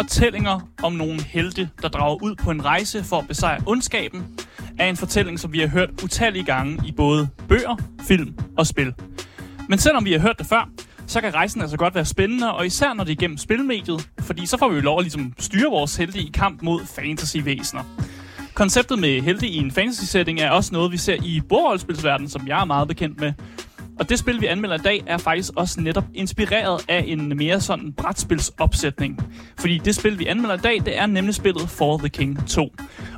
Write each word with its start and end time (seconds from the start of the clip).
Fortællinger 0.00 0.60
om 0.82 0.92
nogle 0.92 1.22
helte, 1.22 1.70
der 1.82 1.88
drager 1.88 2.22
ud 2.22 2.34
på 2.34 2.50
en 2.50 2.64
rejse 2.64 3.04
for 3.04 3.18
at 3.18 3.28
besejre 3.28 3.62
ondskaben, 3.66 4.26
er 4.78 4.88
en 4.88 4.96
fortælling, 4.96 5.40
som 5.40 5.52
vi 5.52 5.60
har 5.60 5.66
hørt 5.66 5.90
utallige 6.04 6.44
gange 6.44 6.78
i 6.86 6.92
både 6.92 7.28
bøger, 7.48 7.76
film 8.02 8.34
og 8.56 8.66
spil. 8.66 8.94
Men 9.68 9.78
selvom 9.78 10.04
vi 10.04 10.12
har 10.12 10.18
hørt 10.18 10.38
det 10.38 10.46
før, 10.46 10.68
så 11.06 11.20
kan 11.20 11.34
rejsen 11.34 11.62
altså 11.62 11.76
godt 11.76 11.94
være 11.94 12.04
spændende, 12.04 12.54
og 12.54 12.66
især 12.66 12.94
når 12.94 13.04
det 13.04 13.10
er 13.10 13.16
igennem 13.16 13.38
spilmediet, 13.38 14.08
fordi 14.20 14.46
så 14.46 14.56
får 14.58 14.68
vi 14.68 14.74
jo 14.74 14.80
lov 14.80 14.98
at 14.98 15.04
ligesom 15.04 15.32
styre 15.38 15.70
vores 15.70 15.96
helte 15.96 16.18
i 16.18 16.30
kamp 16.34 16.62
mod 16.62 16.80
fantasyvæsener. 16.86 17.82
Konceptet 18.54 18.98
med 18.98 19.20
helte 19.20 19.46
i 19.46 19.56
en 19.56 19.70
fantasy-setting 19.70 20.40
er 20.40 20.50
også 20.50 20.72
noget, 20.72 20.92
vi 20.92 20.96
ser 20.96 21.16
i 21.24 21.40
bordrollespilsverdenen, 21.48 22.30
som 22.30 22.48
jeg 22.48 22.60
er 22.60 22.64
meget 22.64 22.88
bekendt 22.88 23.20
med. 23.20 23.32
Og 23.98 24.08
det 24.08 24.18
spil, 24.18 24.40
vi 24.40 24.46
anmelder 24.46 24.76
i 24.76 24.78
dag, 24.78 25.02
er 25.06 25.18
faktisk 25.18 25.52
også 25.56 25.80
netop 25.80 26.04
inspireret 26.14 26.84
af 26.88 27.04
en 27.06 27.36
mere 27.36 27.60
sådan 27.60 27.92
brætspilsopsætning. 27.92 29.22
Fordi 29.58 29.78
det 29.78 29.94
spil, 29.94 30.18
vi 30.18 30.26
anmelder 30.26 30.54
i 30.54 30.58
dag, 30.58 30.82
det 30.84 30.98
er 30.98 31.06
nemlig 31.06 31.34
spillet 31.34 31.68
For 31.68 31.98
the 31.98 32.08
King 32.08 32.48
2. 32.48 32.72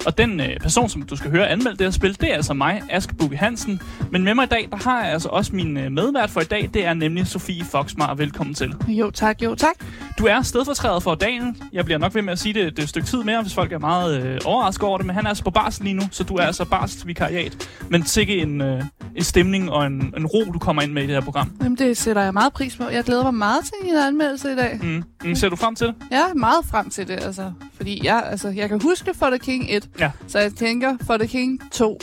Og 0.06 0.18
den 0.18 0.40
øh, 0.40 0.60
person, 0.60 0.88
som 0.88 1.02
du 1.02 1.16
skal 1.16 1.30
høre 1.30 1.48
anmelde 1.48 1.78
det 1.78 1.86
her 1.86 1.90
spil, 1.90 2.20
det 2.20 2.30
er 2.30 2.34
altså 2.34 2.54
mig, 2.54 2.82
Aske 2.90 3.14
Bukke 3.14 3.36
Hansen. 3.36 3.80
Men 4.10 4.24
med 4.24 4.34
mig 4.34 4.44
i 4.44 4.48
dag, 4.48 4.68
der 4.70 4.76
har 4.76 5.04
jeg 5.04 5.12
altså 5.12 5.28
også 5.28 5.56
min 5.56 5.76
øh, 5.76 5.92
medvært 5.92 6.30
for 6.30 6.40
i 6.40 6.44
dag, 6.44 6.70
det 6.74 6.86
er 6.86 6.94
nemlig 6.94 7.26
Sofie 7.26 7.64
Foxmar. 7.64 8.14
Velkommen 8.14 8.54
til. 8.54 8.74
Jo 8.88 9.10
tak, 9.10 9.42
jo 9.42 9.54
tak. 9.54 9.74
Du 10.18 10.26
er 10.26 10.42
stedfortræder 10.42 11.00
for 11.00 11.14
Daniel. 11.14 11.54
Jeg 11.72 11.84
bliver 11.84 11.98
nok 11.98 12.14
ved 12.14 12.22
med 12.22 12.32
at 12.32 12.38
sige 12.38 12.54
det, 12.54 12.76
det 12.76 12.82
et 12.82 12.88
stykke 12.88 13.06
tid 13.08 13.22
mere, 13.22 13.42
hvis 13.42 13.54
folk 13.54 13.72
er 13.72 13.78
meget 13.78 14.22
øh, 14.22 14.38
overrasket 14.44 14.84
over 14.88 14.98
det, 14.98 15.06
men 15.06 15.16
han 15.16 15.24
er 15.24 15.28
altså 15.28 15.44
på 15.44 15.50
barsel 15.50 15.84
lige 15.84 15.94
nu, 15.94 16.02
så 16.10 16.24
du 16.24 16.34
er 16.34 16.42
altså 16.42 16.64
barselsvikariat. 16.64 17.68
Men 17.90 18.04
sikke 18.06 18.36
en, 18.36 18.60
øh, 18.60 18.82
en 19.16 19.24
stemning 19.24 19.70
og 19.70 19.86
en, 19.86 20.14
en 20.16 20.26
ro, 20.26 20.52
du 20.52 20.58
kommer 20.58 20.71
ind 20.80 20.92
med 20.92 21.02
i 21.02 21.06
det 21.06 21.14
her 21.14 21.20
program. 21.20 21.52
Jamen, 21.62 21.78
det 21.78 21.96
sætter 21.96 22.22
jeg 22.22 22.32
meget 22.32 22.52
pris 22.52 22.76
på. 22.76 22.84
Jeg 22.88 23.04
glæder 23.04 23.22
mig 23.22 23.34
meget 23.34 23.64
til 23.64 23.90
en 23.90 23.96
anmeldelse 23.96 24.52
i 24.52 24.56
dag. 24.56 24.78
Mm. 24.82 25.04
Mm, 25.24 25.34
ser 25.34 25.48
du 25.48 25.56
frem 25.56 25.74
til 25.74 25.86
det? 25.86 25.94
Er 26.10 26.34
meget 26.34 26.64
frem 26.70 26.90
til 26.90 27.08
det, 27.08 27.24
altså. 27.24 27.52
Fordi 27.76 28.00
jeg, 28.04 28.22
altså, 28.26 28.48
jeg 28.48 28.68
kan 28.68 28.80
huske 28.82 29.14
For 29.14 29.26
the 29.26 29.38
King 29.38 29.66
1, 29.68 29.88
Ja. 29.98 30.10
så 30.26 30.38
jeg 30.38 30.52
tænker, 30.54 30.96
For 31.06 31.16
the 31.16 31.28
Q 31.28 31.60
to 31.72 31.98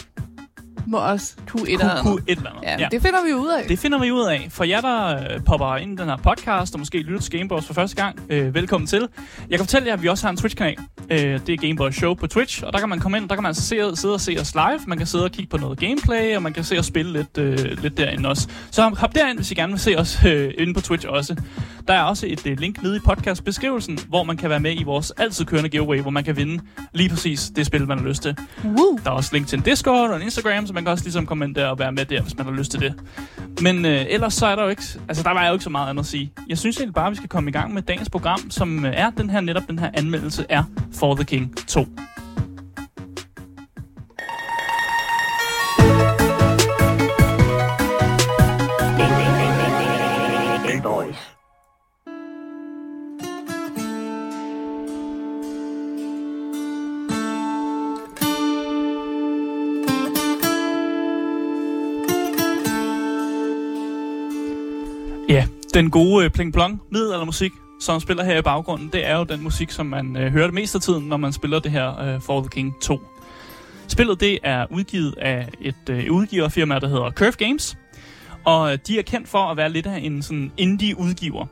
må 0.89 0.97
også 0.97 1.33
kunne 1.47 1.69
et 1.69 1.73
eller 1.73 2.01
Kunne 2.01 2.11
andet. 2.11 2.23
et 2.27 2.37
eller 2.37 2.49
andet. 2.49 2.63
Ja, 2.63 2.75
ja, 2.79 2.87
det 2.91 3.01
finder 3.01 3.25
vi 3.25 3.33
ud 3.33 3.47
af. 3.47 3.67
Det 3.67 3.79
finder 3.79 3.99
vi 3.99 4.11
ud 4.11 4.25
af. 4.25 4.47
For 4.49 4.63
jer, 4.63 4.81
der 4.81 5.07
øh, 5.33 5.43
popper 5.45 5.75
ind 5.75 5.93
i 5.99 6.01
den 6.01 6.09
her 6.09 6.17
podcast, 6.17 6.73
og 6.73 6.79
måske 6.79 6.97
lytter 6.97 7.21
til 7.21 7.31
Gameboys 7.31 7.65
for 7.65 7.73
første 7.73 7.95
gang, 8.03 8.19
øh, 8.29 8.55
velkommen 8.55 8.87
til. 8.87 9.07
Jeg 9.49 9.57
kan 9.59 9.65
fortælle 9.65 9.87
jer, 9.87 9.93
at 9.93 10.03
vi 10.03 10.07
også 10.07 10.23
har 10.23 10.31
en 10.31 10.37
Twitch-kanal. 10.37 10.75
Øh, 11.11 11.19
det 11.19 11.49
er 11.49 11.57
Gameboys 11.57 11.95
Show 11.95 12.13
på 12.13 12.27
Twitch, 12.27 12.63
og 12.63 12.73
der 12.73 12.79
kan 12.79 12.89
man 12.89 12.99
komme 12.99 13.17
ind, 13.17 13.29
der 13.29 13.35
kan 13.35 13.43
man 13.43 13.53
se, 13.55 13.75
sidde 13.95 14.13
og 14.13 14.21
se 14.21 14.37
os 14.39 14.53
live. 14.55 14.79
Man 14.87 14.97
kan 14.97 15.07
sidde 15.07 15.23
og 15.23 15.31
kigge 15.31 15.49
på 15.49 15.57
noget 15.57 15.79
gameplay, 15.79 16.35
og 16.35 16.43
man 16.43 16.53
kan 16.53 16.63
se 16.63 16.77
og 16.77 16.85
spille 16.85 17.13
lidt, 17.13 17.37
øh, 17.37 17.81
lidt 17.81 17.97
derinde 17.97 18.29
også. 18.29 18.47
Så 18.71 18.89
hop 18.97 19.15
derind, 19.15 19.37
hvis 19.37 19.51
I 19.51 19.53
gerne 19.53 19.71
vil 19.73 19.79
se 19.79 19.95
os 19.97 20.17
øh, 20.25 20.51
inde 20.57 20.73
på 20.73 20.81
Twitch 20.81 21.07
også. 21.09 21.35
Der 21.89 21.95
er 21.95 22.03
også 22.03 22.25
et 22.29 22.47
øh, 22.47 22.59
link 22.59 22.83
nede 22.83 22.95
i 22.95 22.99
podcastbeskrivelsen, 22.99 23.99
hvor 24.07 24.23
man 24.23 24.37
kan 24.37 24.49
være 24.49 24.59
med 24.59 24.79
i 24.79 24.83
vores 24.83 25.11
altid 25.11 25.45
kørende 25.45 25.69
giveaway, 25.69 26.01
hvor 26.01 26.11
man 26.11 26.23
kan 26.23 26.37
vinde 26.37 26.63
lige 26.93 27.09
præcis 27.09 27.51
det 27.55 27.65
spil, 27.65 27.87
man 27.87 27.99
har 27.99 28.05
lyst 28.05 28.21
til. 28.21 28.37
Woo. 28.65 28.99
Der 29.03 29.09
er 29.09 29.15
også 29.15 29.29
link 29.33 29.47
til 29.47 29.57
en 29.57 29.63
Discord 29.63 30.09
og 30.09 30.15
en 30.15 30.21
Instagram, 30.21 30.67
så 30.67 30.73
man 30.73 30.83
kan 30.83 30.91
også 30.91 31.03
ligesom 31.03 31.25
komme 31.25 31.45
ind 31.45 31.55
der 31.55 31.67
og 31.67 31.79
være 31.79 31.91
med 31.91 32.05
der, 32.05 32.21
hvis 32.21 32.37
man 32.37 32.45
har 32.45 32.53
lyst 32.53 32.71
til 32.71 32.79
det. 32.79 32.93
Men 33.61 33.85
øh, 33.85 34.05
ellers 34.09 34.33
så 34.33 34.45
er 34.45 34.55
der 34.55 34.63
jo 34.63 34.69
ikke... 34.69 34.83
Altså, 35.07 35.23
der 35.23 35.31
var 35.31 35.47
jo 35.47 35.53
ikke 35.53 35.63
så 35.63 35.69
meget 35.69 35.89
andet 35.89 36.03
at 36.03 36.07
sige. 36.07 36.31
Jeg 36.49 36.57
synes 36.57 36.77
egentlig 36.77 36.93
bare, 36.93 37.05
at 37.05 37.11
vi 37.11 37.15
skal 37.15 37.29
komme 37.29 37.49
i 37.49 37.53
gang 37.53 37.73
med 37.73 37.81
dagens 37.81 38.09
program, 38.09 38.51
som 38.51 38.85
øh, 38.85 38.93
er 38.95 39.09
den 39.09 39.29
her 39.29 39.41
netop 39.41 39.63
den 39.67 39.79
her 39.79 39.89
anmeldelse 39.93 40.45
er 40.49 40.63
For 40.93 41.15
the 41.15 41.23
King 41.23 41.67
2. 41.67 41.87
den 65.73 65.89
gode 65.91 66.25
øh, 66.25 66.31
pling 66.31 66.53
plong 66.53 66.81
middelaldermusik, 66.91 67.51
som 67.79 67.99
spiller 67.99 68.23
her 68.23 68.37
i 68.37 68.41
baggrunden, 68.41 68.89
det 68.93 69.07
er 69.07 69.17
jo 69.17 69.23
den 69.23 69.43
musik, 69.43 69.71
som 69.71 69.85
man 69.85 70.17
øh, 70.17 70.31
hører 70.31 70.47
det 70.47 70.53
meste 70.53 70.75
af 70.75 70.81
tiden, 70.81 71.07
når 71.07 71.17
man 71.17 71.33
spiller 71.33 71.59
det 71.59 71.71
her 71.71 71.99
øh, 71.99 72.21
For 72.21 72.41
the 72.41 72.49
King 72.49 72.73
2. 72.81 73.01
Spillet 73.87 74.19
det 74.19 74.39
er 74.43 74.65
udgivet 74.71 75.15
af 75.17 75.49
et 75.61 75.89
øh, 75.89 76.05
udgiverfirma, 76.11 76.79
der 76.79 76.87
hedder 76.87 77.11
Curve 77.11 77.31
Games, 77.31 77.77
og 78.45 78.71
øh, 78.71 78.77
de 78.87 78.99
er 78.99 79.03
kendt 79.03 79.27
for 79.27 79.39
at 79.39 79.57
være 79.57 79.69
lidt 79.69 79.85
af 79.85 79.99
en 80.01 80.21
sådan 80.21 80.51
indie-udgiver. 80.57 81.45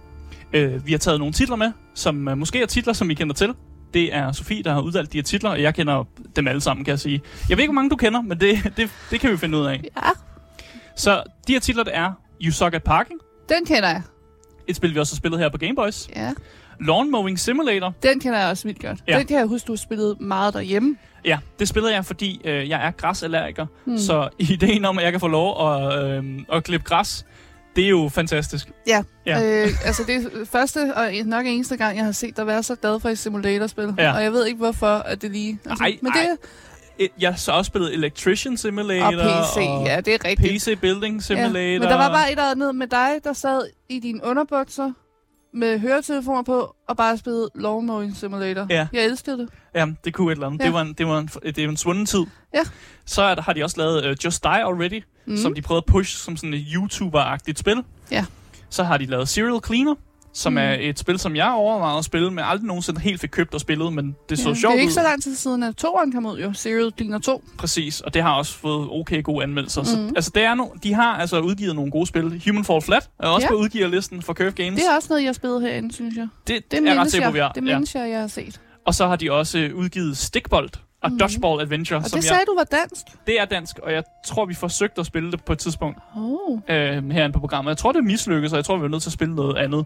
Øh, 0.53 0.85
vi 0.85 0.91
har 0.91 0.99
taget 0.99 1.19
nogle 1.19 1.33
titler 1.33 1.55
med, 1.55 1.71
som 1.95 2.27
øh, 2.27 2.37
måske 2.37 2.61
er 2.61 2.65
titler, 2.65 2.93
som 2.93 3.09
I 3.09 3.13
kender 3.13 3.33
til. 3.33 3.53
Det 3.93 4.15
er 4.15 4.31
Sofie, 4.31 4.63
der 4.63 4.73
har 4.73 4.81
udvalgt 4.81 5.13
de 5.13 5.17
her 5.17 5.23
titler, 5.23 5.49
og 5.49 5.61
jeg 5.61 5.75
kender 5.75 6.03
dem 6.35 6.47
alle 6.47 6.61
sammen, 6.61 6.85
kan 6.85 6.91
jeg 6.91 6.99
sige. 6.99 7.21
Jeg 7.49 7.57
ved 7.57 7.63
ikke, 7.63 7.71
hvor 7.71 7.81
mange 7.81 7.89
du 7.89 7.95
kender, 7.95 8.21
men 8.21 8.39
det, 8.39 8.63
det, 8.77 8.89
det 9.11 9.19
kan 9.19 9.31
vi 9.31 9.37
finde 9.37 9.57
ud 9.57 9.65
af. 9.65 9.83
Ja, 9.97 10.09
Så 10.95 11.23
de 11.47 11.53
her 11.53 11.59
titler, 11.59 11.83
det 11.83 11.95
er 11.95 12.11
You 12.41 12.51
Suck 12.51 12.73
at 12.73 12.83
Parking, 12.83 13.19
den 13.49 13.65
kender 13.65 13.89
jeg. 13.89 14.01
et 14.67 14.75
spil, 14.75 14.93
vi 14.93 14.99
også 14.99 15.13
har 15.15 15.17
spillet 15.17 15.39
her 15.39 15.49
på 15.49 15.57
Game 15.57 15.75
Boys. 15.75 16.09
Ja, 16.15 16.33
Lawn 16.81 17.11
Mowing 17.11 17.39
Simulator. 17.39 17.93
den 18.03 18.19
kender 18.19 18.39
jeg 18.39 18.49
også 18.49 18.63
vildt 18.67 18.81
godt. 18.81 18.99
Ja. 19.07 19.17
Den 19.19 19.27
kan 19.27 19.37
jeg 19.37 19.45
huske, 19.45 19.67
du 19.67 19.71
har 19.71 19.77
spillet 19.77 20.21
meget 20.21 20.53
derhjemme. 20.53 20.97
Ja, 21.25 21.37
det 21.59 21.67
spillede 21.67 21.93
jeg, 21.93 22.05
fordi 22.05 22.41
øh, 22.45 22.69
jeg 22.69 22.87
er 22.87 22.91
græsallergiker. 22.91 23.65
Hmm. 23.85 23.97
Så 23.97 24.29
ideen 24.39 24.85
om, 24.85 24.97
at 24.97 25.03
jeg 25.03 25.11
kan 25.11 25.19
få 25.19 25.27
lov 25.27 25.71
at, 25.73 26.03
øh, 26.09 26.23
at 26.53 26.63
klippe 26.63 26.85
græs, 26.87 27.25
det 27.75 27.85
er 27.85 27.89
jo 27.89 28.09
fantastisk. 28.13 28.71
Ja, 28.87 29.03
Ja. 29.25 29.63
Øh, 29.63 29.69
altså 29.85 30.03
det 30.07 30.15
er 30.15 30.45
første 30.51 30.93
og 30.95 31.11
nok 31.25 31.45
eneste 31.45 31.77
gang, 31.77 31.97
jeg 31.97 32.05
har 32.05 32.11
set 32.11 32.37
dig 32.37 32.47
være 32.47 32.63
så 32.63 32.75
glad 32.75 32.99
for 32.99 33.09
et 33.09 33.17
simulatorspil. 33.17 33.93
Ja. 33.97 34.13
Og 34.15 34.23
jeg 34.23 34.31
ved 34.31 34.45
ikke, 34.45 34.57
hvorfor 34.57 34.87
at 34.87 35.21
det 35.21 35.31
lige... 35.31 35.59
Altså, 35.65 35.83
Ej, 35.83 35.97
men 36.01 36.11
det 36.11 36.21
ej. 36.21 36.27
Et- 36.99 37.11
Jeg 37.19 37.33
så 37.39 37.51
også 37.51 37.69
spillet 37.69 37.93
Electrician 37.93 38.57
Simulator. 38.57 39.05
og 39.05 39.43
PC, 39.43 39.57
og 39.57 39.85
ja, 39.85 40.01
det 40.01 40.13
er 40.13 40.25
rigtigt. 40.25 40.53
PC 40.53 40.79
Building 40.79 41.23
Simulator. 41.23 41.59
Ja, 41.59 41.79
men 41.79 41.81
der 41.89 41.95
var 41.97 42.09
bare 42.09 42.27
et 42.27 42.31
eller 42.31 42.51
andet 42.51 42.75
med 42.75 42.87
dig, 42.87 43.09
der 43.23 43.33
sad 43.33 43.61
i 43.89 43.99
dine 43.99 44.19
underbukser 44.23 44.91
med 45.53 45.79
høretelefoner 45.79 46.41
på 46.43 46.75
og 46.87 46.97
bare 46.97 47.17
spillede 47.17 47.49
Lawn 47.55 47.85
Mowing 47.85 48.17
Simulator. 48.17 48.67
Ja. 48.69 48.87
Jeg 48.93 49.05
elskede 49.05 49.37
det. 49.37 49.49
Ja, 49.75 49.85
det 50.05 50.13
kunne 50.13 50.31
et 50.31 50.35
eller 50.35 50.47
andet. 50.47 50.59
Ja. 50.59 50.65
Det 50.65 50.73
var 50.73 50.81
en, 50.81 50.93
det 50.93 51.07
var 51.07 51.19
en, 51.19 51.27
det 51.43 51.57
er 51.57 51.67
en 51.69 51.77
svunden 51.77 52.05
tid. 52.05 52.23
Ja. 52.53 52.61
Så 53.05 53.21
er 53.21 53.41
har 53.41 53.53
de 53.53 53.63
også 53.63 53.77
lavet 53.77 54.05
uh, 54.11 54.25
Just 54.25 54.43
Die 54.43 54.51
Already, 54.65 55.03
Mm. 55.25 55.37
som 55.37 55.53
de 55.53 55.61
prøvede 55.61 55.83
at 55.87 55.91
push 55.91 56.17
som 56.17 56.37
sådan 56.37 56.53
et 56.53 56.65
YouTuber-agtigt 56.75 57.55
spil. 57.57 57.83
Ja. 58.11 58.25
Så 58.69 58.83
har 58.83 58.97
de 58.97 59.05
lavet 59.05 59.29
Serial 59.29 59.59
Cleaner, 59.65 59.95
som 60.37 60.53
Mm. 60.53 60.57
er 60.57 60.75
et 60.79 60.99
spil, 60.99 61.19
som 61.19 61.35
jeg 61.35 61.51
overvejede 61.51 61.97
at 61.97 62.05
spille, 62.05 62.31
men 62.31 62.43
aldrig 62.47 62.67
nogensinde 62.67 62.99
helt 62.99 63.21
fik 63.21 63.29
købt 63.29 63.53
og 63.53 63.59
spillet, 63.61 63.93
men 63.93 64.15
det 64.29 64.39
så 64.39 64.49
ja, 64.49 64.55
sjovt 64.55 64.71
det 64.71 64.77
er 64.77 64.81
ikke 64.81 64.89
ud. 64.89 64.93
så 64.93 65.01
lang 65.01 65.23
tid 65.23 65.35
siden, 65.35 65.63
at 65.63 65.75
toeren 65.75 66.11
kom 66.11 66.25
ud 66.25 66.39
jo. 66.39 66.53
Serial 66.53 66.91
Cleaner 66.97 67.19
2. 67.19 67.43
Præcis, 67.57 68.01
og 68.01 68.13
det 68.13 68.21
har 68.21 68.33
også 68.33 68.53
fået 68.57 68.87
okay 68.91 69.23
gode 69.23 69.43
anmeldelser. 69.43 69.81
Mm. 69.81 69.85
Så, 69.87 70.11
altså, 70.15 70.31
det 70.35 70.43
er 70.43 70.53
no, 70.55 70.65
de 70.83 70.93
har 70.93 71.17
altså 71.17 71.39
udgivet 71.39 71.75
nogle 71.75 71.91
gode 71.91 72.07
spil. 72.07 72.41
Human 72.47 72.63
Fall 72.65 72.81
Flat 72.81 73.09
er 73.19 73.27
også 73.27 73.45
Ja. 73.45 73.51
på 73.51 73.55
udgiverlisten 73.57 74.21
for 74.21 74.33
Curve 74.33 74.51
Games. 74.51 74.79
Det 74.81 74.89
er 74.91 74.95
også 74.95 75.07
noget, 75.09 75.21
jeg 75.23 75.27
har 75.29 75.33
spillet 75.33 75.61
herinde, 75.61 75.93
synes 75.93 76.15
jeg. 76.15 76.27
det, 76.47 76.71
Det 76.71 76.79
er 76.79 76.83
jeg 76.93 76.99
ret 77.01 77.11
sikker 77.11 77.27
på, 77.27 77.33
vi 77.33 77.39
har. 77.39 77.51
Det 77.51 77.67
Ja. 77.67 77.73
mindes 77.75 77.95
jeg, 77.95 78.09
jeg 78.09 78.19
har 78.19 78.27
set. 78.27 78.59
Og 78.85 78.95
så 78.95 79.07
har 79.07 79.15
de 79.15 79.31
også 79.31 79.59
øh, 79.59 79.75
udgivet 79.75 80.17
Stickbolt 80.17 80.79
og 81.07 81.11
Mhm. 81.11 81.19
Dodgeball 81.19 81.61
Adventure, 81.61 81.99
Og 81.99 82.05
som 82.05 82.17
det 82.19 82.25
jeg, 82.25 82.29
sagde 82.29 82.43
du 82.47 82.55
var 82.55 82.63
dansk. 82.63 83.05
det 83.27 83.39
er 83.41 83.45
dansk, 83.45 83.79
og 83.79 83.91
jeg 83.93 84.03
tror, 84.25 84.45
vi 84.45 84.53
forsøgte 84.53 84.99
at 84.99 85.05
spille 85.05 85.31
det 85.31 85.43
på 85.43 85.53
et 85.53 85.59
tidspunkt 85.59 85.97
Oh. 86.15 86.59
øh, 86.69 87.09
herinde 87.11 87.33
på 87.33 87.39
programmet. 87.39 87.69
Jeg 87.69 87.77
tror, 87.77 87.91
det 87.91 88.03
mislykkedes, 88.03 88.53
og 88.53 88.57
jeg 88.57 88.65
tror, 88.65 88.75
vi 88.75 88.81
var 88.81 88.87
nødt 88.87 89.01
til 89.03 89.09
at 89.09 89.13
spille 89.13 89.35
noget 89.35 89.57
andet. 89.57 89.85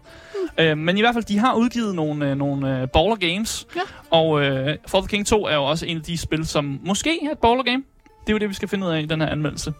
Mm. 0.58 0.62
Øh, 0.64 0.78
men 0.78 0.96
i 0.96 1.00
hvert 1.00 1.14
fald, 1.14 1.24
de 1.24 1.38
har 1.38 1.54
udgivet 1.54 1.94
nogle, 1.94 2.30
øh, 2.30 2.36
nogle 2.36 2.80
øh, 2.80 2.88
baller 2.88 3.16
games, 3.16 3.66
Ja. 3.76 3.80
og 4.10 4.42
øh, 4.44 4.76
For 4.86 5.00
the 5.00 5.08
King 5.08 5.26
2 5.26 5.46
er 5.46 5.54
jo 5.54 5.64
også 5.64 5.86
en 5.86 5.96
af 5.96 6.02
de 6.02 6.18
spil, 6.18 6.46
som 6.46 6.80
måske 6.84 7.24
er 7.26 7.30
et 7.30 7.38
baller 7.38 7.62
game. 7.62 7.82
Det 8.20 8.28
er 8.28 8.32
jo 8.32 8.38
det, 8.38 8.48
vi 8.48 8.54
skal 8.54 8.68
finde 8.68 8.86
ud 8.86 8.92
af 8.92 9.00
i 9.02 9.06
den 9.06 9.20
her 9.20 9.28
anmeldelse. 9.28 9.72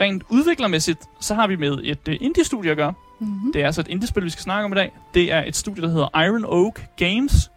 Rent 0.00 0.22
udviklermæssigt, 0.28 0.98
så 1.20 1.34
har 1.34 1.46
vi 1.46 1.56
med 1.56 1.78
et 1.84 2.08
øh, 2.08 2.16
indie-studie 2.20 2.70
at 2.70 2.76
gøre. 2.76 2.92
Mm-hmm. 3.20 3.52
Det 3.52 3.62
er 3.62 3.66
altså 3.66 3.80
et 3.80 3.88
indie-spil, 3.88 4.24
vi 4.24 4.30
skal 4.30 4.42
snakke 4.42 4.64
om 4.64 4.72
i 4.72 4.74
dag. 4.74 4.92
Det 5.14 5.32
er 5.32 5.44
et 5.44 5.56
studie, 5.56 5.82
der 5.82 5.88
hedder 5.88 6.20
Iron 6.26 6.44
Oak 6.44 6.80
Games. 6.96 7.50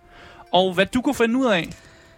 Og 0.51 0.74
hvad 0.74 0.86
du 0.86 1.01
kunne 1.01 1.15
finde 1.15 1.39
ud 1.39 1.45
af 1.45 1.69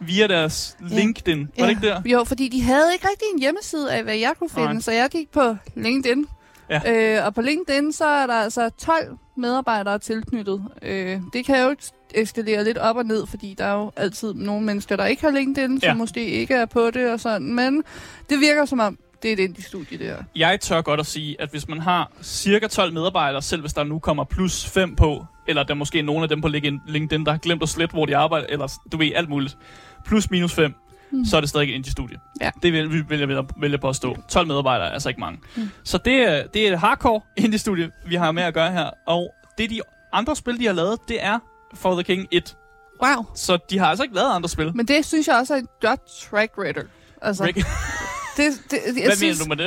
via 0.08 0.28
deres 0.28 0.78
Ja. 0.92 0.96
LinkedIn, 0.96 1.40
var 1.60 1.66
det 1.66 1.70
ikke 1.70 1.88
der? 1.88 2.02
Jo, 2.06 2.24
fordi 2.24 2.48
de 2.48 2.62
havde 2.62 2.94
ikke 2.94 3.08
rigtig 3.08 3.28
en 3.34 3.40
hjemmeside 3.40 3.94
af, 3.94 4.04
hvad 4.04 4.16
jeg 4.16 4.32
kunne 4.40 4.50
finde, 4.50 4.74
Nej. 4.74 4.82
så 4.82 4.92
jeg 4.92 5.10
gik 5.10 5.32
på 5.32 5.56
LinkedIn. 5.76 6.26
Ja. 6.70 6.82
Øh, 7.20 7.26
og 7.26 7.36
på 7.36 7.42
LinkedIn, 7.42 7.94
så 7.94 8.06
er 8.06 8.28
der 8.28 8.34
altså 8.34 8.70
12 8.70 9.18
medarbejdere 9.38 10.00
tilknyttet. 10.00 10.64
Øh, 10.82 11.20
det 11.34 11.46
kan 11.46 11.62
jo 11.62 11.76
eskalere 12.16 12.64
lidt 12.64 12.78
op 12.78 12.96
og 12.98 13.06
ned, 13.06 13.28
fordi 13.28 13.56
der 13.58 13.66
er 13.66 13.74
jo 13.74 13.92
altid 13.96 14.34
nogle 14.34 14.66
mennesker, 14.66 14.96
der 14.96 15.06
ikke 15.06 15.22
har 15.22 15.32
LinkedIn, 15.32 15.80
som 15.82 15.88
Ja. 15.88 15.94
måske 15.94 16.26
ikke 16.26 16.54
er 16.54 16.66
på 16.66 16.92
det 16.92 17.12
og 17.12 17.20
sådan. 17.20 17.54
Men 17.54 17.84
det 18.30 18.40
virker 18.40 18.66
som 18.66 18.80
om, 18.80 18.98
det 19.24 19.30
er 19.30 19.34
et 19.34 19.40
indie-studie 19.40 19.98
der. 20.00 20.16
Jeg 20.36 20.60
tør 20.62 20.82
godt 20.82 21.00
at 21.00 21.06
sige, 21.06 21.42
at 21.42 21.50
hvis 21.50 21.68
man 21.68 21.80
har 21.80 22.12
cirka 22.24 22.68
12 22.68 22.94
medarbejdere, 22.94 23.42
selv 23.42 23.62
hvis 23.62 23.74
der 23.74 23.84
nu 23.84 24.00
kommer 24.00 24.24
plus 24.24 24.66
5 24.66 24.96
på, 24.96 25.26
eller 25.48 25.64
der 25.64 25.74
er 25.74 25.76
måske 25.78 26.02
nogle 26.02 26.24
af 26.24 26.30
dem 26.30 26.42
på 26.42 26.48
LinkedIn, 26.48 26.80
LinkedIn, 26.88 27.26
der 27.26 27.32
har 27.32 27.38
glemt 27.38 27.64
at 27.64 27.70
slette, 27.70 27.94
hvor 27.94 28.06
de 28.06 28.18
arbejder, 28.18 28.48
eller 28.50 28.68
du 28.92 28.98
ved, 28.98 29.12
alt 29.16 29.30
muligt. 29.30 29.58
Plus 30.06 30.32
minus 30.32 30.54
5. 30.54 30.74
mm. 31.12 31.26
så 31.26 31.38
er 31.38 31.42
det 31.42 31.50
stadig 31.50 31.70
et 31.70 31.76
indie-studie. 31.76 32.18
Ja. 32.42 32.52
Det 32.62 32.74
vil, 32.74 32.92
vil, 32.92 33.10
vil, 33.10 33.20
jeg, 33.20 33.28
vil, 33.58 33.72
jeg 33.72 33.80
påstå. 33.80 34.18
12 34.30 34.48
medarbejdere 34.48 34.88
er 34.88 34.92
altså 34.92 35.10
ikke 35.10 35.20
mange. 35.22 35.40
Mm. 35.56 35.70
Så 35.84 35.98
det, 35.98 36.14
er- 36.14 36.48
det 36.48 36.68
er 36.68 36.74
et 36.74 36.80
hardcore 36.80 37.22
indie-studie, 37.38 37.92
vi 38.08 38.16
har 38.16 38.32
med 38.32 38.44
at 38.44 38.54
gøre 38.54 38.72
her. 38.72 38.90
Og 39.08 39.34
det 39.58 39.70
de 39.70 39.82
andre 40.14 40.36
spil, 40.36 40.60
de 40.60 40.66
har 40.66 40.74
lavet, 40.74 41.00
det 41.08 41.24
er 41.24 41.40
For 41.74 41.94
the 41.94 42.04
King 42.04 42.28
1. 42.32 42.56
Wow. 43.04 43.26
Så 43.36 43.58
de 43.70 43.78
har 43.80 43.86
altså 43.86 44.04
ikke 44.04 44.16
lavet 44.16 44.32
andre 44.32 44.50
spil. 44.50 44.72
Men 44.76 44.88
det 44.88 45.06
synes 45.06 45.28
jeg 45.28 45.36
også 45.36 45.54
er 45.54 45.58
et 45.58 45.68
godt 45.82 46.00
track 46.22 46.52
record. 46.58 46.86
Altså, 47.22 47.44
Rick, 47.44 47.58
det, 48.38 48.62
det, 48.72 48.80
jeg 48.96 49.04
hvad 49.06 49.16
synes, 49.16 49.40
mener 49.40 49.56
du 49.56 49.64
med 49.64 49.66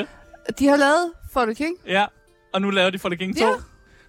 det? 0.49 0.58
De 0.58 0.67
har 0.67 0.76
lavet 0.76 1.12
For 1.32 1.44
the 1.44 1.55
King. 1.55 1.76
Ja, 1.87 2.06
og 2.55 2.62
nu 2.62 2.70
laver 2.70 2.90
de 2.90 2.99
For 2.99 3.08
the 3.08 3.17
King 3.17 3.37
2. 3.38 3.44
Ja. 3.46 3.52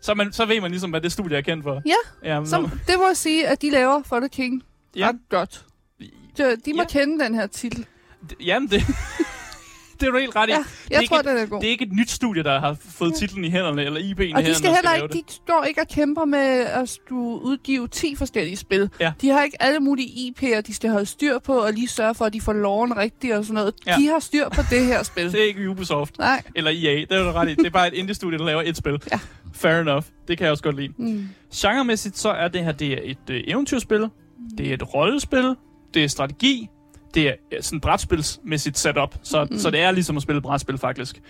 Så, 0.02 0.14
man, 0.14 0.34
så 0.34 0.46
ved 0.46 0.62
man 0.62 0.72
ligesom, 0.72 0.90
hvad 0.90 1.02
det 1.02 1.12
studie 1.12 1.38
er 1.38 1.42
kendt 1.42 1.64
for. 1.64 1.82
Ja, 1.86 2.30
Ja, 2.30 2.40
men 2.40 2.50
så 2.50 2.62
nu- 2.62 2.70
det 2.88 2.96
må 2.98 3.08
jeg 3.08 3.18
sige, 3.18 3.48
at 3.48 3.62
de 3.62 3.70
laver 3.70 4.02
For 4.06 4.20
the 4.20 4.30
King 4.30 4.64
ja, 4.96 5.08
ret 5.08 5.16
godt. 5.30 5.66
De, 6.38 6.56
de 6.66 6.74
må 6.74 6.82
Ja. 6.82 6.88
kende 6.88 7.24
den 7.24 7.36
her 7.36 7.48
titel. 7.48 7.86
d- 8.32 8.46
jamen 8.46 8.70
det, 8.70 8.84
det 10.00 10.08
er 10.08 10.12
du 10.12 10.18
helt 10.18 10.36
ret 10.36 10.50
i. 10.50 10.52
Ja, 10.52 10.58
jeg 10.92 11.02
ikke 11.02 11.10
tror, 11.12 11.20
et- 11.20 11.26
den 11.26 11.38
er 11.38 11.46
god. 11.46 11.60
Det 11.62 11.68
er 11.68 11.72
ikke 11.72 11.86
et 11.86 11.92
nyt 11.94 12.10
studie, 12.12 12.44
der 12.44 12.60
har 12.60 12.78
fået 12.90 13.14
titlen 13.16 13.46
i 13.46 13.50
hænderne, 13.50 13.84
eller 13.84 14.00
IP'en 14.00 14.04
i 14.06 14.10
Og 14.12 14.18
hænderne, 14.20 14.46
de 14.48 14.56
skal 14.56 14.72
heller 14.76 14.94
ikke, 14.94 15.08
de 15.14 15.24
står 15.28 15.64
ikke 15.64 15.82
og 15.82 15.88
kæmper 15.88 16.26
med 16.26 16.40
at 16.66 16.90
skulle 16.90 17.42
udgive 17.42 17.88
10 17.88 18.16
forskellige 18.16 18.58
spil. 18.58 18.90
Ja. 19.00 19.12
De 19.22 19.30
har 19.30 19.44
ikke 19.44 19.62
alle 19.62 19.80
mulige 19.80 20.08
IP'er, 20.08 20.62
de 20.62 20.74
skal 20.74 20.90
holde 20.90 21.06
styr 21.06 21.40
på, 21.40 21.54
og 21.54 21.74
lige 21.74 21.88
sørge 21.88 22.16
for, 22.16 22.26
at 22.26 22.34
de 22.34 22.42
får 22.42 22.54
loven 22.54 22.98
rigtigt 22.98 23.34
og 23.34 23.44
sådan 23.44 23.54
noget. 23.54 23.74
Ja. 23.86 23.96
De 23.98 24.08
har 24.08 24.20
styr 24.20 24.50
på 24.50 24.62
det 24.70 24.86
her 24.86 25.04
spil. 25.04 25.32
Det 25.34 25.42
er 25.42 25.46
ikke 25.48 25.70
Ubisoft. 25.70 26.18
Nej. 26.18 26.44
Eller 26.56 26.72
EA, 26.72 26.96
det 27.00 27.12
er 27.12 27.24
du 27.24 27.32
ret 27.32 27.50
i. 27.50 27.56
Det 27.56 27.66
er 27.66 27.70
bare 27.70 27.88
et 27.88 27.94
indie-studie, 27.94 28.38
der 28.38 28.46
laver 28.46 28.62
et 28.66 28.78
spil. 28.78 29.02
Ja. 29.12 29.20
Fair 29.54 29.74
enough. 29.82 30.04
Det 30.28 30.38
kan 30.38 30.46
jeg 30.46 30.52
også 30.52 30.64
godt 30.64 30.76
lide. 30.76 30.94
Mm. 30.98 31.30
Genremæssigt, 31.56 32.18
så 32.18 32.30
er 32.30 32.48
det 32.48 32.64
her 32.64 32.72
det 32.72 32.94
er 32.94 33.00
et 33.04 33.30
øh, 33.30 33.44
eventyrspil. 33.48 34.08
Det 34.58 34.70
er 34.70 34.74
et 34.74 34.94
rollespil. 34.94 35.56
Det 35.94 36.04
er 36.04 36.08
strategi. 36.08 36.70
Det 37.14 37.28
er 37.28 37.34
øh, 37.52 37.64
sådan 37.64 37.80
brætspilsmæssigt 37.80 38.78
setup. 38.78 39.16
Så, 39.24 39.48
mm. 39.52 39.58
så 39.58 39.72
det 39.72 39.80
er 39.80 39.92
ligesom 39.92 40.18
at 40.18 40.24
spille 40.24 40.42
brætspil, 40.42 40.78
faktisk. 40.78 41.22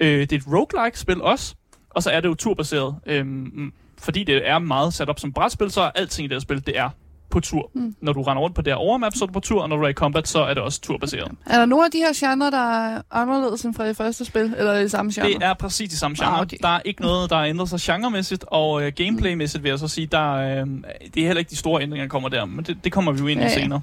Øh, 0.00 0.20
det 0.20 0.32
er 0.32 0.36
et 0.36 0.46
roguelike-spil 0.46 1.22
også. 1.22 1.54
Og 1.90 2.02
så 2.02 2.10
er 2.10 2.20
det 2.20 2.28
jo 2.28 2.34
turbaseret. 2.34 2.96
Øhm, 3.06 3.72
fordi 3.98 4.24
det 4.24 4.48
er 4.48 4.58
meget 4.58 4.94
sat 4.94 5.08
op 5.08 5.20
som 5.20 5.32
brætspil, 5.32 5.70
så 5.70 5.80
er 5.80 5.90
alting 5.90 6.24
i 6.24 6.28
det 6.28 6.34
her 6.34 6.40
spil, 6.40 6.66
det 6.66 6.78
er 6.78 6.90
på 7.30 7.40
tur. 7.40 7.70
Mm. 7.74 7.94
Når 8.00 8.12
du 8.12 8.22
render 8.22 8.42
rundt 8.42 8.56
på 8.56 8.62
det 8.62 8.72
her 8.72 8.76
overmap, 8.76 9.14
så 9.14 9.24
er 9.24 9.26
du 9.26 9.32
på 9.32 9.40
tur, 9.40 9.62
og 9.62 9.68
når 9.68 9.76
du 9.76 9.82
er 9.82 9.88
i 9.88 9.92
combat, 9.92 10.28
så 10.28 10.38
er 10.42 10.54
det 10.54 10.62
også 10.62 10.80
turbaseret. 10.80 11.32
Er 11.46 11.58
der 11.58 11.66
nogle 11.66 11.84
af 11.84 11.90
de 11.90 11.98
her 11.98 12.12
genrer, 12.30 12.50
der 12.50 12.84
er 12.88 13.02
anderledes 13.10 13.62
end 13.64 13.74
fra 13.74 13.88
det 13.88 13.96
første 13.96 14.24
spil? 14.24 14.54
Eller 14.58 14.72
er 14.72 14.80
det 14.80 14.90
samme 14.90 15.12
genre? 15.14 15.28
Det 15.28 15.42
er 15.42 15.54
præcis 15.54 15.90
de 15.90 15.96
samme 15.96 16.16
genre. 16.20 16.34
Ah, 16.36 16.40
okay. 16.42 16.56
Der 16.62 16.68
er 16.68 16.80
ikke 16.84 17.02
noget, 17.02 17.30
der 17.30 17.36
er 17.36 17.44
ændret 17.44 17.68
sig 17.68 17.80
genremæssigt, 17.82 18.44
og 18.48 18.82
øh, 18.82 18.92
gameplaymæssigt 18.96 19.62
vil 19.62 19.68
jeg 19.68 19.78
så 19.78 19.88
sige, 19.88 20.06
der, 20.06 20.32
øh, 20.32 20.66
det 21.14 21.22
er 21.22 21.26
heller 21.26 21.38
ikke 21.38 21.50
de 21.50 21.56
store 21.56 21.82
ændringer, 21.82 22.04
der 22.04 22.10
kommer 22.10 22.28
der, 22.28 22.44
men 22.44 22.64
det, 22.64 22.78
det 22.84 22.92
kommer 22.92 23.12
vi 23.12 23.18
jo 23.18 23.26
ind 23.26 23.40
i 23.40 23.42
Ja, 23.44 23.48
ja. 23.48 23.54
senere. 23.54 23.80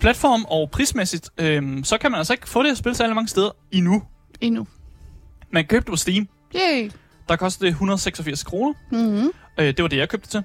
Platform 0.00 0.44
og 0.48 0.70
prismæssigt, 0.70 1.30
øh, 1.38 1.84
så 1.84 1.98
kan 1.98 2.10
man 2.10 2.18
altså 2.18 2.32
ikke 2.32 2.48
få 2.48 2.62
det 2.62 2.68
her 2.70 2.74
spil 2.74 2.94
særlig 2.94 3.14
mange 3.14 3.28
steder 3.28 3.50
endnu. 3.72 4.02
Endnu. 4.40 4.66
Man 5.50 5.64
købe 5.64 5.80
det 5.84 5.90
på 5.90 5.96
Steam, 5.96 6.28
Yay. 6.54 6.90
der 7.28 7.36
koster 7.36 7.64
det 7.64 7.68
186 7.68 8.42
kroner. 8.42 8.74
Mm-hmm. 8.90 9.30
Øh, 9.58 9.66
det 9.66 9.82
var 9.82 9.88
det, 9.88 9.96
jeg 9.96 10.08
købte 10.08 10.28
til. 10.28 10.42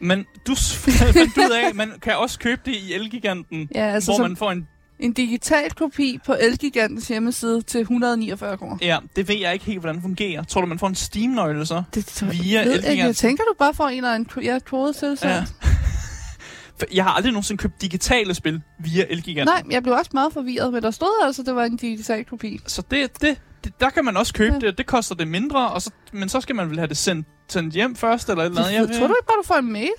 Men 0.00 0.26
du 0.46 0.54
fandt 1.14 1.38
ud 1.38 1.50
af, 1.64 1.74
man 1.74 1.92
kan 2.02 2.16
også 2.16 2.38
købe 2.38 2.60
det 2.64 2.74
i 2.74 2.94
Elgiganten, 2.94 3.68
Ja, 3.74 3.80
altså 3.80 4.12
hvor 4.12 4.22
man 4.28 4.36
får 4.36 4.50
en... 4.52 4.68
en 4.98 5.12
digital 5.12 5.70
kopi 5.70 6.18
på 6.26 6.34
Elgigantens 6.40 7.08
hjemmeside 7.08 7.62
til 7.62 7.80
149 7.80 8.56
kroner. 8.56 8.76
Ja, 8.80 8.98
det 9.16 9.28
ved 9.28 9.36
jeg 9.36 9.52
ikke 9.52 9.64
helt, 9.64 9.80
hvordan 9.80 9.94
det 9.94 10.02
fungerer. 10.02 10.44
Tror 10.44 10.60
du, 10.60 10.66
man 10.66 10.78
får 10.78 10.86
en 10.86 10.94
Steam-nøgle 10.94 11.66
så? 11.66 11.82
Det 11.94 12.06
tror 12.06 12.26
Via 12.28 12.64
ved 12.64 12.84
ikke. 12.84 13.04
Jeg 13.04 13.16
tænker, 13.16 13.44
du 13.44 13.54
bare 13.58 13.74
får 13.74 13.88
en 13.88 13.96
eller 13.96 14.14
anden 14.14 14.42
ja, 14.42 14.58
kode 14.58 14.92
til 14.92 15.16
så. 15.18 15.28
Ja. 15.28 15.44
Jeg 16.94 17.04
har 17.04 17.10
aldrig 17.10 17.32
nogensinde 17.32 17.62
købt 17.62 17.82
digitale 17.82 18.34
spil 18.34 18.60
via 18.78 19.04
Elgiganten. 19.08 19.54
Nej, 19.54 19.62
jeg 19.70 19.82
blev 19.82 19.94
også 19.94 20.10
meget 20.14 20.32
forvirret, 20.32 20.72
men 20.72 20.82
der 20.82 20.90
stod 20.90 21.24
altså, 21.26 21.42
at 21.42 21.46
det 21.46 21.54
var 21.54 21.64
en 21.64 21.76
digital 21.76 22.24
kopi. 22.24 22.60
Så 22.66 22.82
det, 22.90 23.22
det, 23.22 23.40
det, 23.64 23.80
der 23.80 23.90
kan 23.90 24.04
man 24.04 24.16
også 24.16 24.34
købe 24.34 24.54
Ja. 24.54 24.58
ja. 24.62 24.66
det. 24.66 24.78
Det 24.78 24.86
koster 24.86 25.14
det 25.14 25.28
mindre, 25.28 25.68
og 25.70 25.82
så, 25.82 25.90
men 26.12 26.28
så 26.28 26.40
skal 26.40 26.56
man 26.56 26.70
vel 26.70 26.78
have 26.78 26.88
det 26.88 26.96
sendt, 26.96 27.26
sendt 27.48 27.74
hjem 27.74 27.96
først, 27.96 28.28
eller 28.28 28.42
et 28.42 28.46
eller 28.46 28.60
andet. 28.60 28.72
Jeg, 28.74 28.98
tror 28.98 29.06
du 29.06 29.14
ikke 29.14 29.26
bare, 29.26 29.36
du 29.42 29.46
får 29.46 29.54
en 29.54 29.72
mail? 29.72 29.90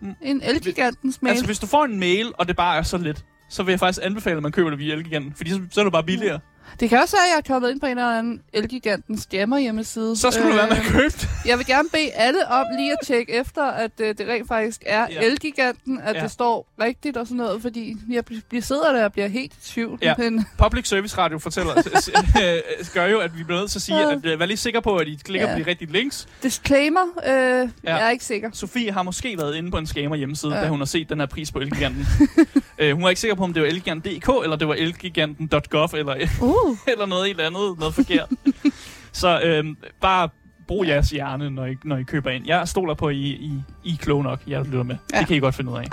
Mm. 0.00 0.14
En 0.22 0.42
Elgigantens 0.42 1.22
mail? 1.22 1.30
Altså, 1.30 1.46
hvis 1.46 1.58
du 1.58 1.66
får 1.66 1.84
en 1.84 2.00
mail, 2.00 2.32
og 2.38 2.48
det 2.48 2.56
bare 2.56 2.78
er 2.78 2.82
så 2.82 2.98
lidt, 2.98 3.24
så 3.50 3.62
vil 3.62 3.72
jeg 3.72 3.78
faktisk 3.80 4.06
anbefale, 4.06 4.36
at 4.36 4.42
man 4.42 4.52
køber 4.52 4.70
det 4.70 4.78
via 4.78 4.94
Elgiganten, 4.94 5.32
fordi 5.36 5.50
så, 5.50 5.60
så 5.70 5.80
er 5.80 5.84
det 5.84 5.92
bare 5.92 6.04
billigere. 6.04 6.40
Det 6.80 6.88
kan 6.88 6.98
også 6.98 7.16
være, 7.16 7.24
at 7.26 7.30
jeg 7.30 7.38
er 7.48 7.52
kommet 7.54 7.70
ind 7.70 7.80
på 7.80 7.86
en 7.86 7.98
eller 7.98 8.18
anden 8.18 8.40
Elgigantens 8.52 9.28
jammer 9.32 9.58
hjemmeside. 9.58 10.16
Så 10.16 10.30
skulle 10.30 10.46
øh, 10.46 10.52
du 10.52 10.56
være 10.58 10.68
med 10.68 10.76
at 10.76 10.82
købe 10.82 11.04
det. 11.20 11.28
Jeg 11.46 11.58
vil 11.58 11.66
gerne 11.66 11.88
bede 11.92 12.10
alle 12.12 12.48
om 12.48 12.64
lige 12.78 12.92
at 12.92 12.98
tjekke 13.06 13.32
efter, 13.32 13.62
at 13.64 13.90
øh, 14.00 14.08
det 14.18 14.28
rent 14.28 14.48
faktisk 14.48 14.82
er 14.86 15.06
Ja. 15.10 15.20
Elgiganten, 15.22 16.00
at 16.04 16.16
Ja. 16.16 16.22
det 16.22 16.30
står 16.30 16.66
rigtigt 16.80 17.16
og 17.16 17.26
sådan 17.26 17.36
noget, 17.36 17.62
fordi 17.62 17.96
jeg 18.10 18.24
bliver 18.24 18.62
sidder 18.62 18.92
der 18.92 19.04
og 19.04 19.12
bliver 19.12 19.28
helt 19.28 19.52
i 19.52 19.56
tvivl. 19.72 19.98
Ja. 20.02 20.14
Men, 20.18 20.46
Public 20.58 20.88
Service 20.88 21.18
Radio 21.18 21.38
fortæller, 21.38 21.76
øh, 21.78 22.86
gør 22.94 23.06
jo, 23.06 23.18
at 23.18 23.38
vi 23.38 23.44
bliver 23.44 23.60
nødt 23.60 23.70
til 23.70 23.78
at 23.78 23.82
sige, 23.82 24.00
at 24.12 24.24
øh, 24.26 24.40
vær 24.40 24.46
lige 24.46 24.56
sikker 24.56 24.80
på, 24.80 24.96
at 24.96 25.08
I 25.08 25.18
klikker 25.24 25.48
Ja. 25.48 25.54
på 25.54 25.60
de 25.60 25.66
rigtige 25.70 25.92
links. 25.92 26.28
disclaimer, 26.42 27.00
øh, 27.26 27.32
ja. 27.32 27.68
jeg 27.84 28.06
er 28.06 28.10
ikke 28.10 28.24
sikker. 28.24 28.50
Sofie 28.52 28.92
har 28.92 29.02
måske 29.02 29.38
været 29.38 29.56
inde 29.56 29.70
på 29.70 29.76
en 29.78 29.86
scammer 29.86 30.16
hjemmeside, 30.16 30.54
ja. 30.56 30.62
Da 30.62 30.68
hun 30.68 30.78
har 30.78 30.86
set 30.86 31.08
den 31.08 31.18
her 31.20 31.26
pris 31.26 31.52
på 31.52 31.58
Elgiganten. 31.58 32.06
øh, 32.78 32.92
hun 32.94 33.02
var 33.02 33.08
ikke 33.08 33.20
sikker 33.20 33.34
på, 33.34 33.44
om 33.44 33.52
det 33.54 33.62
var 33.62 33.68
Elgiganten.dk, 33.68 34.28
eller 34.44 34.56
det 34.56 34.68
var 34.68 34.74
Elgiganten.gov, 34.74 35.88
eller 35.94 36.14
Uh, 36.40 36.54
eller 36.92 37.06
noget 37.06 37.26
helt 37.26 37.40
andet, 37.40 37.78
noget 37.78 37.94
forkert. 37.94 38.28
så 39.12 39.40
øhm, 39.40 39.76
bare 40.00 40.28
brug 40.68 40.86
jeres 40.86 41.10
hjerne, 41.10 41.50
når 41.50 41.66
I, 41.66 41.76
når 41.84 41.96
I 41.96 42.02
køber 42.02 42.30
ind. 42.30 42.46
Jeg 42.46 42.68
stoler 42.68 42.94
på, 42.94 43.06
at 43.06 43.14
I, 43.14 43.28
I, 43.28 43.52
I 43.84 43.92
er 43.92 43.96
kloge 43.96 44.22
nok, 44.22 44.40
jeg 44.46 44.64
lytter 44.64 44.82
med. 44.82 44.96
Ja. 45.12 45.16
Ja. 45.16 45.20
Det 45.20 45.28
kan 45.28 45.36
I 45.36 45.40
godt 45.40 45.54
finde 45.54 45.72
ud 45.72 45.76
af. 45.78 45.84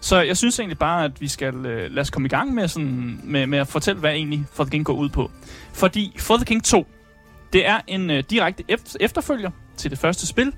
Så 0.00 0.20
jeg 0.20 0.36
synes 0.36 0.58
egentlig 0.58 0.78
bare, 0.78 1.04
at 1.04 1.20
vi 1.20 1.28
skal 1.28 1.54
øh, 1.54 1.90
lade 1.90 2.00
os 2.00 2.10
komme 2.10 2.26
i 2.26 2.28
gang 2.28 2.54
med, 2.54 2.68
sådan, 2.68 3.20
med, 3.24 3.46
med 3.46 3.58
at 3.58 3.68
fortælle, 3.68 4.00
hvad 4.00 4.10
egentlig 4.12 4.44
For 4.52 4.64
the 4.64 4.70
King 4.70 4.84
går 4.84 4.92
ud 4.92 5.08
på. 5.08 5.30
Fordi 5.72 6.16
For 6.18 6.36
the 6.36 6.44
King 6.44 6.64
2, 6.64 6.86
det 7.52 7.66
er 7.66 7.80
en 7.86 8.10
øh, 8.10 8.24
direkte 8.30 8.64
ef- 8.72 8.96
efterfølger 9.00 9.50
til 9.76 9.90
det 9.90 9.98
første 9.98 10.26
spil. 10.26 10.52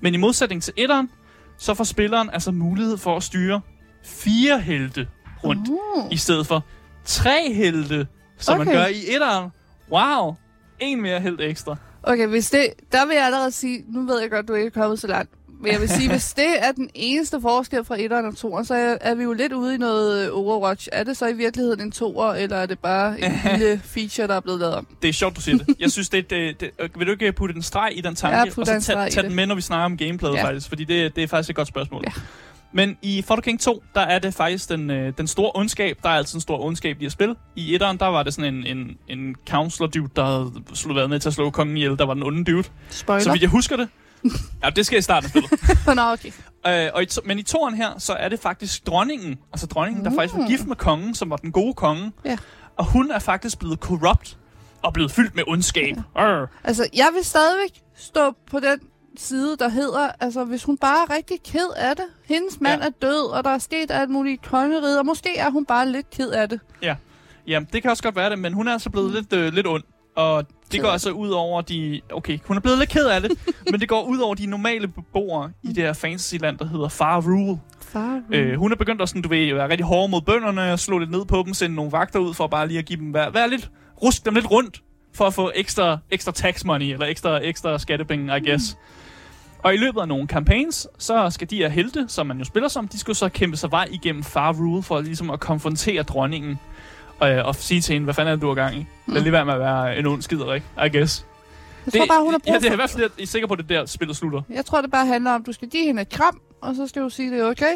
Men 0.00 0.14
i 0.14 0.16
modsætning 0.16 0.62
til 0.62 0.72
etteren, 0.76 1.10
så 1.58 1.74
får 1.74 1.84
spilleren 1.84 2.30
altså 2.32 2.50
mulighed 2.50 2.98
for 2.98 3.16
at 3.16 3.22
styre 3.22 3.60
fire 4.04 4.60
helte 4.60 5.08
rundt 5.44 5.68
uh. 5.68 6.12
i 6.12 6.16
stedet 6.16 6.46
for 6.46 6.64
tre 7.04 7.54
helte, 7.54 8.06
som 8.38 8.60
okay. 8.60 8.64
man 8.70 8.74
gør 8.74 8.86
i 8.86 9.14
etteren. 9.14 9.50
Wow! 9.90 10.34
En 10.80 11.02
mere 11.02 11.20
helt 11.20 11.40
ekstra. 11.40 11.76
Okay, 12.02 12.26
hvis 12.26 12.50
det, 12.50 12.66
der 12.92 13.06
vil 13.06 13.14
jeg 13.14 13.24
allerede 13.24 13.50
sige, 13.50 13.84
nu 13.88 14.06
ved 14.06 14.20
jeg 14.20 14.30
godt, 14.30 14.48
du 14.48 14.54
ikke 14.54 14.66
er 14.66 14.70
kommet 14.82 14.98
så 15.00 15.06
langt, 15.06 15.30
men 15.60 15.72
jeg 15.72 15.80
vil 15.80 15.88
sige, 15.88 16.10
hvis 16.14 16.32
det 16.32 16.66
er 16.66 16.72
den 16.72 16.90
eneste 16.94 17.40
forskel 17.40 17.84
fra 17.84 17.96
1'eren 17.96 18.44
og 18.44 18.58
2'eren, 18.58 18.64
så 18.64 18.74
er, 18.74 18.96
er 19.00 19.14
vi 19.14 19.22
jo 19.22 19.32
lidt 19.32 19.52
ude 19.52 19.74
i 19.74 19.78
noget 19.78 20.26
øh, 20.26 20.30
Overwatch. 20.32 20.88
Er 20.92 21.04
det 21.04 21.16
så 21.16 21.26
i 21.26 21.32
virkeligheden 21.32 21.80
en 21.80 21.92
2'er, 21.96 22.34
eller 22.34 22.56
er 22.56 22.66
det 22.66 22.78
bare 22.78 23.20
en 23.20 23.32
lille 23.58 23.80
feature, 23.84 24.26
der 24.26 24.34
er 24.34 24.40
blevet 24.40 24.60
lavet 24.60 24.74
om? 24.74 24.86
Det 25.02 25.08
er 25.08 25.12
sjovt, 25.12 25.36
du 25.36 25.40
siger 25.40 25.58
det. 25.58 25.76
Jeg 25.80 25.90
synes, 25.90 26.08
det, 26.08 26.30
det, 26.30 26.60
det 26.60 26.70
øh, 26.78 26.88
Vil 26.98 27.06
du 27.06 27.12
ikke 27.12 27.32
putte 27.32 27.54
en 27.54 27.62
streg 27.62 27.92
i 27.94 28.00
den 28.00 28.14
tanke? 28.14 28.36
Ja, 28.36 28.44
og 28.56 28.66
så 28.82 29.08
tage, 29.10 29.22
den 29.22 29.34
med, 29.34 29.46
når 29.46 29.54
vi 29.54 29.60
snakker 29.60 29.84
om 29.84 29.96
gameplayet 29.96 30.34
Ja. 30.34 30.44
faktisk. 30.44 30.68
Fordi 30.68 30.84
det, 30.84 31.16
det 31.16 31.24
er 31.24 31.28
faktisk 31.28 31.50
et 31.50 31.56
godt 31.56 31.68
spørgsmål. 31.68 32.02
Ja. 32.06 32.12
Men 32.72 32.96
i 33.02 33.22
For 33.22 33.34
the 33.34 33.42
King 33.42 33.60
2, 33.60 33.82
der 33.94 34.00
er 34.00 34.18
det 34.18 34.34
faktisk 34.34 34.68
den, 34.68 34.90
øh, 34.90 35.12
den 35.18 35.26
store 35.26 35.52
ondskab. 35.54 35.98
Der 36.02 36.08
er 36.08 36.14
altid 36.14 36.34
en 36.34 36.40
stor 36.40 36.64
ondskab 36.64 37.02
i 37.02 37.06
at 37.06 37.12
spille. 37.12 37.34
I 37.56 37.74
etteren, 37.74 37.98
der 37.98 38.06
var 38.06 38.22
det 38.22 38.34
sådan 38.34 38.54
en, 38.54 38.78
en, 38.78 38.98
en 39.08 39.34
counselor 39.48 39.86
dude, 39.86 40.08
der 40.16 40.24
havde 40.24 40.52
slået 40.74 40.96
været 40.96 41.10
med 41.10 41.20
til 41.20 41.28
at 41.28 41.34
slå 41.34 41.50
kongen 41.50 41.76
ihjel. 41.76 41.98
Der 41.98 42.06
var 42.06 42.14
den 42.14 42.22
onde 42.22 42.44
dude. 42.52 42.64
Spoiler? 42.90 43.22
Så 43.22 43.30
vidt 43.30 43.42
jeg 43.42 43.50
husker 43.50 43.76
det. 43.76 43.88
Ja, 44.64 44.70
det 44.70 44.86
skal 44.86 44.98
i 44.98 45.02
starten 45.02 45.24
af 45.24 45.30
spillet. 45.30 45.50
Nå, 45.96 46.02
okay. 46.02 46.32
Øh, 46.66 46.90
og 46.94 47.02
i 47.02 47.06
to, 47.06 47.20
men 47.24 47.38
i 47.38 47.42
toren 47.42 47.74
her, 47.74 47.98
så 47.98 48.12
er 48.12 48.28
det 48.28 48.40
faktisk 48.40 48.86
dronningen, 48.86 49.38
altså 49.52 49.66
dronningen, 49.66 50.04
der 50.04 50.10
faktisk 50.14 50.34
var 50.34 50.48
gift 50.48 50.66
med 50.66 50.76
kongen, 50.76 51.14
som 51.14 51.30
var 51.30 51.36
den 51.36 51.52
gode 51.52 51.74
konge. 51.74 52.06
Mm. 52.06 52.12
Ja. 52.24 52.36
Og 52.76 52.84
hun 52.84 53.10
er 53.10 53.18
faktisk 53.18 53.58
blevet 53.58 53.78
corrupt 53.78 54.38
og 54.82 54.92
blevet 54.92 55.10
fyldt 55.12 55.34
med 55.34 55.44
ondskab. 55.46 55.96
Ja. 56.16 56.44
Altså, 56.64 56.88
jeg 56.94 57.08
vil 57.14 57.24
stadigvæk 57.24 57.82
stå 57.96 58.34
på 58.50 58.60
den 58.60 58.78
side, 59.20 59.56
der 59.58 59.68
hedder, 59.68 60.08
altså 60.20 60.44
hvis 60.44 60.64
hun 60.64 60.76
bare 60.78 61.06
er 61.08 61.16
rigtig 61.16 61.36
ked 61.44 61.68
af 61.76 61.96
det. 61.96 62.04
Hendes 62.24 62.60
mand 62.60 62.80
Ja. 62.80 62.86
er 62.86 62.90
død, 63.02 63.30
og 63.30 63.44
der 63.44 63.50
er 63.50 63.58
sket 63.58 63.90
alt 63.90 64.10
muligt 64.10 64.42
i 64.44 64.48
kongeriget, 64.48 64.98
og 64.98 65.06
måske 65.06 65.36
er 65.38 65.50
hun 65.50 65.64
bare 65.64 65.88
lidt 65.88 66.10
ked 66.10 66.30
af 66.30 66.48
det. 66.48 66.60
Ja, 67.46 67.60
det 67.72 67.82
kan 67.82 67.90
også 67.90 68.02
godt 68.02 68.16
være 68.16 68.30
det, 68.30 68.38
men 68.38 68.52
hun 68.52 68.68
er 68.68 68.72
altså 68.72 68.90
blevet 68.90 69.12
lidt, 69.12 69.32
øh, 69.32 69.52
lidt 69.52 69.66
ond. 69.66 69.82
Og 70.16 70.44
det 70.72 70.80
går 70.80 70.88
altså 70.88 71.10
ud 71.10 71.28
over 71.30 71.60
de... 71.62 72.00
Okay, 72.12 72.38
hun 72.46 72.56
er 72.56 72.60
blevet 72.60 72.78
lidt 72.78 72.90
ked 72.90 73.06
af 73.06 73.20
det, 73.22 73.30
men 73.70 73.80
det 73.80 73.88
går 73.88 74.02
ud 74.04 74.18
over 74.18 74.34
de 74.34 74.46
normale 74.46 74.88
beboere 74.88 75.50
i 75.62 75.66
det 75.68 75.76
her 75.84 75.92
fantasyland, 75.92 76.58
der 76.58 76.64
hedder 76.64 76.88
Far 76.88 77.20
Rule. 77.20 77.58
Far, 77.80 78.22
Øh, 78.30 78.58
hun 78.58 78.72
er 78.72 78.76
begyndt 78.76 79.02
at 79.02 79.08
sådan, 79.08 79.22
du 79.22 79.28
ved, 79.28 79.54
være 79.54 79.68
rigtig 79.70 79.86
hård 79.86 80.10
mod 80.10 80.20
bønderne 80.22 80.72
og 80.72 80.78
slå 80.78 80.98
lidt 80.98 81.10
ned 81.10 81.24
på 81.24 81.42
dem, 81.46 81.54
sende 81.54 81.76
nogle 81.76 81.92
vagter 81.92 82.18
ud 82.18 82.34
for 82.34 82.46
bare 82.46 82.68
lige 82.68 82.78
at 82.78 82.84
give 82.84 82.98
dem, 83.00 83.14
være, 83.14 83.34
være 83.34 83.50
lidt, 83.50 83.70
rusk 84.02 84.24
dem 84.24 84.34
lidt 84.34 84.50
rundt 84.50 84.82
for 85.14 85.24
at 85.26 85.34
få 85.34 85.50
ekstra, 85.54 85.98
ekstra 86.10 86.32
tax 86.32 86.64
money, 86.64 86.86
eller 86.92 87.06
ekstra, 87.06 87.38
ekstra 87.42 87.78
skattepenge, 87.78 88.36
I 88.36 88.50
guess. 88.50 88.76
Og 89.62 89.74
i 89.74 89.76
løbet 89.76 90.00
af 90.00 90.08
nogle 90.08 90.26
campaigns, 90.26 90.88
så 90.98 91.30
skal 91.30 91.50
de 91.50 91.56
her 91.56 91.68
helte, 91.68 92.04
som 92.08 92.26
man 92.26 92.38
jo 92.38 92.44
spiller 92.44 92.68
som, 92.68 92.88
de 92.88 92.98
skal 92.98 93.14
så 93.14 93.28
kæmpe 93.28 93.56
sig 93.56 93.70
vej 93.70 93.88
igennem 93.90 94.22
Far 94.22 94.52
Rule 94.52 94.82
for 94.82 95.00
ligesom 95.00 95.30
at 95.30 95.40
konfrontere 95.40 96.02
dronningen. 96.02 96.58
Og, 97.20 97.28
og 97.28 97.54
sige 97.54 97.80
til 97.80 97.92
hende, 97.92 98.04
hvad 98.04 98.14
fanden 98.14 98.32
er 98.32 98.36
det, 98.36 98.42
du 98.42 98.48
har 98.48 98.54
gang 98.54 98.76
i? 98.76 98.86
Lad 99.06 99.22
lige 99.22 99.32
være 99.32 99.44
med 99.44 99.54
at 99.54 99.60
være 99.60 99.98
en 99.98 100.06
ond 100.06 100.22
skider, 100.22 100.54
ikke? 100.54 100.66
I 100.86 100.96
guess. 100.96 101.26
jeg 101.86 101.92
tror 101.92 102.06
bare, 102.06 102.22
hun 102.24 102.32
har 102.32 102.38
brug 102.38 102.52
Ja, 102.52 102.58
det 102.58 102.68
er 102.68 102.72
i 102.72 102.76
hvert 102.76 102.90
fald, 102.90 103.02
jeg 103.02 103.22
er 103.22 103.26
sikker 103.26 103.48
på, 103.48 103.54
at 103.54 103.58
det 103.68 103.70
er 103.70 103.78
der 103.78 103.86
spillet 103.86 104.16
slutter. 104.16 104.42
Jeg 104.50 104.64
tror, 104.64 104.80
det 104.80 104.90
bare 104.90 105.06
handler 105.06 105.30
om, 105.30 105.40
at 105.40 105.46
du 105.46 105.52
skal 105.52 105.68
give 105.68 105.84
hende 105.84 106.02
et 106.02 106.08
kram, 106.08 106.40
og 106.60 106.74
så 106.74 106.86
skal 106.86 107.02
du 107.02 107.08
sige, 107.08 107.30
det 107.30 107.40
er 107.40 107.44
okay. 107.44 107.74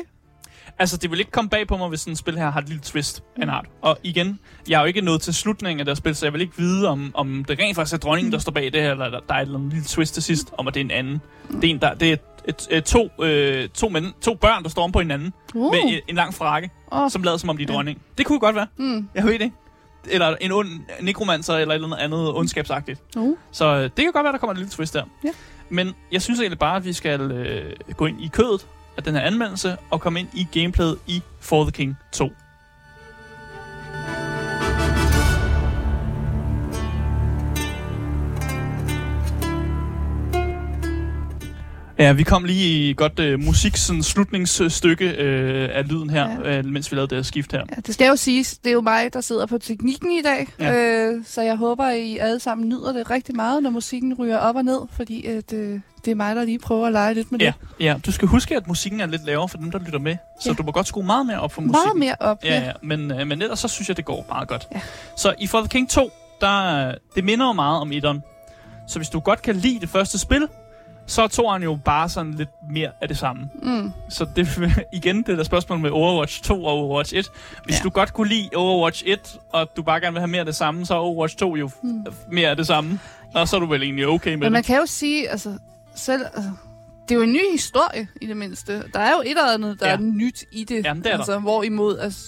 Altså, 0.78 0.96
det 0.96 1.10
vil 1.10 1.18
ikke 1.18 1.30
komme 1.30 1.50
bag 1.50 1.66
på 1.68 1.76
mig, 1.76 1.88
hvis 1.88 2.00
sådan 2.00 2.12
et 2.12 2.18
spil 2.18 2.38
her 2.38 2.50
har 2.50 2.60
et 2.60 2.68
lille 2.68 2.82
twist 2.82 3.22
af 3.36 3.42
en 3.42 3.48
art. 3.48 3.66
Og 3.82 3.98
igen, 4.02 4.38
jeg 4.68 4.76
er 4.76 4.80
jo 4.80 4.86
ikke 4.86 5.00
nået 5.00 5.20
til 5.20 5.34
slutningen 5.34 5.80
af 5.80 5.86
det 5.86 5.96
spil, 5.96 6.16
så 6.16 6.26
jeg 6.26 6.32
vil 6.32 6.40
ikke 6.40 6.52
vide, 6.56 6.88
om, 6.88 7.10
om 7.14 7.44
det 7.44 7.58
rent 7.58 7.76
faktisk 7.76 7.94
er 7.94 7.98
dronningen, 7.98 8.32
der 8.32 8.38
står 8.38 8.52
bag 8.52 8.72
det 8.72 8.82
her, 8.82 8.90
eller 8.90 9.10
der, 9.10 9.20
der 9.28 9.34
er 9.34 9.38
et 9.38 9.42
eller 9.42 9.58
andet 9.58 9.72
lille 9.72 9.86
twist 9.88 10.14
til 10.14 10.22
sidst, 10.22 10.52
om 10.58 10.68
at 10.68 10.74
det 10.74 10.80
er 10.80 10.84
en 10.84 10.90
anden. 10.90 11.20
Det 11.52 11.64
er, 11.64 11.68
en, 11.70 11.78
der, 11.80 11.94
det 11.94 12.08
er 12.12 12.16
et, 12.48 12.66
et, 12.70 12.84
to, 12.84 13.08
øh, 13.22 13.68
to, 13.68 13.88
men, 13.88 14.12
to 14.20 14.34
børn, 14.34 14.62
der 14.62 14.68
står 14.68 14.84
om 14.84 14.92
på 14.92 14.98
hinanden, 14.98 15.32
Uh. 15.54 15.70
med 15.72 15.80
en, 15.84 16.00
en 16.08 16.14
lang 16.14 16.34
frakke, 16.34 16.70
Åh. 16.92 17.10
som 17.10 17.22
lader 17.22 17.36
som 17.36 17.48
om 17.48 17.56
de 17.56 17.62
er 17.62 17.66
dronning. 17.66 18.02
Det 18.18 18.26
kunne 18.26 18.40
godt 18.40 18.56
være. 18.56 18.66
Mm. 18.76 19.08
Jeg 19.14 19.24
ved 19.24 19.32
det 19.32 19.40
ikke. 19.40 19.56
Eller 20.08 20.36
en 20.40 20.52
ond 20.52 20.68
nekromancer, 21.00 21.54
eller 21.54 21.74
et 21.74 21.82
eller 21.82 21.96
andet 21.96 22.34
ondskabsagtigt. 22.34 23.00
Uh. 23.16 23.36
Så 23.52 23.66
øh, 23.76 23.82
det 23.82 23.92
kan 23.96 24.12
godt 24.12 24.24
være, 24.24 24.32
der 24.32 24.38
kommer 24.38 24.52
et 24.52 24.58
lille 24.58 24.70
twist 24.70 24.94
der. 24.94 25.04
Ja. 25.24 25.28
Men 25.68 25.94
jeg 26.12 26.22
synes 26.22 26.40
egentlig 26.40 26.58
bare, 26.58 26.76
at 26.76 26.84
vi 26.84 26.92
skal 26.92 27.20
øh, 27.20 27.72
gå 27.96 28.06
ind 28.06 28.20
i 28.22 28.28
kødet 28.32 28.66
af 28.96 29.02
den 29.02 29.14
her 29.14 29.20
anmeldelse, 29.20 29.76
og 29.90 30.00
komme 30.00 30.20
ind 30.20 30.28
i 30.34 30.60
gameplayet 30.60 30.98
i 31.06 31.22
For 31.40 31.62
the 31.62 31.72
King 31.72 31.98
2. 32.12 32.30
Ja, 41.98 42.12
vi 42.12 42.22
kom 42.22 42.44
lige 42.44 42.90
i 42.90 42.94
godt 42.94 43.18
øh, 43.18 43.40
musik, 43.40 43.76
sådan 43.76 44.02
slutningsstykke 44.02 45.10
øh, 45.10 45.68
af 45.72 45.88
lyden 45.88 46.10
her, 46.10 46.28
Ja. 46.44 46.58
øh, 46.58 46.64
mens 46.64 46.90
vi 46.92 46.96
lavede 46.96 47.10
det 47.10 47.18
her 47.18 47.22
skift 47.22 47.52
her. 47.52 47.58
Ja, 47.70 47.80
det 47.86 47.94
skal 47.94 48.08
jo 48.08 48.16
siges, 48.16 48.58
det 48.58 48.70
er 48.70 48.74
jo 48.74 48.80
mig, 48.80 49.12
der 49.12 49.20
sidder 49.20 49.46
på 49.46 49.58
teknikken 49.58 50.12
i 50.12 50.22
dag, 50.22 50.46
Ja. 50.58 50.74
øh, 51.06 51.24
så 51.26 51.42
jeg 51.42 51.56
håber, 51.56 51.90
I 51.90 52.18
alle 52.18 52.40
sammen 52.40 52.68
nyder 52.68 52.92
det 52.92 53.10
rigtig 53.10 53.36
meget, 53.36 53.62
når 53.62 53.70
musikken 53.70 54.14
ryger 54.14 54.38
op 54.38 54.56
og 54.56 54.64
ned, 54.64 54.78
fordi 54.96 55.26
at, 55.26 55.52
øh, 55.52 55.80
det 56.04 56.10
er 56.10 56.14
mig, 56.14 56.36
der 56.36 56.44
lige 56.44 56.58
prøver 56.58 56.86
at 56.86 56.92
lege 56.92 57.14
lidt 57.14 57.32
med 57.32 57.40
Ja, 57.40 57.52
det. 57.78 57.84
ja, 57.84 57.94
du 58.06 58.12
skal 58.12 58.28
huske, 58.28 58.56
at 58.56 58.66
musikken 58.68 59.00
er 59.00 59.06
lidt 59.06 59.26
lavere 59.26 59.48
for 59.48 59.58
dem, 59.58 59.70
der 59.70 59.78
lytter 59.78 59.98
med, 59.98 60.16
så 60.42 60.50
Ja. 60.50 60.54
du 60.54 60.62
må 60.62 60.72
godt 60.72 60.88
skrue 60.88 61.04
meget 61.04 61.26
mere 61.26 61.40
op 61.40 61.52
for 61.52 61.60
musikken. 61.60 61.82
Meget 62.00 62.18
mere 62.20 62.28
op. 62.30 62.44
Ja, 62.44 62.60
ja. 62.60 62.72
Men, 62.82 63.10
øh, 63.10 63.26
men 63.26 63.42
ellers 63.42 63.58
så 63.58 63.68
synes 63.68 63.88
jeg, 63.88 63.96
det 63.96 64.04
går 64.04 64.26
meget 64.28 64.48
godt. 64.48 64.66
Ja. 64.74 64.80
Så 65.18 65.34
i 65.40 65.46
For 65.46 65.58
the 65.60 65.68
King 65.68 65.90
2, 65.90 66.10
der, 66.40 66.94
det 67.14 67.24
minder 67.24 67.46
jo 67.46 67.52
meget 67.52 67.80
om 67.80 67.92
etteren. 67.92 68.22
Så 68.88 68.98
hvis 68.98 69.08
du 69.08 69.20
godt 69.20 69.42
kan 69.42 69.56
lide 69.56 69.80
det 69.80 69.88
første 69.88 70.18
spil, 70.18 70.48
så 71.06 71.22
er 71.22 71.26
toeren 71.28 71.62
jo 71.62 71.78
bare 71.84 72.08
sådan 72.08 72.32
lidt 72.34 72.48
mere 72.70 72.90
af 73.00 73.08
det 73.08 73.16
samme. 73.18 73.48
Mm. 73.62 73.90
Så 74.08 74.26
det 74.36 74.48
igen 74.92 75.22
det 75.22 75.38
der 75.38 75.44
spørgsmål 75.44 75.78
med 75.78 75.90
Overwatch 75.90 76.42
2 76.42 76.64
og 76.64 76.72
Overwatch 76.72 77.14
1. 77.16 77.30
Hvis 77.64 77.78
Ja. 77.78 77.82
du 77.82 77.90
godt 77.90 78.12
kunne 78.12 78.28
lide 78.28 78.48
Overwatch 78.56 79.02
1, 79.06 79.36
og 79.52 79.68
du 79.76 79.82
bare 79.82 80.00
gerne 80.00 80.12
vil 80.12 80.20
have 80.20 80.28
mere 80.30 80.40
af 80.40 80.46
det 80.46 80.54
samme, 80.56 80.86
så 80.86 80.94
er 80.94 80.98
Overwatch 80.98 81.36
2 81.36 81.56
jo 81.56 81.70
Mm. 81.82 82.06
mere 82.30 82.48
af 82.50 82.56
det 82.56 82.66
samme. 82.66 83.00
Og 83.34 83.48
så 83.48 83.56
er 83.56 83.60
du 83.60 83.66
vel 83.66 83.82
egentlig 83.82 84.06
okay 84.06 84.30
med 84.30 84.36
Men 84.38 84.52
man 84.52 84.62
det. 84.62 84.66
kan 84.66 84.76
jo 84.76 84.86
sige, 84.86 85.28
altså, 85.28 85.58
selv, 85.94 86.24
altså, 86.34 86.50
det 87.08 87.10
er 87.14 87.16
jo 87.18 87.22
en 87.22 87.32
ny 87.32 87.50
historie 87.52 88.08
i 88.20 88.26
det 88.26 88.36
mindste. 88.36 88.82
Der 88.94 89.00
er 89.00 89.10
jo 89.10 89.20
et 89.20 89.28
eller 89.30 89.54
andet, 89.54 89.80
der 89.80 89.86
Ja. 89.86 89.92
ja. 89.92 89.96
er 89.98 90.02
nyt 90.02 90.44
i 90.52 90.64
det. 90.64 90.84
Jamen, 90.84 91.02
det 91.02 91.08
er 91.10 91.12
der. 91.12 91.18
altså, 91.18 91.38
Hvorimod, 91.38 91.98
altså, 91.98 92.24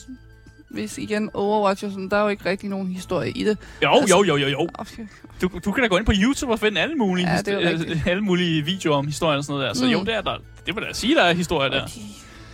hvis 0.75 0.99
igen 0.99 1.31
Overwatch 1.35 1.85
og 1.85 1.91
sådan, 1.91 2.09
der 2.09 2.17
er 2.17 2.23
jo 2.23 2.29
ikke 2.29 2.45
rigtig 2.51 2.69
nogen 2.71 2.87
historie 2.89 3.31
i 3.31 3.45
det. 3.45 3.59
Jo, 3.83 3.91
altså- 3.93 4.17
jo, 4.17 4.25
jo, 4.25 4.37
jo, 4.37 4.49
jo. 4.49 4.69
Okay. 4.79 5.07
Du, 5.43 5.51
du 5.65 5.73
kan 5.73 5.83
da 5.83 5.89
gå 5.89 5.97
ind 5.97 6.07
på 6.07 6.13
YouTube 6.23 6.53
og 6.53 6.61
finde 6.61 6.81
alle 6.81 6.95
mulige, 6.95 7.29
Ja, 7.47 7.73
øh, 7.73 8.07
alle 8.07 8.23
mulige 8.23 8.63
videoer 8.65 8.97
om 8.97 9.07
historien 9.07 9.39
og 9.39 9.45
sådan 9.45 9.59
noget 9.59 9.69
der. 9.69 9.75
Så 9.75 9.85
Mm. 9.85 9.91
jo, 9.91 10.01
det 10.05 10.15
er 10.15 10.21
der. 10.21 10.37
Det 10.67 10.75
vil 10.77 10.83
da 10.85 10.93
sige, 10.93 11.15
der 11.15 11.23
er 11.23 11.35
historie 11.35 11.71
der. 11.71 11.83
Okay. 11.83 12.01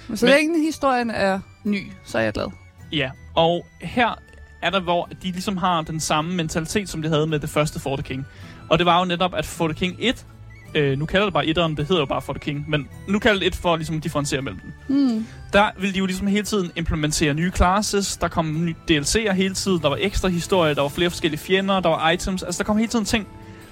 Men 0.09 0.17
så 0.17 0.27
længe 0.27 0.65
historien 0.65 1.11
er 1.11 1.41
ny, 1.65 1.87
så 2.05 2.19
er 2.19 2.23
jeg 2.23 2.33
glad. 2.33 2.47
Ja, 2.93 3.11
og 3.35 3.67
her 3.81 4.19
er 4.63 4.71
der, 4.71 4.81
hvor 4.81 5.09
de 5.23 5.31
ligesom 5.31 5.57
har 5.57 5.83
den 5.83 6.01
samme 6.01 6.35
mentalitet, 6.35 6.89
som 6.89 7.03
de 7.03 7.09
havde 7.09 7.27
med 7.27 7.39
det 7.39 7.51
første 7.51 7.81
For 7.81 7.97
the 7.97 8.03
King. 8.03 8.27
Og 8.69 8.79
det 8.79 8.87
var 8.87 8.99
jo 8.99 9.05
netop, 9.05 9.35
at 9.35 9.47
For 9.47 9.69
the 9.69 9.75
King 9.75 9.97
1, 9.99 10.27
øh, 10.75 10.99
nu 10.99 11.07
kalder 11.07 11.27
det 11.27 11.33
bare 11.33 11.47
etteren, 11.47 11.77
det 11.77 11.87
hedder 11.87 12.03
jo 12.03 12.07
bare 12.07 12.23
For 12.23 12.33
the 12.33 12.41
King, 12.41 12.65
men 12.69 12.89
nu 13.09 13.19
kalder 13.19 13.39
det 13.39 13.47
et 13.47 13.55
for 13.55 13.77
ligesom 13.77 13.97
at 13.97 14.03
differentiere 14.05 14.43
mellem 14.43 14.61
dem. 14.61 14.97
Mm. 14.97 15.27
Der 15.53 15.71
ville 15.79 15.95
de 15.95 15.99
jo 15.99 16.07
ligesom 16.07 16.27
hele 16.27 16.43
tiden 16.43 16.71
implementere 16.77 17.35
nye 17.35 17.51
classes, 17.57 18.17
der 18.17 18.29
kom 18.29 18.65
nye 18.65 18.75
DLC'er 18.91 19.33
hele 19.33 19.55
tiden, 19.55 19.81
der 19.83 19.89
var 19.89 19.99
ekstra 20.01 20.29
historie, 20.29 20.75
der 20.75 20.83
var 20.83 20.89
flere 20.89 21.11
forskellige 21.11 21.41
fjender, 21.41 21.81
der 21.81 21.89
var 21.89 22.11
items, 22.11 22.43
altså 22.43 22.59
der 22.59 22.65
kom 22.65 22.77
hele 22.77 22.89
tiden 22.89 23.05
ting 23.05 23.27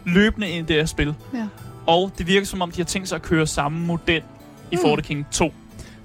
løbende 0.05 0.49
ind 0.49 0.71
i 0.71 0.73
det 0.73 0.77
her 0.77 0.87
spil. 0.87 1.15
Ja. 1.35 1.47
Og 1.87 2.13
det 2.19 2.27
virker 2.27 2.47
som 2.47 2.63
om, 2.63 2.71
de 2.71 2.77
har 2.77 2.85
tænkt 2.85 3.09
sig 3.09 3.17
at 3.17 3.23
køre 3.23 3.47
samme 3.47 3.87
model 3.87 4.23
i 4.73 4.77
Mm. 4.77 4.83
For 4.83 4.97
the 4.97 5.03
King 5.03 5.27
2. 5.31 5.53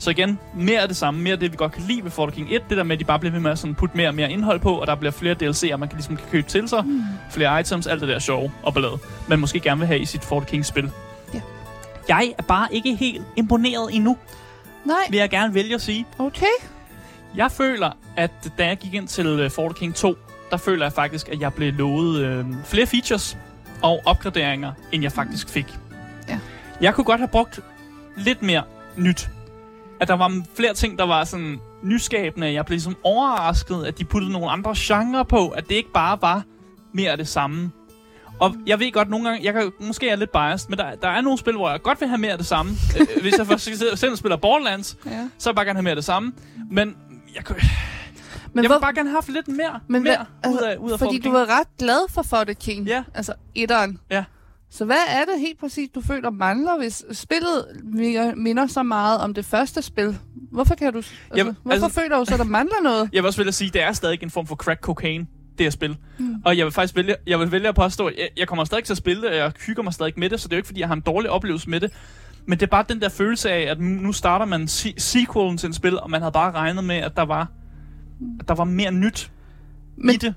Så 0.04 0.10
igen, 0.10 0.40
mere 0.56 0.80
af 0.82 0.88
det 0.88 0.98
samme, 0.98 1.22
mere 1.22 1.34
af 1.34 1.40
det, 1.40 1.52
vi 1.52 1.58
godt 1.58 1.72
kan 1.72 1.84
lide 1.84 2.04
ved 2.04 2.12
For 2.12 2.26
the 2.26 2.36
King 2.36 2.48
1, 2.56 2.62
det 2.70 2.78
der 2.78 2.84
med, 2.84 2.96
at 2.96 3.00
de 3.00 3.06
bare 3.06 3.20
bliver 3.20 3.32
ved 3.32 3.40
med 3.40 3.52
at 3.52 3.60
sådan 3.60 3.76
putte 3.76 3.98
mere 3.98 4.08
og 4.08 4.16
mere 4.16 4.32
indhold 4.32 4.60
på, 4.60 4.74
og 4.76 4.88
der 4.88 4.96
bliver 4.96 5.12
flere 5.12 5.36
DLC'er, 5.44 5.78
man 5.78 5.90
kan 5.90 5.96
ligesom 5.98 6.18
kan 6.18 6.26
købe 6.32 6.48
til 6.50 6.70
sig, 6.70 6.86
Mm. 6.86 7.02
flere 7.32 7.60
items, 7.60 7.88
alt 7.88 8.02
det 8.02 8.10
der 8.10 8.20
sjove 8.20 8.52
og 8.64 8.74
ballade, 8.74 8.98
man 9.28 9.40
måske 9.40 9.60
gerne 9.60 9.80
vil 9.80 9.88
have 9.88 10.00
i 10.00 10.06
sit 10.06 10.24
For 10.26 10.40
the 10.40 10.50
King-spil. 10.50 10.92
Ja. 11.34 11.42
Jeg 12.08 12.34
er 12.38 12.44
bare 12.44 12.68
ikke 12.72 12.96
helt 12.96 13.22
imponeret 13.36 13.96
endnu, 13.96 14.18
Nej, 14.86 14.96
vil 15.10 15.18
jeg 15.20 15.30
gerne 15.30 15.54
vælge 15.54 15.76
at 15.76 15.82
sige. 15.82 16.06
okay. 16.20 16.46
Jeg 17.36 17.52
føler, 17.52 17.92
at 18.18 18.32
da 18.58 18.66
jeg 18.68 18.78
gik 18.78 18.94
ind 18.94 19.08
til 19.08 19.46
uh, 19.46 19.52
For 19.52 19.70
the 19.70 19.74
King 19.74 19.96
2, 19.96 20.16
der 20.52 20.58
føler 20.58 20.86
jeg 20.86 20.94
faktisk, 20.94 21.30
at 21.30 21.42
jeg 21.42 21.54
blev 21.54 21.74
lovet 21.74 22.20
øh, 22.20 22.46
flere 22.66 22.86
features 22.86 23.38
og 23.82 24.02
opgraderinger, 24.06 24.72
end 24.92 25.04
jeg 25.04 25.12
faktisk 25.12 25.50
fik. 25.50 25.66
Ja. 26.30 26.40
Jeg 26.82 26.94
kunne 26.94 27.06
godt 27.06 27.20
have 27.20 27.28
brugt 27.28 27.60
lidt 28.18 28.42
mere 28.42 28.64
nyt. 28.98 29.30
At 30.00 30.08
der 30.08 30.14
var 30.14 30.42
flere 30.56 30.74
ting, 30.74 31.00
der 31.00 31.06
var 31.06 31.24
sådan 31.24 31.60
nyskabende. 31.84 32.54
Jeg 32.54 32.66
blev 32.66 32.74
ligesom 32.76 32.96
overrasket, 33.04 33.86
at 33.86 33.98
de 34.00 34.06
puttede 34.06 34.32
nogle 34.34 34.50
andre 34.52 34.74
genrer 34.78 35.24
på, 35.24 35.50
at 35.50 35.70
det 35.70 35.76
ikke 35.76 35.92
bare 35.94 36.18
var 36.22 36.44
mere 36.94 37.12
af 37.12 37.18
det 37.18 37.28
samme. 37.28 37.72
Og 38.40 38.56
jeg 38.68 38.80
ved 38.80 38.92
godt, 38.92 39.10
nogle 39.10 39.30
gange, 39.30 39.46
jeg 39.46 39.54
kan, 39.54 39.72
måske 39.80 40.06
er 40.06 40.12
jeg 40.12 40.18
lidt 40.18 40.32
biased, 40.32 40.70
men 40.70 40.78
der, 40.80 40.96
der 40.96 41.08
er 41.10 41.22
nogle 41.22 41.38
spil, 41.40 41.54
hvor 41.56 41.70
jeg 41.70 41.82
godt 41.82 42.00
vil 42.02 42.08
have 42.10 42.18
mere 42.18 42.32
af 42.32 42.38
det 42.38 42.48
samme. 42.48 42.72
Øh, 43.00 43.22
Hvis 43.22 43.34
jeg 43.38 43.46
for 43.46 43.54
eksempel 43.54 43.98
selv 43.98 44.16
spiller 44.16 44.38
Borderlands, 44.38 44.98
Ja. 45.06 45.10
så 45.38 45.50
vil 45.50 45.52
jeg 45.52 45.56
bare 45.56 45.66
gerne 45.66 45.78
have 45.78 45.84
mere 45.84 45.92
af 45.92 45.96
det 45.96 46.06
samme. 46.06 46.34
Men 46.72 46.96
jeg, 47.36 47.46
kunne, 47.46 47.58
Men 48.54 48.64
jeg 48.64 48.70
hvor, 48.70 48.76
vil 48.78 48.82
bare 48.82 48.94
gerne 48.96 49.10
have 49.10 49.16
haft 49.18 49.30
lidt 49.30 49.48
mere, 49.48 49.80
Men 49.88 50.04
mere 50.04 50.26
hvad- 50.42 50.52
ud 50.54 50.58
af, 50.60 50.78
ud 50.78 50.92
af 50.92 51.00
fordi 51.00 51.16
For 51.16 51.22
the 51.22 51.30
du 51.32 51.38
var 51.38 51.60
ret 51.60 51.68
glad 51.80 52.10
for 52.10 52.22
For 52.22 52.44
the 52.44 52.54
King. 52.54 52.88
Ja. 52.88 53.04
Altså 53.14 53.34
etteren. 53.56 54.00
Ja. 54.10 54.24
Så 54.76 54.86
hvad 54.86 54.96
er 55.10 55.26
det 55.26 55.40
helt 55.40 55.60
præcis, 55.60 55.90
du 55.96 56.02
føler 56.02 56.30
mangler, 56.30 56.78
hvis 56.78 57.04
spillet 57.12 57.66
minder- 58.36 58.68
så 58.68 58.84
meget 58.84 59.20
om 59.22 59.34
det 59.34 59.46
første 59.46 59.82
spil? 59.82 60.18
Hvorfor 60.52 60.76
kan 60.76 60.92
du... 60.94 60.98
Altså, 60.98 61.14
Jamen, 61.36 61.58
hvorfor 61.64 61.86
altså- 61.86 62.02
føler 62.02 62.18
du 62.18 62.26
så, 62.26 62.38
der 62.38 62.44
mangler 62.44 62.76
noget? 62.84 63.10
Jeg 63.14 63.24
vil 63.24 63.28
også 63.28 63.40
vælge 63.40 63.48
at 63.48 63.54
sige, 63.54 63.68
at 63.68 63.74
det 63.74 63.82
er 63.84 63.92
stadig 63.92 64.24
en 64.24 64.30
form 64.30 64.48
for 64.48 64.56
crack 64.56 64.82
cocaine, 64.82 65.28
det 65.58 65.66
her 65.66 65.70
spil. 65.70 65.98
Mm. 66.20 66.36
Og 66.46 66.58
jeg 66.58 66.66
vil 66.66 66.74
faktisk 66.74 66.96
vælge, 66.96 67.16
jeg 67.28 67.40
vil 67.40 67.52
vælge 67.52 67.68
at 67.68 67.76
påstå, 67.76 68.08
at 68.08 68.14
jeg, 68.18 68.30
jeg 68.38 68.48
kommer 68.48 68.66
stadig 68.66 68.84
til 68.84 68.94
at 68.94 68.98
spille 68.98 69.22
det, 69.22 69.30
og 69.30 69.36
jeg 69.36 69.52
hygger 69.68 69.84
mig 69.84 69.94
stadig 69.94 70.14
med 70.18 70.30
det, 70.30 70.40
så 70.42 70.48
det 70.48 70.54
er 70.54 70.58
jo 70.58 70.60
ikke, 70.60 70.68
fordi 70.68 70.80
jeg 70.80 70.88
har 70.88 70.96
en 70.96 71.02
dårlig 71.02 71.30
oplevelse 71.30 71.70
med 71.70 71.80
det. 71.80 71.92
Men 72.46 72.60
det 72.60 72.66
er 72.66 72.70
bare 72.70 72.86
den 72.90 73.02
der 73.02 73.10
følelse 73.10 73.52
af, 73.52 73.62
at 73.72 73.80
nu 73.80 74.12
starter 74.14 74.46
man 74.46 74.68
se- 74.68 74.94
sequelen 74.98 75.58
til 75.58 75.68
en 75.68 75.74
spil, 75.74 76.00
og 76.00 76.10
man 76.10 76.22
havde 76.22 76.32
bare 76.32 76.52
regnet 76.52 76.84
med, 76.84 76.96
at 76.96 77.12
der 77.16 77.26
var, 77.26 77.52
at 78.40 78.48
der 78.48 78.56
var 78.56 78.64
mere 78.64 78.92
nyt 78.92 79.32
Men 79.98 80.16
i 80.16 80.18
det. 80.18 80.34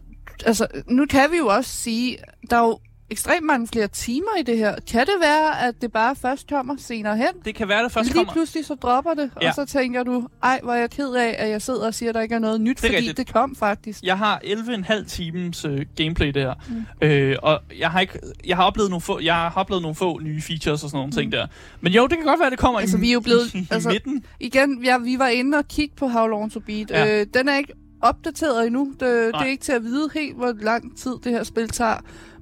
altså, 0.47 0.67
nu 0.91 1.07
kan 1.07 1.31
vi 1.33 1.37
jo 1.37 1.47
også 1.47 1.71
sige, 1.71 2.17
der 2.51 2.57
er 2.57 2.61
jo 2.63 2.79
ekstremt 3.11 3.47
mange 3.47 3.67
flere 3.69 3.89
timer 3.89 4.29
i 4.41 4.43
det 4.43 4.59
her. 4.59 4.75
Kan 4.91 5.01
det 5.07 5.15
være, 5.21 5.61
at 5.69 5.75
det 5.81 5.93
bare 5.93 6.17
først 6.17 6.49
kommer 6.49 6.75
senere 6.79 7.17
hen? 7.17 7.27
Det 7.45 7.55
kan 7.55 7.69
være, 7.69 7.85
det 7.85 7.93
først 7.93 8.07
Lige 8.09 8.15
kommer. 8.15 8.33
pludselig 8.33 8.65
så 8.67 8.75
dropper 8.75 9.15
det, 9.15 9.31
Ja. 9.43 9.49
og 9.49 9.55
så 9.55 9.65
tænker 9.65 10.03
du, 10.03 10.29
ej, 10.43 10.61
hvor 10.63 10.73
er 10.73 10.79
jeg 10.79 10.91
ked 10.91 11.13
af, 11.15 11.35
at 11.39 11.49
jeg 11.51 11.63
sidder 11.63 11.87
og 11.87 11.95
siger, 11.95 12.09
at 12.09 12.15
der 12.15 12.21
ikke 12.21 12.35
er 12.35 12.39
noget 12.39 12.61
nyt, 12.61 12.77
Det 12.77 12.85
er 12.85 12.89
fordi 12.89 12.97
rigtigt. 12.97 13.17
det 13.17 13.33
kom 13.33 13.57
faktisk. 13.57 14.03
Jeg 14.03 14.19
har 14.19 14.41
11,5 14.45 15.05
times 15.09 15.65
øh, 15.65 15.87
gameplay 15.97 16.29
der. 16.31 16.55
Mm. 16.69 17.07
Øh, 17.07 17.37
og 17.43 17.61
jeg 17.79 17.91
har, 17.91 18.01
ikke, 18.01 18.19
jeg, 18.47 18.57
har 18.57 18.65
oplevet 18.65 18.91
nogle 18.91 19.01
få, 19.01 19.21
jeg 19.21 19.35
har 19.35 19.53
oplevet 19.57 19.83
nogle 19.83 19.95
få 19.95 20.21
nye 20.23 20.43
features 20.43 20.85
og 20.85 20.91
sådan 20.91 20.97
nogle 20.99 21.07
mm. 21.07 21.13
ting 21.13 21.33
der. 21.33 21.47
Men 21.81 21.93
jo, 21.93 22.07
det 22.07 22.17
kan 22.19 22.27
godt 22.27 22.41
være, 22.41 22.51
det 22.51 22.59
kommer 22.59 22.81
Altså, 22.81 22.97
i, 22.97 23.01
vi 23.01 23.09
er 23.09 23.13
jo 23.13 23.21
blevet- 23.21 23.55
i, 23.55 23.59
i 23.59 23.67
altså- 23.71 23.89
midten. 23.89 24.25
Igen, 24.41 24.85
ja, 24.85 24.99
vi 24.99 25.19
var 25.19 25.29
inde 25.29 25.59
og 25.59 25.69
kigge 25.69 25.95
på 25.97 26.09
How 26.09 26.27
Long 26.27 26.53
to 26.53 26.61
Beat. 26.61 26.91
Ja. 26.91 27.21
Øh, 27.21 27.27
den 27.35 27.49
er 27.49 27.57
ikke 27.57 27.73
opdateret 28.03 28.67
endnu. 28.67 28.93
Det, 28.93 29.01
det 29.01 29.35
er 29.35 29.45
ikke 29.45 29.65
til 29.65 29.73
at 29.73 29.83
vide 29.85 30.11
helt, 30.15 30.37
hvor 30.37 30.53
lang 30.61 30.97
tid 30.99 31.13
det 31.25 31.33
her 31.33 31.45
spil 31.45 31.69
tager. 31.69 31.97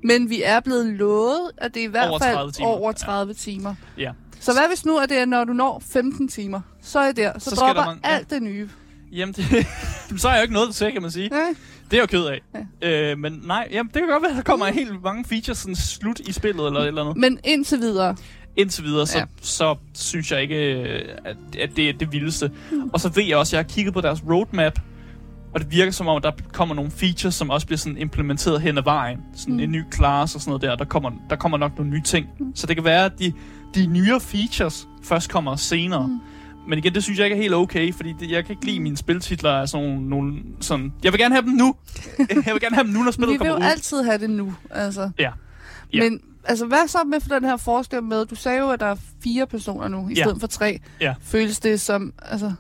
Men 0.05 0.31
vi 0.31 0.43
er 0.45 0.61
blevet 0.61 0.87
lovet, 0.87 1.51
at 1.59 1.75
det 1.75 1.81
er 1.83 1.85
i 1.87 1.91
hvert 1.91 2.09
Over 2.11 2.19
fald 2.19 2.35
30 2.35 2.53
timer. 2.53 2.69
over 2.69 2.89
Ja. 2.89 2.93
30 2.93 3.35
timer. 3.35 3.75
Ja. 3.99 4.11
Så 4.41 4.53
hvad 4.53 4.69
hvis 4.69 4.85
nu, 4.87 4.99
at 4.99 5.09
det 5.09 5.19
er, 5.19 5.25
når 5.25 5.45
du 5.45 5.53
når 5.53 5.83
15 5.93 6.29
timer? 6.29 6.61
Så 6.83 6.99
er 6.99 7.13
der. 7.13 7.33
Så, 7.39 7.51
Så 7.51 7.51
så 7.51 7.57
dropper 7.57 7.83
der 7.83 7.89
mange- 7.91 8.09
ja. 8.09 8.15
alt 8.17 8.31
det 8.31 8.43
nye. 8.43 8.69
Jamen, 9.13 9.33
det, 9.35 9.45
så 10.21 10.29
er 10.29 10.33
jeg 10.33 10.39
jo 10.41 10.43
ikke 10.43 10.55
noget 10.55 10.75
til, 10.75 10.93
kan 10.93 11.03
man 11.03 11.11
sige. 11.11 11.29
Nej. 11.29 11.41
Det 11.91 11.93
er 11.99 12.03
jeg 12.03 12.13
jo 12.13 12.19
ked 12.19 12.25
af. 12.27 12.41
Ja. 12.83 13.11
Øh, 13.13 13.19
men 13.19 13.43
nej, 13.47 13.69
jamen, 13.71 13.91
det 13.95 14.03
kan 14.03 14.09
godt 14.11 14.23
være, 14.23 14.31
at 14.31 14.37
der 14.37 14.43
kommer 14.43 14.69
mm. 14.71 14.75
helt 14.75 15.03
mange 15.03 15.25
features 15.25 15.59
sådan 15.59 15.77
slut 15.77 16.21
i 16.21 16.33
spillet 16.33 16.67
eller 16.67 16.81
eller 16.81 17.03
andet. 17.03 17.17
Men 17.17 17.39
indtil 17.45 17.79
videre. 17.81 18.17
Indtil 18.57 18.85
videre, 18.85 19.07
så, 19.07 19.19
ja. 19.19 19.21
Ja. 19.21 19.27
så 19.41 19.77
synes 19.95 20.33
jeg 20.33 20.43
ikke, 20.43 20.73
øh, 20.73 21.09
at, 21.25 21.37
at 21.59 21.71
det 21.77 21.89
er 21.89 21.93
det 21.93 22.13
vildeste. 22.13 22.51
Mm. 22.71 22.91
Og 22.93 23.01
så 23.01 23.09
ved 23.09 23.23
jeg 23.25 23.37
også, 23.37 23.57
at 23.57 23.59
jeg 23.59 23.69
har 23.69 23.75
kigget 23.75 23.95
på 23.95 24.01
deres 24.01 24.23
roadmap, 24.31 24.79
og 25.55 25.61
det 25.61 25.71
virker 25.71 25.93
som 25.93 26.09
om, 26.09 26.17
at 26.17 26.23
der 26.23 26.33
kommer 26.53 26.75
nogle 26.75 26.91
features, 26.91 27.35
som 27.35 27.51
også 27.51 27.67
bliver 27.67 27.79
sådan 27.79 27.99
implementeret 27.99 28.61
hen 28.61 28.79
ad 28.79 28.83
vejen. 28.83 29.19
Sådan 29.35 29.55
mm. 29.55 29.61
En 29.61 29.71
ny 29.73 29.83
class 29.95 30.35
og 30.35 30.41
sådan 30.41 30.51
noget 30.51 30.63
der. 30.63 30.77
Der 30.77 30.85
kommer, 30.85 31.11
der 31.31 31.37
kommer 31.37 31.59
nok 31.59 31.77
nogle 31.79 31.91
nye 31.93 32.03
ting. 32.03 32.27
Mm. 32.41 32.53
Så 32.57 32.67
det 32.67 32.77
kan 32.77 32.85
være, 32.85 33.05
at 33.05 33.13
de, 33.19 33.33
de 33.75 33.87
nyere 33.87 34.21
features 34.21 34.89
først 35.05 35.31
kommer 35.31 35.57
senere. 35.57 36.07
Mm. 36.07 36.19
Men 36.69 36.79
igen, 36.79 36.95
det 36.95 37.03
synes 37.03 37.19
jeg 37.19 37.27
ikke 37.27 37.37
er 37.37 37.41
helt 37.43 37.55
okay, 37.55 37.93
fordi 37.95 38.15
det, 38.21 38.31
jeg 38.31 38.45
kan 38.45 38.53
ikke 38.53 38.67
lide 38.67 38.81
mine 38.81 38.97
spiltitler 38.97 39.51
af 39.51 39.69
sådan 39.69 39.89
nogle, 39.89 40.09
nogle 40.09 40.35
sådan... 40.61 40.93
Jeg 41.05 41.13
vil 41.13 41.21
gerne 41.21 41.35
have 41.35 41.43
dem 41.47 41.53
nu! 41.53 41.75
jeg 42.19 42.53
vil 42.55 42.61
gerne 42.61 42.75
have 42.77 42.85
dem 42.87 42.93
nu, 42.93 42.99
når 42.99 43.07
Vi 43.07 43.13
spillet 43.13 43.31
vil 43.31 43.39
kommer 43.39 43.55
jo 43.55 43.59
ud. 43.59 43.63
altid 43.71 44.03
have 44.03 44.19
det 44.19 44.31
nu. 44.31 44.55
Altså. 44.71 45.11
Ja. 45.19 45.31
Ja. 45.93 46.03
Men 46.03 46.21
altså, 46.45 46.67
hvad 46.67 46.89
så 46.89 46.99
med 47.07 47.21
for 47.21 47.29
den 47.29 47.45
her 47.45 47.57
forskel 47.57 48.03
med, 48.03 48.27
du 48.27 48.35
sagde 48.35 48.59
jo, 48.59 48.71
at 48.71 48.81
der 48.81 48.87
er 48.87 48.97
fire 49.25 49.47
personer 49.47 49.89
nu, 49.89 50.09
i 50.09 50.15
Ja. 50.15 50.23
stedet 50.23 50.41
for 50.41 50.47
tre. 50.47 50.79
Ja. 51.01 51.15
Føles 51.23 51.61
det 51.61 51.81
som, 51.81 52.13
altså, 52.23 52.53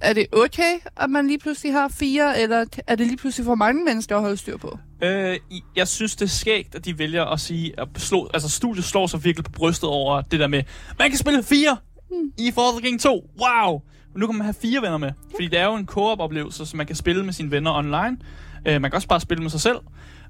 er 0.00 0.12
det 0.12 0.26
okay, 0.32 0.72
at 0.96 1.10
man 1.10 1.26
lige 1.26 1.38
pludselig 1.38 1.72
har 1.72 1.88
fire, 1.88 2.40
eller 2.42 2.64
er 2.86 2.94
det 2.94 3.06
lige 3.06 3.16
pludselig 3.16 3.44
for 3.44 3.54
mange 3.54 3.84
mennesker 3.84 4.16
at 4.16 4.22
holde 4.22 4.36
styr 4.36 4.56
på? 4.56 4.78
Øh, 5.02 5.36
i- 5.50 5.62
jeg 5.76 5.88
synes, 5.88 6.16
det 6.16 6.24
er 6.24 6.28
skægt, 6.30 6.74
at 6.74 6.84
de 6.84 6.98
vælger 6.98 7.24
at 7.24 7.40
sige, 7.40 7.80
at 7.80 7.88
slå, 7.96 8.30
altså 8.34 8.48
studiet 8.48 8.84
slår 8.84 9.06
sig 9.06 9.24
virkelig 9.24 9.44
på 9.44 9.52
brystet 9.52 9.88
over 9.88 10.20
det 10.22 10.40
der 10.40 10.46
med, 10.46 10.62
man 10.98 11.08
kan 11.10 11.18
spille 11.18 11.42
fire 11.42 11.76
i 12.38 12.50
For 12.54 12.70
the 12.78 12.80
King 12.88 13.00
2. 13.00 13.30
Wow! 13.40 13.80
Men 14.14 14.20
nu 14.20 14.26
kan 14.26 14.36
man 14.36 14.44
have 14.44 14.54
fire 14.62 14.82
venner 14.82 14.98
med, 14.98 15.10
fordi 15.34 15.46
det 15.48 15.58
er 15.58 15.64
jo 15.64 15.74
en 15.74 15.86
co-op-oplevelse, 15.86 16.66
så 16.66 16.76
man 16.76 16.86
kan 16.86 16.96
spille 16.96 17.24
med 17.24 17.32
sine 17.32 17.50
venner 17.50 17.72
online. 17.74 18.16
Øh, 18.66 18.80
man 18.80 18.90
kan 18.90 18.94
også 18.94 19.08
bare 19.08 19.20
spille 19.20 19.42
med 19.42 19.50
sig 19.50 19.60
selv. 19.60 19.76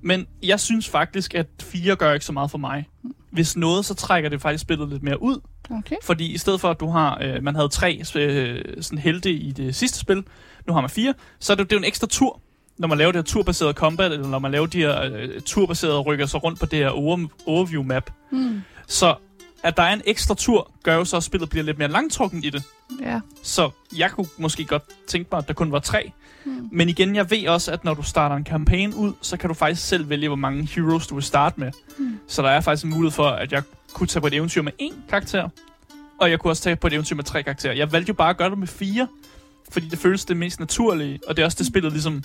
Men 0.03 0.27
jeg 0.43 0.61
synes 0.61 0.89
faktisk, 0.89 1.35
at 1.35 1.47
fire 1.63 1.97
gør 1.97 2.13
ikke 2.13 2.27
så 2.27 2.33
meget 2.33 2.51
for 2.51 2.59
mig. 2.59 2.89
Hvis 3.31 3.57
noget, 3.57 3.85
så 3.85 3.95
trækker 3.95 4.31
det 4.31 4.41
faktisk 4.41 4.63
spillet 4.63 4.89
lidt 4.89 5.03
mere 5.03 5.23
ud. 5.23 5.41
Okay. 5.71 5.97
Fordi 6.05 6.33
i 6.33 6.39
stedet 6.39 6.61
for, 6.61 6.71
at 6.71 6.81
du 6.81 6.89
har, 6.89 7.19
øh, 7.23 7.43
man 7.43 7.55
havde 7.55 7.69
tre 7.69 8.03
øh, 8.17 8.83
sådan 8.83 8.99
helte 8.99 9.31
i 9.31 9.51
det 9.51 9.75
sidste 9.75 9.99
spil, 9.99 10.25
nu 10.67 10.73
har 10.73 10.81
man 10.81 10.91
fire, 10.91 11.15
så 11.39 11.53
er 11.53 11.55
det, 11.57 11.71
det 11.71 11.73
er 11.73 11.77
jo 11.77 11.81
en 11.81 11.89
ekstra 11.89 12.07
tur, 12.07 12.41
når 12.79 12.89
man 12.89 12.99
laver 12.99 13.13
det 13.13 13.19
her 13.19 13.23
turbaserede 13.23 13.73
combat, 13.73 14.13
eller 14.13 14.29
når 14.29 14.39
man 14.39 14.53
laver 14.53 14.67
de 14.67 14.79
her 14.79 15.03
øh, 15.03 15.41
turbaserede 15.41 16.01
rykker 16.01 16.27
sig 16.27 16.45
rundt 16.45 16.61
på 16.61 16.67
det 16.67 16.79
her 16.79 16.89
over, 16.89 17.27
overview 17.47 17.83
map. 17.83 18.11
Hmm. 18.31 18.63
Så 18.87 19.15
at 19.63 19.77
der 19.77 19.83
er 19.83 19.93
en 19.93 20.03
ekstra 20.05 20.35
tur, 20.35 20.71
gør 20.83 20.95
jo 20.95 21.05
så, 21.05 21.17
at 21.17 21.23
spillet 21.23 21.51
bliver 21.51 21.65
lidt 21.65 21.79
mere 21.79 21.89
langtrukken 21.89 22.45
i 22.45 22.51
det. 22.51 22.63
Ja. 23.01 23.21
Så 23.43 23.71
jeg 23.97 24.11
kunne 24.11 24.27
måske 24.39 24.65
godt 24.65 24.83
tænke 25.07 25.29
mig, 25.33 25.39
at 25.39 25.49
der 25.49 25.55
kun 25.55 25.73
var 25.73 25.79
tre. 25.79 26.13
Hmm. 26.45 26.69
Men 26.73 26.89
igen, 26.89 27.17
jeg 27.17 27.31
ved 27.31 27.49
også, 27.49 27.73
at 27.73 27.85
når 27.85 27.95
du 27.95 28.03
starter 28.03 28.37
en 28.37 28.45
kampagne 28.45 28.97
ud, 28.97 29.13
så 29.21 29.37
kan 29.37 29.49
du 29.49 29.55
faktisk 29.55 29.89
selv 29.89 30.09
vælge, 30.09 30.29
hvor 30.29 30.37
mange 30.37 30.69
heroes 30.75 31.07
du 31.07 31.15
vil 31.15 31.25
starte 31.25 31.61
med. 31.61 31.71
Hmm. 31.99 32.19
Så 32.27 32.43
der 32.43 32.49
er 32.49 32.61
faktisk 32.61 32.85
en 32.85 32.91
mulighed 32.91 33.13
for, 33.13 33.27
at 33.27 33.53
jeg 33.53 33.63
kunne 33.93 34.07
tage 34.07 34.21
på 34.21 34.27
et 34.27 34.35
eventyr 34.35 34.63
med 34.63 34.73
én 34.83 34.95
karakter, 35.09 35.49
og 36.21 36.31
jeg 36.31 36.39
kunne 36.39 36.51
også 36.51 36.63
tage 36.63 36.77
på 36.77 36.87
et 36.87 36.93
eventyr 36.93 37.17
med 37.17 37.25
tre 37.25 37.43
karakterer. 37.43 37.75
Jeg 37.75 37.93
valgte 37.93 38.09
jo 38.11 38.15
bare 38.15 38.31
at 38.31 38.37
gøre 38.37 38.51
det 38.51 38.59
med 38.59 38.67
fire, 38.67 39.09
fordi 39.73 39.89
det 39.89 39.99
føles 39.99 40.25
det 40.25 40.37
mest 40.37 40.61
naturlige, 40.61 41.21
og 41.27 41.37
det 41.37 41.43
er 41.43 41.47
også 41.47 41.59
det 41.59 41.67
spillet 41.67 41.93
ligesom... 41.93 42.25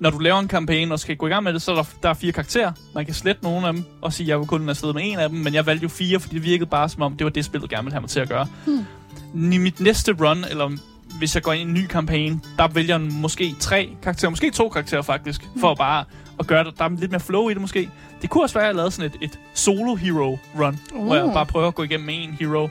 Når 0.00 0.10
du 0.10 0.18
laver 0.18 0.38
en 0.38 0.48
kampagne 0.48 0.94
og 0.94 1.00
skal 1.00 1.16
gå 1.16 1.26
i 1.26 1.30
gang 1.30 1.44
med 1.44 1.52
det, 1.52 1.62
så 1.62 1.72
er 1.72 1.76
der, 1.76 1.84
der 2.02 2.08
er 2.08 2.14
fire 2.14 2.32
karakterer. 2.32 2.72
Man 2.94 3.04
kan 3.04 3.14
slette 3.14 3.42
nogle 3.42 3.66
af 3.66 3.72
dem 3.72 3.84
og 4.02 4.12
sige, 4.12 4.24
at 4.24 4.28
jeg 4.28 4.38
vil 4.38 4.46
kun 4.46 4.68
afsted 4.68 4.92
med 4.92 5.02
en 5.04 5.18
af 5.18 5.28
dem, 5.28 5.38
men 5.38 5.54
jeg 5.54 5.66
valgte 5.66 5.82
jo 5.82 5.88
fire, 5.88 6.20
fordi 6.20 6.34
det 6.34 6.44
virkede 6.44 6.70
bare 6.70 6.88
som 6.88 7.02
om, 7.02 7.16
det 7.16 7.24
var 7.24 7.30
det 7.30 7.44
spillet 7.44 7.70
gerne 7.70 7.84
ville 7.84 7.92
have 7.92 8.00
mig 8.00 8.10
til 8.10 8.20
at 8.20 8.28
gøre. 8.28 8.46
Hmm. 8.66 9.52
I 9.52 9.58
mit 9.58 9.80
næste 9.80 10.12
run, 10.12 10.44
eller 10.50 10.76
hvis 11.18 11.34
jeg 11.34 11.42
går 11.42 11.52
ind 11.52 11.60
i 11.60 11.72
en 11.72 11.74
ny 11.74 11.86
kampagne, 11.86 12.40
der 12.58 12.68
vælger 12.68 12.98
jeg 12.98 13.12
måske 13.12 13.54
tre 13.60 13.90
karakterer, 14.02 14.30
måske 14.30 14.50
to 14.50 14.68
karakterer 14.68 15.02
faktisk, 15.02 15.48
for 15.60 15.70
at 15.70 15.78
bare 15.78 16.04
at 16.38 16.46
gøre 16.46 16.64
det. 16.64 16.78
Der 16.78 16.84
er 16.84 16.88
lidt 16.88 17.10
mere 17.10 17.20
flow 17.20 17.48
i 17.48 17.52
det 17.54 17.60
måske. 17.60 17.90
Det 18.22 18.30
kunne 18.30 18.44
også 18.44 18.54
være, 18.54 18.64
at 18.64 18.68
jeg 18.68 18.74
lavede 18.74 18.90
sådan 18.90 19.10
et, 19.10 19.18
et 19.20 19.38
solo 19.54 19.94
hero 19.94 20.38
run, 20.58 20.78
uh. 20.94 21.04
hvor 21.04 21.14
jeg 21.14 21.24
Uh. 21.24 21.32
bare 21.32 21.46
prøver 21.46 21.68
at 21.68 21.74
gå 21.74 21.82
igennem 21.82 22.06
med 22.06 22.14
en 22.14 22.36
hero. 22.40 22.68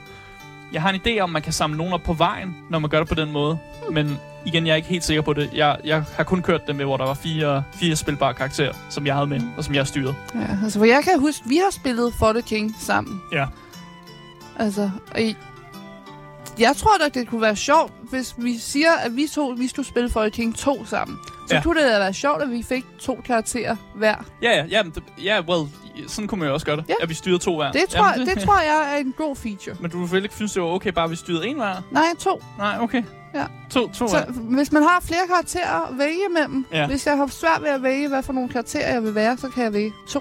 Jeg 0.72 0.82
har 0.82 0.90
en 0.90 1.00
idé 1.06 1.20
om, 1.20 1.30
at 1.30 1.32
man 1.32 1.42
kan 1.42 1.52
samle 1.52 1.78
nogen 1.78 1.92
op 1.92 2.02
på 2.02 2.12
vejen, 2.12 2.56
når 2.70 2.78
man 2.78 2.90
gør 2.90 2.98
det 2.98 3.08
på 3.08 3.14
den 3.14 3.32
måde. 3.32 3.58
Men 3.90 4.18
igen, 4.46 4.66
jeg 4.66 4.72
er 4.72 4.76
ikke 4.76 4.88
helt 4.88 5.04
sikker 5.04 5.22
på 5.22 5.32
det. 5.32 5.50
Jeg, 5.54 5.76
jeg 5.84 6.04
har 6.16 6.24
kun 6.24 6.42
kørt 6.42 6.66
det 6.66 6.76
med, 6.76 6.84
hvor 6.84 6.96
der 6.96 7.04
var 7.04 7.14
fire, 7.14 7.62
fire 7.74 7.96
spilbare 7.96 8.34
karakterer, 8.34 8.72
som 8.90 9.06
jeg 9.06 9.14
havde 9.14 9.26
med, 9.26 9.40
og 9.56 9.64
som 9.64 9.74
jeg 9.74 9.86
styrede. 9.86 10.14
Ja, 10.34 10.58
altså, 10.62 10.78
for 10.78 10.86
jeg 10.86 11.00
kan 11.04 11.20
huske, 11.20 11.48
vi 11.48 11.56
har 11.56 11.70
spillet 11.70 12.14
For 12.18 12.32
the 12.32 12.42
King 12.42 12.76
sammen. 12.80 13.20
Ja. 13.32 13.46
Altså, 14.58 14.90
og 15.14 15.20
i, 15.22 15.36
jeg 16.58 16.76
tror 16.76 16.90
da, 17.00 17.08
det 17.20 17.28
kunne 17.28 17.40
være 17.40 17.56
sjovt, 17.56 17.92
hvis 18.10 18.34
vi 18.38 18.58
siger, 18.58 18.92
at 19.04 19.16
vi 19.16 19.26
to 19.34 19.54
vi 19.58 19.68
skulle 19.68 19.86
spille 19.88 20.10
For 20.10 20.28
King 20.28 20.56
2 20.56 20.84
sammen. 20.84 21.18
Så 21.26 21.32
Ja. 21.50 21.56
ja. 21.56 21.62
kunne 21.62 21.82
det 21.82 21.90
da 21.92 21.98
være 21.98 22.14
sjovt, 22.14 22.42
at 22.42 22.50
vi 22.50 22.62
fik 22.62 22.84
to 23.00 23.20
karakterer 23.26 23.76
hver. 23.94 24.14
Ja, 24.42 24.50
ja, 24.50 24.64
ja, 24.70 24.82
det- 24.82 25.02
ja, 25.24 25.40
well, 25.48 25.68
sådan 26.08 26.28
kunne 26.28 26.38
man 26.38 26.48
jo 26.48 26.54
også 26.54 26.66
gøre 26.66 26.76
det. 26.76 26.84
Ja. 26.88 26.94
At 27.02 27.08
vi 27.08 27.14
styrede 27.14 27.38
to 27.38 27.56
hver. 27.56 27.72
Det 27.72 27.84
tror, 27.88 28.12
Jamen, 28.12 28.26
det 28.26 28.38
tror 28.44 28.60
jeg 28.60 28.94
er 28.94 28.96
en 29.00 29.14
god 29.16 29.36
feature. 29.36 29.76
Men 29.80 29.90
du 29.90 29.98
vil 30.00 30.12
vel 30.12 30.22
ikke 30.22 30.34
synes, 30.34 30.52
det 30.52 30.62
var 30.62 30.68
okay, 30.68 30.90
bare 30.92 31.10
vi 31.10 31.16
styrede 31.16 31.46
en 31.46 31.56
hver? 31.56 31.82
Nej, 31.90 32.02
to. 32.18 32.42
Nej, 32.58 32.76
okay. 32.80 33.02
Ja. 33.34 33.44
To, 33.70 33.88
to 33.88 34.08
Så 34.08 34.24
hvis 34.38 34.72
man 34.72 34.82
har 34.82 35.00
flere 35.02 35.20
karakterer 35.28 35.88
at 35.90 35.98
vælge 35.98 36.28
mellem, 36.34 36.66
Ja. 36.72 36.86
hvis 36.86 37.06
jeg 37.06 37.16
har 37.16 37.26
svært 37.26 37.62
ved 37.62 37.68
at 37.70 37.82
vælge, 37.82 38.08
hvad 38.08 38.22
for 38.22 38.32
nogle 38.32 38.48
karakterer 38.48 38.92
jeg 38.92 39.02
vil 39.02 39.14
være, 39.14 39.36
så 39.38 39.48
kan 39.48 39.64
jeg 39.64 39.72
vælge 39.72 39.92
to. 40.08 40.20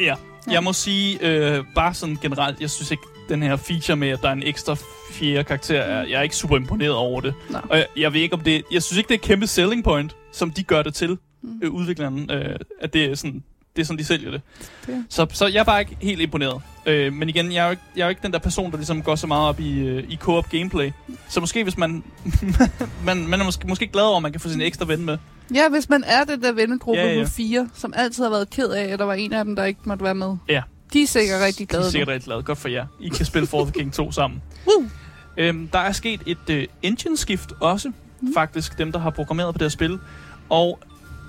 Ja. 0.00 0.14
Jeg 0.50 0.62
må 0.64 0.72
sige, 0.72 1.18
øh, 1.22 1.64
bare 1.74 1.94
sådan 1.94 2.18
generelt, 2.22 2.60
jeg 2.60 2.70
synes 2.70 2.90
ikke, 2.90 3.02
den 3.28 3.42
her 3.42 3.56
feature 3.56 3.96
med, 3.96 4.08
at 4.08 4.18
der 4.22 4.28
er 4.28 4.32
en 4.32 4.42
ekstra 4.42 4.76
fjerde 5.12 5.44
karakter, 5.44 5.80
er, 5.80 6.02
jeg 6.06 6.18
er 6.18 6.22
ikke 6.22 6.36
super 6.36 6.56
imponeret 6.56 6.92
over 6.94 7.20
det. 7.20 7.34
Nå. 7.50 7.58
Og 7.70 7.76
jeg, 7.78 7.86
jeg 7.96 8.12
ved 8.12 8.20
ikke, 8.20 8.34
om 8.34 8.40
det... 8.40 8.62
Jeg 8.72 8.82
synes 8.82 8.98
ikke, 8.98 9.08
det 9.08 9.14
er 9.14 9.18
et 9.18 9.24
kæmpe 9.24 9.46
selling 9.46 9.84
point, 9.84 10.16
som 10.32 10.50
de 10.50 10.62
gør 10.62 10.82
det 10.82 10.94
til, 10.94 11.18
Mm. 11.42 11.60
øh, 11.62 11.70
udvikleren, 11.70 12.30
øh, 12.30 12.56
at 12.80 12.92
det 12.92 13.04
er 13.04 13.14
sådan... 13.14 13.42
Det 13.76 13.82
er 13.82 13.86
sådan, 13.86 13.98
de 13.98 14.04
sælger 14.04 14.30
det. 14.30 14.40
Det. 14.86 15.04
Så, 15.08 15.26
så 15.32 15.46
jeg 15.46 15.60
er 15.60 15.64
bare 15.64 15.80
ikke 15.80 15.96
helt 16.00 16.20
imponeret. 16.20 16.62
Øh, 16.86 17.12
men 17.12 17.28
igen, 17.28 17.52
jeg 17.52 17.60
er, 17.60 17.64
jo 17.64 17.70
ikke, 17.70 17.82
jeg 17.96 18.02
er 18.02 18.06
jo 18.06 18.10
ikke 18.10 18.22
den 18.22 18.32
der 18.32 18.38
person, 18.38 18.70
der 18.70 18.76
ligesom 18.76 19.02
går 19.02 19.14
så 19.14 19.26
meget 19.26 19.48
op 19.48 19.60
i, 19.60 19.78
øh, 19.78 20.04
i 20.08 20.16
co-op 20.16 20.48
gameplay. 20.48 20.90
Så 21.28 21.40
måske 21.40 21.62
hvis 21.62 21.78
man... 21.78 22.04
man, 23.06 23.28
man 23.28 23.40
er 23.40 23.44
måske, 23.44 23.66
måske 23.68 23.86
glad 23.86 24.02
over, 24.02 24.16
at 24.16 24.22
man 24.22 24.32
kan 24.32 24.40
få 24.40 24.48
sin 24.48 24.60
ekstra 24.60 24.84
ven 24.86 25.04
med. 25.04 25.18
Ja, 25.54 25.68
hvis 25.68 25.88
man 25.88 26.04
er 26.06 26.24
den 26.24 26.42
der 26.42 26.52
vennegruppe 26.52 27.00
ja. 27.00 27.14
ja. 27.14 27.24
på 27.24 27.30
fire, 27.30 27.68
som 27.74 27.92
altid 27.96 28.22
har 28.24 28.30
været 28.30 28.50
ked 28.50 28.68
af, 28.68 28.84
at 28.92 28.98
der 28.98 29.04
var 29.04 29.14
en 29.14 29.32
af 29.32 29.44
dem, 29.44 29.56
der 29.56 29.64
ikke 29.64 29.80
måtte 29.84 30.04
være 30.04 30.14
med. 30.14 30.36
Ja. 30.48 30.62
De 30.94 31.02
er 31.02 31.06
sikkert 31.06 31.40
rigtig 31.40 31.60
De 31.60 31.70
glade 31.70 31.86
er 31.86 31.90
sikkert 31.90 32.08
rigtig 32.08 32.26
glade. 32.26 32.42
Godt 32.42 32.58
for 32.58 32.68
jer. 32.68 32.86
I 33.00 33.08
kan 33.08 33.26
spille 33.26 33.46
For 33.46 33.64
the 33.64 33.72
King 33.72 33.92
2 33.92 34.12
sammen. 34.12 34.42
Woo! 34.68 34.88
Øhm, 35.36 35.68
der 35.68 35.78
er 35.78 35.92
sket 35.92 36.20
et 36.26 36.50
øh, 36.50 36.66
engine-skift 36.82 37.52
også, 37.60 37.92
mm. 38.20 38.34
faktisk, 38.34 38.78
dem 38.78 38.92
der 38.92 38.98
har 38.98 39.10
programmeret 39.10 39.54
på 39.54 39.58
det 39.58 39.64
her 39.64 39.68
spil. 39.68 39.98
Og 40.48 40.78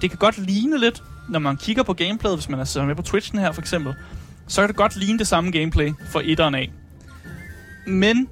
det 0.02 0.10
kan 0.10 0.20
godt 0.20 0.38
ligne 0.38 0.80
lidt, 0.80 1.04
når 1.30 1.40
man 1.40 1.58
kigger 1.58 1.84
på 1.84 1.94
gameplayet, 1.94 2.38
hvis 2.38 2.50
man 2.50 2.60
er 2.60 2.86
med 2.86 2.96
på 2.96 3.02
Twitchen 3.02 3.40
her 3.40 3.52
for 3.52 3.62
eksempel, 3.62 3.94
så 4.48 4.62
kan 4.62 4.68
det 4.68 4.76
godt 4.76 4.96
ligne 4.96 5.20
det 5.20 5.28
samme 5.28 5.52
gameplay 5.52 5.92
for 6.12 6.22
etteren 6.24 6.56
af. 6.56 6.72
Men 7.88 8.30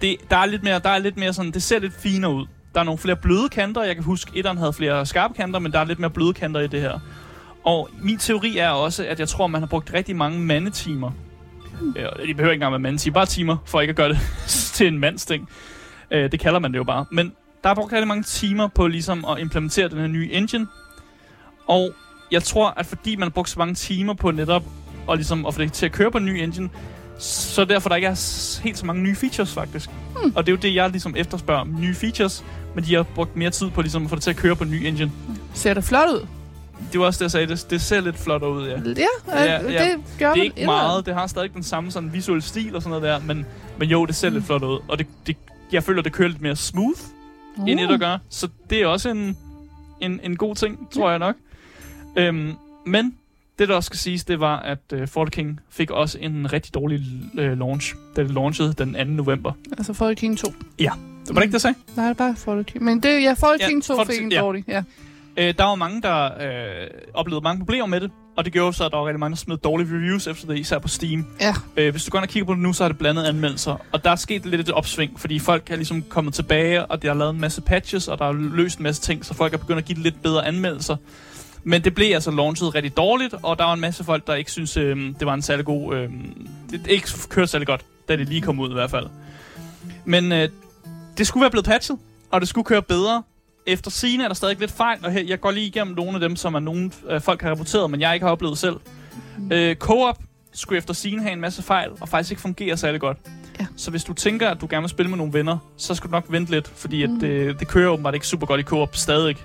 det, 0.00 0.16
der, 0.30 0.36
er 0.36 0.46
lidt 0.46 0.62
mere, 0.62 0.78
der 0.78 0.90
er 0.90 0.98
lidt 0.98 1.16
mere 1.16 1.32
sådan, 1.32 1.50
det 1.50 1.62
ser 1.62 1.78
lidt 1.78 1.94
finere 1.94 2.34
ud. 2.34 2.46
Der 2.74 2.80
er 2.80 2.84
nogle 2.84 2.98
flere 2.98 3.16
bløde 3.16 3.48
kanter. 3.48 3.82
Jeg 3.82 3.94
kan 3.94 4.04
huske, 4.04 4.30
etteren 4.34 4.58
havde 4.58 4.72
flere 4.72 5.06
skarpe 5.06 5.34
kanter, 5.34 5.58
men 5.58 5.72
der 5.72 5.78
er 5.78 5.84
lidt 5.84 5.98
mere 5.98 6.10
bløde 6.10 6.32
kanter 6.32 6.60
i 6.60 6.66
det 6.66 6.80
her. 6.80 7.00
Og 7.64 7.88
min 8.02 8.18
teori 8.18 8.58
er 8.58 8.68
også, 8.68 9.06
at 9.06 9.20
jeg 9.20 9.28
tror, 9.28 9.46
man 9.46 9.60
har 9.60 9.66
brugt 9.68 9.92
rigtig 9.94 10.16
mange 10.16 10.40
mandetimer. 10.40 11.10
Øh, 11.96 12.04
De 12.04 12.34
behøver 12.34 12.50
ikke 12.50 12.52
engang 12.52 12.72
være 12.72 12.78
mandetimer, 12.78 13.14
bare 13.14 13.26
timer, 13.26 13.56
for 13.64 13.80
ikke 13.80 13.90
at 13.90 13.96
gøre 13.96 14.08
det 14.08 14.18
til 14.76 14.86
en 14.86 14.98
mandsting. 14.98 15.48
Øh, 16.10 16.32
det 16.32 16.40
kalder 16.40 16.58
man 16.58 16.72
det 16.72 16.78
jo 16.78 16.84
bare. 16.84 17.04
Men 17.12 17.32
der 17.64 17.70
er 17.70 17.74
brugt 17.74 17.92
rigtig 17.92 18.08
mange 18.08 18.22
timer 18.22 18.68
på 18.68 18.86
ligesom 18.86 19.24
at 19.24 19.38
implementere 19.38 19.88
den 19.88 19.98
her 19.98 20.06
nye 20.06 20.28
engine. 20.32 20.66
Og 21.66 21.90
jeg 22.30 22.42
tror, 22.42 22.74
at 22.76 22.86
fordi 22.86 23.16
man 23.16 23.22
har 23.22 23.30
brugt 23.30 23.48
så 23.48 23.58
mange 23.58 23.74
timer 23.74 24.14
på 24.14 24.30
netop 24.30 24.62
og 25.06 25.16
ligesom 25.16 25.46
at 25.46 25.54
få 25.54 25.60
det 25.60 25.72
til 25.72 25.86
at 25.86 25.92
køre 25.92 26.10
på 26.10 26.18
en 26.18 26.24
ny 26.24 26.42
engine, 26.42 26.68
så 27.18 27.64
derfor 27.64 27.88
der 27.88 27.96
ikke 27.96 28.08
er 28.08 28.60
helt 28.62 28.78
så 28.78 28.86
mange 28.86 29.02
nye 29.02 29.14
features 29.14 29.54
faktisk. 29.54 29.90
Hmm. 30.20 30.32
Og 30.36 30.46
det 30.46 30.52
er 30.52 30.56
jo 30.56 30.60
det, 30.62 30.74
jeg 30.74 30.90
ligesom 30.90 31.14
efterspørger. 31.16 31.64
Nye 31.64 31.94
features, 31.94 32.44
men 32.74 32.84
de 32.84 32.94
har 32.94 33.02
brugt 33.02 33.36
mere 33.36 33.50
tid 33.50 33.70
på 33.70 33.82
ligesom 33.82 34.04
at 34.04 34.08
få 34.10 34.14
det 34.16 34.22
til 34.22 34.30
at 34.30 34.36
køre 34.36 34.56
på 34.56 34.64
en 34.64 34.70
ny 34.70 34.84
engine. 34.86 35.12
Ser 35.54 35.74
det 35.74 35.84
flot 35.84 36.08
ud? 36.08 36.26
Det 36.92 37.00
var 37.00 37.06
også 37.06 37.18
det, 37.18 37.22
jeg 37.22 37.30
sagde. 37.30 37.46
Det, 37.46 37.66
det 37.70 37.80
ser 37.80 38.00
lidt 38.00 38.18
flottere 38.18 38.50
ud, 38.52 38.66
ja. 38.68 38.78
Ja, 38.86 39.06
Ja, 39.28 39.42
ja, 39.44 39.72
ja. 39.72 39.84
det 39.84 40.04
gør 40.18 40.32
Det 40.32 40.40
er 40.40 40.44
ikke 40.44 40.64
meget. 40.64 41.06
Det 41.06 41.14
har 41.14 41.26
stadig 41.26 41.54
den 41.54 41.62
samme 41.62 41.90
sådan 41.90 42.12
visuelle 42.12 42.42
stil 42.42 42.76
og 42.76 42.82
sådan 42.82 43.00
noget 43.00 43.02
der, 43.02 43.34
men, 43.34 43.46
men 43.78 43.88
jo, 43.88 44.06
det 44.06 44.14
ser 44.14 44.28
mm. 44.28 44.34
lidt 44.34 44.46
flot 44.46 44.62
ud. 44.62 44.78
Og 44.88 44.98
det, 44.98 45.06
det, 45.26 45.36
jeg 45.72 45.84
føler, 45.84 46.02
det 46.02 46.12
kører 46.12 46.28
lidt 46.28 46.40
mere 46.42 46.56
smooth, 46.56 47.00
uh. 47.56 47.68
end 47.70 47.80
et 47.80 47.90
at 47.90 48.00
gøre. 48.00 48.18
Så 48.28 48.48
det 48.70 48.82
er 48.82 48.86
også 48.86 49.08
en, 49.10 49.36
en, 50.00 50.20
en 50.24 50.36
god 50.36 50.54
ting, 50.54 50.88
tror 50.90 51.10
jeg 51.10 51.18
nok. 51.18 51.34
Øhm, 52.16 52.52
men 52.86 53.14
det, 53.58 53.68
der 53.68 53.74
også 53.74 53.86
skal 53.86 53.98
siges, 53.98 54.24
det 54.24 54.40
var, 54.40 54.56
at 54.60 54.78
uh, 54.94 55.08
For 55.08 55.24
the 55.24 55.30
King 55.30 55.60
fik 55.70 55.90
også 55.90 56.18
en 56.20 56.52
rigtig 56.52 56.74
dårlig 56.74 57.00
uh, 57.34 57.58
launch, 57.58 57.94
da 58.16 58.22
det 58.22 58.30
launchede 58.30 58.72
den 58.72 58.94
2. 58.94 59.04
november. 59.04 59.52
Altså 59.78 59.92
For 59.92 60.06
the 60.06 60.14
King 60.14 60.38
2. 60.38 60.52
Var 61.28 61.34
det 61.34 61.42
ikke 61.42 61.46
det, 61.46 61.52
jeg 61.52 61.60
sagde? 61.60 61.76
Nej, 61.96 62.04
det 62.04 62.10
er 62.10 62.14
bare 62.14 62.36
For 62.36 62.54
the 62.54 62.64
King. 62.64 62.84
Men 62.84 63.00
det, 63.02 63.22
ja, 63.22 63.32
For 63.32 63.46
the 63.46 63.56
Ja, 63.60 63.68
King 63.68 63.82
2 63.84 63.94
For 63.96 64.04
the 64.04 64.12
fik 64.12 64.18
King- 64.20 64.24
en 64.26 64.32
ja. 64.32 64.40
dårlig. 64.40 64.64
Ja. 64.68 64.82
Øh, 65.40 65.54
der 65.58 65.64
var 65.64 65.74
mange, 65.74 66.02
der 66.02 66.24
øh, 66.24 66.86
oplevede 67.14 67.42
mange 67.42 67.58
problemer 67.58 67.86
med 67.86 68.00
det, 68.00 68.10
og 68.36 68.44
det 68.44 68.52
gjorde 68.52 68.72
så, 68.72 68.84
at 68.84 68.92
der 68.92 68.98
var 68.98 69.06
rigtig 69.06 69.20
mange, 69.20 69.30
der 69.30 69.36
smed 69.36 69.56
dårlige 69.56 69.88
reviews 69.88 70.26
efter 70.26 70.46
det, 70.46 70.58
især 70.58 70.78
på 70.78 70.88
Steam. 70.88 71.26
Ja. 71.40 71.54
Øh, 71.76 71.90
hvis 71.90 72.04
du 72.04 72.10
går 72.10 72.18
ind 72.18 72.24
og 72.24 72.28
kigger 72.28 72.46
på 72.46 72.54
det 72.54 72.62
nu, 72.62 72.72
så 72.72 72.84
er 72.84 72.88
det 72.88 72.98
blandet 72.98 73.24
anmeldelser, 73.24 73.76
og 73.92 74.04
der 74.04 74.10
er 74.10 74.16
sket 74.16 74.46
lidt 74.46 74.60
et 74.60 74.70
opsving, 74.70 75.20
fordi 75.20 75.38
folk 75.38 75.70
er 75.70 75.76
ligesom 75.76 76.02
kommet 76.02 76.34
tilbage, 76.34 76.86
og 76.86 77.02
de 77.02 77.06
har 77.06 77.14
lavet 77.14 77.34
en 77.34 77.40
masse 77.40 77.60
patches, 77.60 78.08
og 78.08 78.18
der 78.18 78.24
er 78.24 78.32
løst 78.32 78.78
en 78.78 78.82
masse 78.82 79.02
ting, 79.02 79.24
så 79.24 79.34
folk 79.34 79.54
er 79.54 79.58
begyndt 79.58 79.78
at 79.78 79.84
give 79.84 79.94
det 79.94 80.02
lidt 80.02 80.22
bedre 80.22 80.46
anmeldelser. 80.46 80.96
Men 81.64 81.84
det 81.84 81.94
blev 81.94 82.14
altså 82.14 82.30
launchet 82.30 82.74
rigtig 82.74 82.96
dårligt, 82.96 83.34
og 83.42 83.58
der 83.58 83.64
var 83.64 83.72
en 83.72 83.80
masse 83.80 84.04
folk, 84.04 84.26
der 84.26 84.34
ikke 84.34 84.50
synes, 84.50 84.76
øh, 84.76 84.96
det 84.96 85.26
var 85.26 85.34
en 85.34 85.42
særlig 85.42 85.64
god... 85.64 85.94
Øh, 85.94 86.08
det 86.70 86.86
ikke 86.86 87.08
kørte 87.28 87.46
særlig 87.46 87.66
godt, 87.66 87.84
da 88.08 88.16
det 88.16 88.28
lige 88.28 88.40
kom 88.40 88.60
ud 88.60 88.70
i 88.70 88.74
hvert 88.74 88.90
fald. 88.90 89.06
Men 90.04 90.32
øh, 90.32 90.48
det 91.18 91.26
skulle 91.26 91.40
være 91.40 91.50
blevet 91.50 91.66
patchet, 91.66 91.98
og 92.30 92.40
det 92.40 92.48
skulle 92.48 92.64
køre 92.64 92.82
bedre. 92.82 93.22
Efter 93.66 93.90
scene 93.90 94.24
er 94.24 94.28
der 94.28 94.34
stadig 94.34 94.58
lidt 94.58 94.70
fejl, 94.70 94.98
og 95.04 95.12
her, 95.12 95.22
jeg 95.22 95.40
går 95.40 95.50
lige 95.50 95.66
igennem 95.66 95.96
nogle 95.96 96.14
af 96.14 96.20
dem, 96.20 96.36
som 96.36 96.54
er 96.54 96.60
nogle 96.60 96.90
øh, 97.08 97.20
folk 97.20 97.42
har 97.42 97.50
rapporteret, 97.50 97.90
men 97.90 98.00
jeg 98.00 98.14
ikke 98.14 98.26
har 98.26 98.32
oplevet 98.32 98.58
selv. 98.58 98.76
Mm. 99.38 99.52
Øh, 99.52 99.76
Co-op 99.76 100.18
skulle 100.52 100.78
efter 100.78 100.94
scene 100.94 101.22
have 101.22 101.32
en 101.32 101.40
masse 101.40 101.62
fejl, 101.62 101.90
og 102.00 102.08
faktisk 102.08 102.30
ikke 102.30 102.42
fungere 102.42 102.76
særlig 102.76 103.00
godt. 103.00 103.18
Ja. 103.60 103.66
Så 103.76 103.90
hvis 103.90 104.04
du 104.04 104.12
tænker, 104.12 104.48
at 104.48 104.60
du 104.60 104.66
gerne 104.70 104.82
vil 104.82 104.90
spille 104.90 105.10
med 105.10 105.18
nogle 105.18 105.32
venner, 105.32 105.58
så 105.76 105.94
skal 105.94 106.10
du 106.10 106.12
nok 106.12 106.24
vente 106.28 106.50
lidt, 106.50 106.68
fordi 106.68 107.06
mm. 107.06 107.16
at, 107.16 107.22
øh, 107.22 107.58
det 107.58 107.68
kører 107.68 107.90
åbenbart 107.90 108.14
ikke 108.14 108.26
super 108.26 108.46
godt 108.46 108.60
i 108.60 108.64
co-op 108.64 108.96
stadig. 108.96 109.36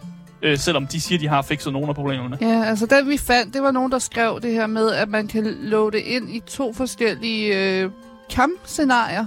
Øh, 0.41 0.58
selvom 0.58 0.88
de 0.88 1.01
siger, 1.01 1.17
at 1.17 1.21
de 1.21 1.28
har 1.28 1.41
fikset 1.41 1.73
nogle 1.73 1.89
af 1.89 1.95
problemerne. 1.95 2.38
Ja, 2.41 2.63
altså 2.63 2.86
den 2.86 3.10
vi 3.10 3.17
fandt, 3.17 3.54
det 3.54 3.62
var 3.62 3.71
nogen, 3.71 3.91
der 3.91 3.99
skrev 3.99 4.39
det 4.41 4.51
her 4.54 4.67
med, 4.67 4.91
at 4.91 5.10
man 5.10 5.28
kan 5.28 5.43
loade 5.62 6.01
ind 6.01 6.30
i 6.30 6.39
to 6.39 6.73
forskellige 6.73 7.80
øh, 7.82 7.89
kampscenarier. 8.30 9.25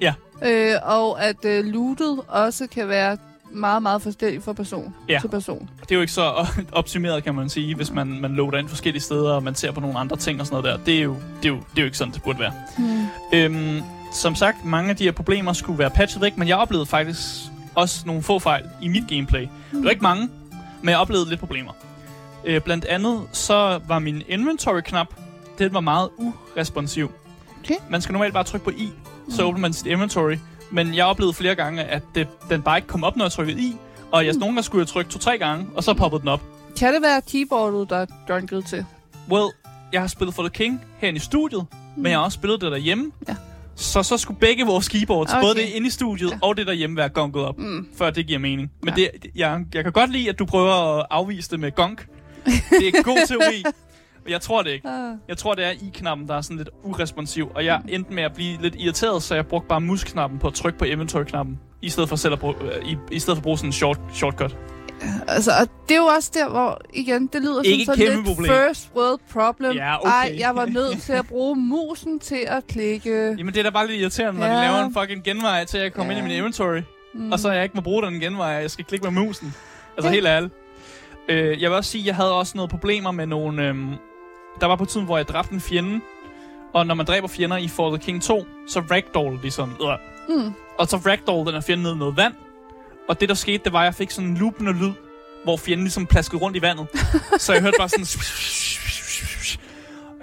Ja. 0.00 0.14
Øh, 0.44 0.74
og 0.82 1.24
at 1.24 1.44
øh, 1.44 1.64
lootet 1.64 2.20
også 2.28 2.66
kan 2.66 2.88
være 2.88 3.16
meget, 3.54 3.82
meget 3.82 4.02
forskelligt 4.02 4.44
fra 4.44 4.52
person 4.52 4.94
Ja. 5.08 5.18
til 5.20 5.28
person. 5.28 5.70
Det 5.80 5.90
er 5.90 5.94
jo 5.94 6.00
ikke 6.00 6.12
så 6.12 6.46
optimeret, 6.72 7.24
kan 7.24 7.34
man 7.34 7.48
sige, 7.48 7.74
hvis 7.74 7.90
man, 7.92 8.20
man 8.20 8.34
loader 8.34 8.58
ind 8.58 8.68
forskellige 8.68 9.02
steder, 9.02 9.32
og 9.32 9.42
man 9.42 9.54
ser 9.54 9.72
på 9.72 9.80
nogle 9.80 9.98
andre 9.98 10.16
ting 10.16 10.40
og 10.40 10.46
sådan 10.46 10.62
noget 10.62 10.78
der. 10.78 10.84
Det 10.84 10.98
er 10.98 11.02
jo, 11.02 11.16
det 11.42 11.44
er 11.44 11.48
jo, 11.48 11.56
det 11.56 11.78
er 11.78 11.82
jo 11.82 11.84
ikke 11.84 11.98
sådan, 11.98 12.14
det 12.14 12.22
burde 12.22 12.38
være. 12.38 12.52
Hmm. 12.78 13.06
Øhm, 13.32 13.82
som 14.12 14.34
sagt, 14.34 14.64
mange 14.64 14.90
af 14.90 14.96
de 14.96 15.04
her 15.04 15.12
problemer 15.12 15.52
skulle 15.52 15.78
være 15.78 15.90
patchet 15.90 16.22
væk, 16.22 16.36
men 16.38 16.48
jeg 16.48 16.56
oplevede 16.56 16.86
faktisk 16.86 17.20
også 17.74 18.02
nogle 18.06 18.22
få 18.22 18.38
fejl 18.38 18.64
i 18.82 18.88
mit 18.88 19.08
gameplay. 19.08 19.42
Det 19.72 19.84
var 19.84 19.90
ikke 19.90 20.02
mange, 20.02 20.28
men 20.82 20.88
jeg 20.88 20.98
oplevede 20.98 21.28
lidt 21.28 21.40
problemer. 21.40 21.72
Øh, 22.44 22.60
blandt 22.60 22.84
andet 22.84 23.20
så 23.32 23.80
var 23.88 23.98
min 23.98 24.22
inventory-knap, 24.28 25.06
den 25.58 25.74
var 25.74 25.80
meget 25.80 26.08
uresponsiv. 26.56 27.10
Okay. 27.64 27.74
Man 27.90 28.00
skal 28.02 28.12
normalt 28.12 28.34
bare 28.34 28.44
trykke 28.44 28.64
på 28.64 28.70
I, 28.70 28.90
så 29.30 29.42
åbner 29.42 29.60
man 29.60 29.72
sit 29.72 29.86
inventory. 29.86 30.36
Men 30.74 30.94
jeg 30.94 31.04
oplevede 31.04 31.34
flere 31.34 31.54
gange, 31.54 31.82
at 31.82 32.02
det, 32.14 32.28
den 32.50 32.62
bare 32.62 32.78
ikke 32.78 32.88
kom 32.88 33.04
op, 33.04 33.16
når 33.16 33.24
jeg 33.24 33.32
trykkede 33.32 33.60
I. 33.60 33.76
Og 34.12 34.26
jeg, 34.26 34.32
nogle 34.32 34.46
gange 34.54 34.62
skulle 34.62 34.80
jeg 34.82 34.88
trykke 34.88 35.10
to-tre 35.10 35.38
gange, 35.38 35.66
og 35.74 35.84
så 35.84 35.94
poppede 35.94 36.20
den 36.20 36.28
op. 36.28 36.42
Kan 36.78 36.94
det 36.94 37.02
være 37.02 37.22
keyboardet, 37.32 37.90
der 37.90 37.96
er 37.96 38.06
junket 38.28 38.64
til? 38.66 38.84
Well, 39.30 39.46
jeg 39.92 40.00
har 40.00 40.08
spillet 40.08 40.34
For 40.34 40.42
the 40.42 40.50
King 40.50 40.80
herinde 40.98 41.16
i 41.16 41.20
studiet, 41.20 41.66
mm. 41.72 42.02
men 42.02 42.10
jeg 42.12 42.18
har 42.18 42.24
også 42.24 42.34
spillet 42.36 42.60
det 42.60 42.72
derhjemme. 42.72 43.12
Ja. 43.28 43.36
Så 43.76 44.02
så 44.02 44.16
skulle 44.18 44.40
begge 44.40 44.66
vores 44.66 44.88
keyboards, 44.88 45.30
okay. 45.32 45.42
Både 45.42 45.54
det 45.54 45.62
inde 45.62 45.86
i 45.86 45.90
studiet 45.90 46.30
ja. 46.30 46.38
Og 46.42 46.56
det 46.56 46.66
derhjemme, 46.66 46.96
være 46.96 47.08
gonket 47.08 47.42
op, 47.44 47.58
Mm. 47.58 47.88
før 47.98 48.10
det 48.10 48.26
giver 48.26 48.38
mening. 48.38 48.70
Men 48.82 48.94
Ja. 48.98 49.02
det, 49.02 49.10
jeg, 49.34 49.60
jeg 49.74 49.82
kan 49.84 49.92
godt 49.92 50.10
lide, 50.12 50.28
at 50.28 50.38
du 50.38 50.44
prøver 50.44 50.98
at 50.98 51.06
afvise 51.10 51.50
det 51.50 51.60
med 51.60 51.72
gonk. 51.74 52.06
Det 52.44 52.88
er 52.88 52.98
en 52.98 53.02
god 53.04 53.26
teori. 53.28 53.64
Jeg 54.28 54.40
tror 54.40 54.62
det 54.62 54.70
ikke. 54.70 54.88
Ah. 54.88 55.16
Jeg 55.28 55.36
tror, 55.38 55.54
det 55.54 55.64
er 55.64 55.70
i-knappen, 55.70 56.28
der 56.28 56.34
er 56.36 56.40
sådan 56.40 56.56
lidt 56.56 56.68
uresponsiv. 56.82 57.50
Og 57.54 57.64
jeg 57.64 57.80
endte 57.88 58.12
med 58.12 58.22
at 58.22 58.32
blive 58.34 58.62
lidt 58.62 58.74
irriteret, 58.78 59.22
så 59.22 59.34
jeg 59.34 59.46
brugte 59.46 59.68
bare 59.68 59.80
musknappen 59.80 60.38
på 60.38 60.46
at 60.46 60.54
trykke 60.54 60.78
på 60.78 60.84
inventory-knappen. 60.84 61.58
I 61.82 61.88
stedet 61.88 62.08
for 62.08 62.16
selv 62.16 62.32
at 62.32 62.38
bruge, 62.38 62.54
øh, 62.62 62.88
i, 62.88 62.96
i 63.10 63.18
stedet 63.18 63.36
for 63.36 63.40
at 63.40 63.42
bruge 63.42 63.58
sådan 63.58 63.68
en 63.68 63.72
short, 63.72 63.98
shortcut. 64.14 64.56
Altså, 65.28 65.50
og 65.60 65.68
det 65.88 65.94
er 65.94 65.98
jo 65.98 66.04
også 66.06 66.30
der, 66.34 66.48
hvor, 66.48 66.80
igen, 66.94 67.26
det 67.26 67.42
lyder 67.42 67.62
Ikke 67.62 67.84
som 67.84 67.94
sådan 67.96 68.16
lidt 68.16 68.26
problem. 68.26 68.52
first 68.52 68.90
world 68.96 69.20
problem. 69.32 69.72
Ja, 69.72 70.00
okay. 70.00 70.10
Ej, 70.10 70.36
jeg 70.38 70.54
var 70.56 70.66
nødt 70.66 71.02
til 71.02 71.12
at 71.12 71.26
bruge 71.28 71.56
musen 71.56 72.18
til 72.18 72.44
at 72.46 72.66
klikke. 72.66 73.10
Jamen, 73.38 73.54
det 73.54 73.56
er 73.58 73.62
da 73.62 73.70
bare 73.70 73.86
lidt 73.86 74.00
irriterende, 74.00 74.40
når 74.40 74.46
Ja. 74.46 74.54
de 74.56 74.60
laver 74.60 74.84
en 74.86 74.94
fucking 75.00 75.24
genvej 75.24 75.64
til 75.64 75.78
at 75.78 75.92
komme 75.94 76.12
Ja. 76.12 76.18
ind 76.18 76.26
i 76.26 76.28
min 76.28 76.38
inventory. 76.38 76.80
Mm. 77.14 77.32
og 77.32 77.38
så 77.38 77.50
jeg 77.52 77.62
ikke 77.62 77.74
må 77.74 77.80
bruge 77.80 78.02
den 78.02 78.20
genvej, 78.20 78.46
jeg 78.46 78.70
skal 78.70 78.84
klikke 78.84 79.10
med 79.10 79.22
musen. 79.22 79.54
Altså 79.96 80.08
Ja. 80.08 80.14
helt 80.14 80.26
ærligt. 80.26 80.52
Øh, 81.28 81.62
jeg 81.62 81.70
vil 81.70 81.76
også 81.76 81.90
sige, 81.90 82.02
at 82.02 82.06
jeg 82.06 82.16
havde 82.16 82.32
også 82.32 82.52
noget 82.56 82.70
problemer 82.70 83.10
med 83.10 83.26
nogle... 83.26 83.62
Øhm, 83.68 83.92
der 84.60 84.66
var 84.66 84.76
på 84.76 84.84
tiden, 84.84 85.06
hvor 85.06 85.16
jeg 85.16 85.28
dræbte 85.28 85.54
en 85.54 85.60
fjende, 85.60 86.00
og 86.74 86.86
når 86.86 86.94
man 86.94 87.06
dræber 87.06 87.28
fjender 87.28 87.56
i 87.56 87.68
For 87.68 87.90
the 87.96 87.98
King 87.98 88.22
2, 88.22 88.46
så 88.68 88.80
ragdoll 88.80 89.42
de 89.42 89.50
sådan. 89.50 89.74
Øh. 89.82 90.36
Mm. 90.36 90.52
Og 90.78 90.86
så 90.88 90.96
ragdoll 90.96 91.46
den 91.46 91.54
her 91.54 91.60
fjende 91.60 91.82
ned 91.82 91.94
i 91.94 91.98
noget 91.98 92.16
vand. 92.16 92.34
Og 93.08 93.20
det 93.20 93.28
der 93.28 93.34
skete, 93.34 93.64
det 93.64 93.72
var, 93.72 93.78
at 93.80 93.84
jeg 93.84 93.94
fik 93.94 94.10
sådan 94.10 94.30
en 94.30 94.36
loopende 94.36 94.72
lyd, 94.72 94.92
hvor 95.44 95.56
fjenden 95.56 95.84
ligesom 95.84 96.06
plaskede 96.06 96.42
rundt 96.42 96.56
i 96.56 96.62
vandet. 96.62 96.86
så 97.38 97.52
jeg 97.52 97.62
hørte 97.62 97.76
bare 97.78 97.88
sådan... 97.88 98.06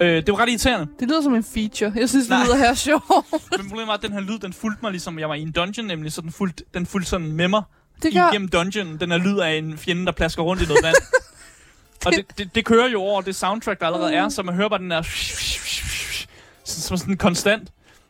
øh, 0.00 0.16
det 0.26 0.28
var 0.28 0.38
ret 0.40 0.48
irriterende. 0.48 0.86
Det 1.00 1.08
lyder 1.08 1.22
som 1.22 1.34
en 1.34 1.44
feature. 1.44 1.92
Jeg 1.96 2.08
synes, 2.08 2.26
det 2.26 2.30
Nej. 2.36 2.44
lyder 2.44 2.56
her 2.56 2.74
sjovt. 2.74 3.04
Men 3.58 3.68
problemet 3.68 3.86
var, 3.86 3.94
at 3.94 4.02
den 4.02 4.12
her 4.12 4.20
lyd, 4.20 4.38
den 4.38 4.52
fulgte 4.52 4.78
mig 4.82 4.90
ligesom, 4.90 5.18
jeg 5.18 5.28
var 5.28 5.34
i 5.34 5.42
en 5.42 5.52
dungeon 5.52 5.86
nemlig, 5.86 6.12
så 6.12 6.20
den 6.20 6.32
fulgte, 6.32 6.64
den 6.74 6.86
fulgte 6.86 7.10
sådan 7.10 7.32
med 7.32 7.48
mig 7.48 7.62
Det 8.02 8.12
gør... 8.14 8.30
igennem 8.30 8.48
dungeon, 8.48 8.96
den 9.00 9.12
er 9.12 9.18
lyd 9.18 9.38
af 9.38 9.50
en 9.54 9.78
fjende, 9.78 10.06
der 10.06 10.12
plasker 10.12 10.42
rundt 10.42 10.62
i 10.62 10.66
noget 10.66 10.84
vand. 10.84 10.96
og 12.06 12.12
det, 12.12 12.38
det, 12.38 12.54
det 12.54 12.64
kører 12.64 12.88
jo 12.88 13.00
over 13.00 13.20
det 13.20 13.36
soundtrack, 13.36 13.80
der 13.80 13.86
allerede 13.86 14.14
er, 14.14 14.28
så 14.28 14.42
man 14.42 14.54
hører 14.54 14.68
bare 14.68 14.78
den 14.78 14.90
der... 14.90 15.02
Som 16.64 16.96
sådan 16.96 17.16
konstant. 17.16 17.68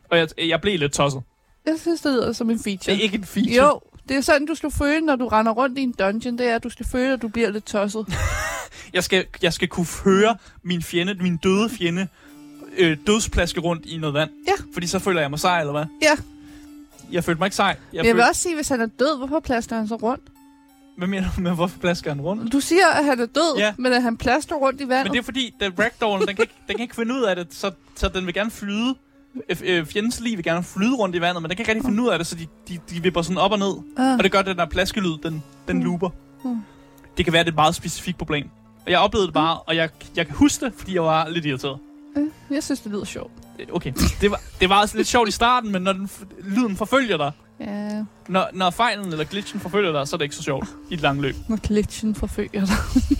Og 0.09 0.17
jeg, 0.17 0.27
jeg 0.37 0.61
blev 0.61 0.79
lidt 0.79 0.93
tosset. 0.93 1.21
Jeg 1.65 1.75
synes, 1.81 2.01
det 2.01 2.11
lyder 2.13 2.33
som 2.33 2.49
en 2.49 2.57
Det 2.57 2.63
feature. 2.63 2.95
er 2.95 2.99
ikke 3.01 3.17
en 3.17 3.25
feature. 3.25 3.65
Jo, 3.65 3.79
det 4.09 4.17
er 4.17 4.21
sådan, 4.21 4.47
du 4.47 4.55
skal 4.55 4.71
føle, 4.71 5.05
når 5.05 5.15
du 5.15 5.27
render 5.27 5.51
rundt 5.51 5.77
i 5.77 5.81
en 5.81 5.91
dungeon. 5.99 6.37
Det 6.37 6.47
er, 6.47 6.55
at 6.55 6.63
du 6.63 6.69
skal 6.69 6.85
føle, 6.91 7.13
at 7.13 7.21
du 7.21 7.27
bliver 7.27 7.49
lidt 7.49 7.65
tosset. 7.65 8.05
Jeg 8.93 9.03
skal, 9.03 9.25
jeg 9.41 9.53
skal 9.53 9.67
kunne 9.67 9.85
høre 10.05 10.37
min 10.63 10.83
fjende, 10.83 11.13
min 11.13 11.37
døde 11.37 11.69
fjende, 11.69 12.07
øh, 12.77 12.97
dødsplaske 13.07 13.59
rundt 13.61 13.85
i 13.85 13.97
noget 13.97 14.13
vand. 14.13 14.29
Ja. 14.47 14.53
Fordi 14.73 14.87
så 14.87 14.99
føler 14.99 15.21
jeg 15.21 15.29
mig 15.29 15.39
sej, 15.39 15.59
eller 15.59 15.71
hvad? 15.71 15.85
Ja. 16.01 16.15
Jeg 17.11 17.23
følte 17.23 17.39
mig 17.39 17.45
ikke 17.45 17.55
sej. 17.55 17.67
Jeg 17.67 17.75
Men 17.91 17.97
jeg 17.97 18.03
vil 18.15 18.21
følte, 18.21 18.29
også 18.29 18.41
sige, 18.41 18.55
hvis 18.55 18.69
han 18.69 18.81
er 18.81 18.85
død, 18.99 19.17
hvorfor 19.17 19.39
plaster 19.39 19.75
han 19.75 19.87
så 19.87 19.95
rundt? 19.95 20.23
Hvad 20.97 21.07
mener 21.07 21.27
du 21.35 21.41
med, 21.41 21.51
hvorfor 21.51 21.79
plasker 21.79 22.11
han 22.11 22.21
rundt? 22.21 22.51
Du 22.53 22.59
siger, 22.59 22.87
at 22.87 23.05
han 23.05 23.19
er 23.19 23.25
død, 23.25 23.57
Ja. 23.57 23.73
men 23.77 23.93
at 23.93 24.01
han 24.03 24.17
plaster 24.17 24.55
rundt 24.55 24.81
i 24.81 24.89
vandet. 24.89 25.05
Men 25.05 25.13
det 25.13 25.19
er 25.19 25.23
fordi, 25.23 25.53
den 25.59 25.71
ragdollen, 25.79 26.27
den 26.27 26.35
kan, 26.35 26.43
ikke, 26.43 26.53
den 26.67 26.75
kan 26.75 26.83
ikke 26.83 26.95
finde 26.95 27.13
ud 27.15 27.21
af 27.23 27.35
det, 27.35 27.47
så, 27.53 27.71
så 27.95 28.07
den 28.09 28.25
vil 28.25 28.33
gerne 28.33 28.51
flyde. 28.51 28.95
Øh, 29.63 29.85
fjendens 29.85 30.19
liv 30.19 30.37
vil 30.37 30.43
gerne 30.43 30.63
flyde 30.63 30.95
rundt 30.95 31.15
i 31.15 31.21
vandet, 31.21 31.41
men 31.41 31.49
den 31.49 31.57
kan 31.57 31.61
ikke 31.63 31.71
rigtig 31.71 31.85
finde 31.85 32.03
ud 32.03 32.09
af 32.09 32.17
det, 32.19 32.27
så 32.27 32.35
de, 32.35 32.47
de, 32.67 32.79
de 32.89 33.03
vipper 33.03 33.21
sådan 33.21 33.37
op 33.37 33.51
og 33.51 33.59
ned. 33.59 33.73
ah. 33.97 34.17
Og 34.17 34.23
det 34.23 34.31
gør, 34.31 34.39
at 34.39 34.45
den 34.45 34.57
der 34.57 34.65
plaskelyd, 34.65 35.17
den, 35.23 35.43
den 35.67 35.77
Mm. 35.77 35.83
looper. 35.83 36.09
Mm. 36.43 36.57
Det 37.17 37.25
kan 37.25 37.33
være, 37.33 37.43
det 37.43 37.47
er 37.49 37.51
et 37.51 37.55
meget 37.55 37.75
specifikt 37.75 38.17
problem. 38.17 38.49
Og 38.85 38.91
jeg 38.91 38.99
oplevede 38.99 39.27
det 39.27 39.33
bare, 39.33 39.57
og 39.59 39.75
jeg, 39.75 39.89
jeg 40.15 40.25
kan 40.27 40.35
huske 40.35 40.65
det, 40.65 40.73
fordi 40.77 40.93
jeg 40.93 41.03
var 41.03 41.29
lidt 41.29 41.45
irriteret. 41.45 41.77
Øh, 42.17 42.23
Jeg 42.49 42.63
synes, 42.63 42.79
det 42.79 42.91
lyder 42.91 43.05
sjovt. 43.05 43.31
Okay, 43.71 43.93
det 44.21 44.31
var, 44.31 44.41
det 44.59 44.69
var 44.69 44.81
også 44.81 44.97
lidt 44.97 45.07
sjovt 45.07 45.29
i 45.29 45.31
starten, 45.31 45.71
men 45.71 45.81
når 45.81 45.93
den, 45.93 46.09
lyden 46.43 46.75
forfølger 46.75 47.17
dig, 47.17 47.31
Ja, 47.59 48.03
når, 48.27 48.49
når 48.53 48.69
fejlen 48.69 49.11
eller 49.11 49.23
glitchen 49.25 49.59
forfølger 49.59 49.91
dig, 49.91 50.07
så 50.07 50.15
er 50.15 50.17
det 50.17 50.25
ikke 50.25 50.35
så 50.35 50.43
sjovt 50.43 50.67
i 50.89 50.93
et 50.93 51.01
langt 51.01 51.21
løb. 51.21 51.35
når 51.47 51.57
glitchen 51.57 52.15
forfølger 52.15 52.65
dig. 52.65 52.75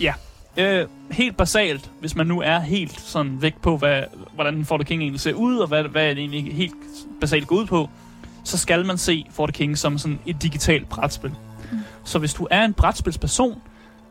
Øh, 0.58 0.86
helt 1.10 1.36
basalt, 1.36 1.90
hvis 2.00 2.16
man 2.16 2.26
nu 2.26 2.40
er 2.40 2.58
helt 2.58 3.00
sådan 3.00 3.42
væk 3.42 3.54
på, 3.62 3.76
hvad, 3.76 4.02
hvordan 4.34 4.64
For 4.64 4.76
the 4.76 4.84
King 4.84 5.02
egentlig 5.02 5.20
ser 5.20 5.32
ud, 5.32 5.58
og 5.58 5.68
hvad, 5.68 5.84
hvad 5.84 6.08
det 6.08 6.18
egentlig 6.18 6.54
helt 6.54 6.74
basalt 7.20 7.46
går 7.46 7.56
ud 7.56 7.66
på, 7.66 7.90
så 8.44 8.58
skal 8.58 8.86
man 8.86 8.98
se 8.98 9.26
For 9.30 9.46
the 9.46 9.52
King 9.52 9.78
som 9.78 9.98
sådan 9.98 10.18
et 10.26 10.42
digitalt 10.42 10.88
brætspil. 10.88 11.30
Mm. 11.72 11.78
Så 12.04 12.18
hvis 12.18 12.34
du 12.34 12.46
er 12.50 12.64
en 12.64 12.72
brætspilsperson, 12.72 13.62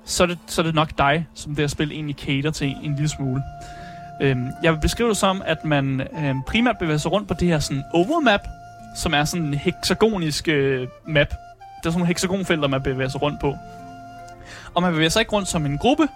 så 0.05 0.23
er, 0.23 0.27
det, 0.27 0.37
så 0.47 0.61
er 0.61 0.65
det 0.65 0.75
nok 0.75 0.97
dig, 0.97 1.27
som 1.33 1.55
det 1.55 1.61
her 1.61 1.67
spil 1.67 1.91
egentlig 1.91 2.15
cater 2.15 2.51
til 2.51 2.75
en 2.83 2.95
lille 2.95 3.09
smule. 3.09 3.43
Øhm, 4.21 4.49
jeg 4.63 4.73
vil 4.73 4.79
beskrive 4.79 5.09
det 5.09 5.17
som, 5.17 5.41
at 5.45 5.65
man 5.65 6.01
øhm, 6.01 6.43
primært 6.47 6.77
bevæger 6.77 6.97
sig 6.97 7.11
rundt 7.11 7.27
på 7.27 7.33
det 7.33 7.47
her 7.47 7.59
sådan 7.59 7.83
overmap, 7.93 8.47
som 8.95 9.13
er 9.13 9.23
sådan 9.23 9.45
en 9.45 9.53
hexagonisk 9.53 10.47
øh, 10.47 10.87
map. 11.07 11.29
Det 11.29 11.35
er 11.87 11.91
sådan 11.91 11.99
nogle 11.99 12.07
hexagonfelter, 12.07 12.67
man 12.67 12.81
bevæger 12.81 13.09
sig 13.09 13.21
rundt 13.21 13.39
på. 13.39 13.55
Og 14.73 14.81
man 14.81 14.91
bevæger 14.91 15.09
sig 15.09 15.19
ikke 15.19 15.31
rundt 15.31 15.47
som 15.47 15.65
en 15.65 15.77
gruppe, 15.77 16.07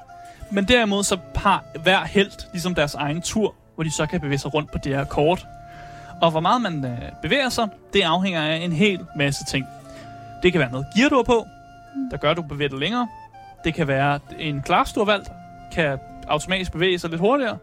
men 0.51 0.65
derimod 0.65 1.03
så 1.03 1.17
har 1.35 1.63
hver 1.83 2.05
held 2.05 2.31
ligesom 2.53 2.75
deres 2.75 2.95
egen 2.95 3.21
tur, 3.21 3.55
hvor 3.75 3.83
de 3.83 3.91
så 3.91 4.05
kan 4.05 4.21
bevæge 4.21 4.37
sig 4.37 4.53
rundt 4.53 4.71
på 4.71 4.77
det 4.77 4.95
her 4.95 5.03
kort. 5.03 5.47
Og 6.21 6.31
hvor 6.31 6.39
meget 6.39 6.61
man 6.61 6.85
øh, 6.85 6.97
bevæger 7.21 7.49
sig, 7.49 7.67
det 7.93 8.01
afhænger 8.01 8.41
af 8.41 8.55
en 8.55 8.71
hel 8.71 9.05
masse 9.15 9.45
ting. 9.45 9.65
Det 10.43 10.51
kan 10.51 10.59
være 10.61 10.71
noget 10.71 10.87
gear, 10.95 11.09
du 11.09 11.15
har 11.15 11.23
på, 11.23 11.47
der 12.11 12.17
gør, 12.17 12.31
at 12.31 12.37
du 12.37 12.41
bevæger 12.41 12.69
dig 12.69 12.79
længere. 12.79 13.07
Det 13.63 13.73
kan 13.73 13.87
være 13.87 14.19
en 14.39 14.61
klar, 14.61 14.91
du 14.95 14.99
har 14.99 15.05
valgt, 15.05 15.31
kan 15.71 15.99
automatisk 16.27 16.71
bevæge 16.71 16.99
sig 16.99 17.09
lidt 17.09 17.21
hurtigere. 17.21 17.57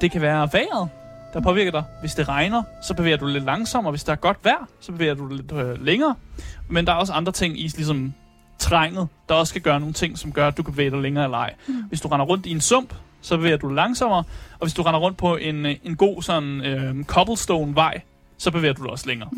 Det 0.00 0.10
kan 0.10 0.20
være 0.20 0.48
vejret, 0.52 0.88
der 1.32 1.40
påvirker 1.40 1.70
dig. 1.70 1.84
Hvis 2.00 2.14
det 2.14 2.28
regner, 2.28 2.62
så 2.82 2.94
bevæger 2.94 3.16
du 3.16 3.26
lidt 3.26 3.44
langsommere. 3.44 3.90
Hvis 3.90 4.04
der 4.04 4.12
er 4.12 4.16
godt 4.16 4.36
vejr, 4.44 4.68
så 4.80 4.92
bevæger 4.92 5.14
du 5.14 5.28
lidt 5.28 5.52
øh, 5.52 5.84
længere. 5.84 6.14
Men 6.68 6.86
der 6.86 6.92
er 6.92 6.96
også 6.96 7.12
andre 7.12 7.32
ting 7.32 7.60
i 7.60 7.62
ligesom 7.62 8.14
terrænet, 8.58 9.08
der 9.28 9.34
også 9.34 9.52
kan 9.52 9.62
gøre 9.62 9.80
nogle 9.80 9.94
ting, 9.94 10.18
som 10.18 10.32
gør, 10.32 10.48
at 10.48 10.56
du 10.56 10.62
kan 10.62 10.72
bevæge 10.72 10.90
dig 10.90 10.98
længere 10.98 11.24
eller 11.24 11.38
ej. 11.38 11.54
Mm. 11.68 11.74
Hvis 11.74 12.00
du 12.00 12.08
render 12.08 12.26
rundt 12.26 12.46
i 12.46 12.50
en 12.50 12.60
sump, 12.60 12.94
så 13.20 13.36
bevæger 13.36 13.56
du 13.56 13.68
langsommere. 13.68 14.24
Og 14.52 14.66
hvis 14.66 14.74
du 14.74 14.82
render 14.82 15.00
rundt 15.00 15.18
på 15.18 15.36
en, 15.36 15.66
øh, 15.66 15.76
en 15.84 15.96
god 15.96 16.22
sådan 16.22 16.60
øh, 16.60 17.04
cobblestone-vej, 17.04 18.00
så 18.38 18.50
bevæger 18.50 18.74
du 18.74 18.82
dig 18.82 18.90
også 18.90 19.06
længere. 19.06 19.28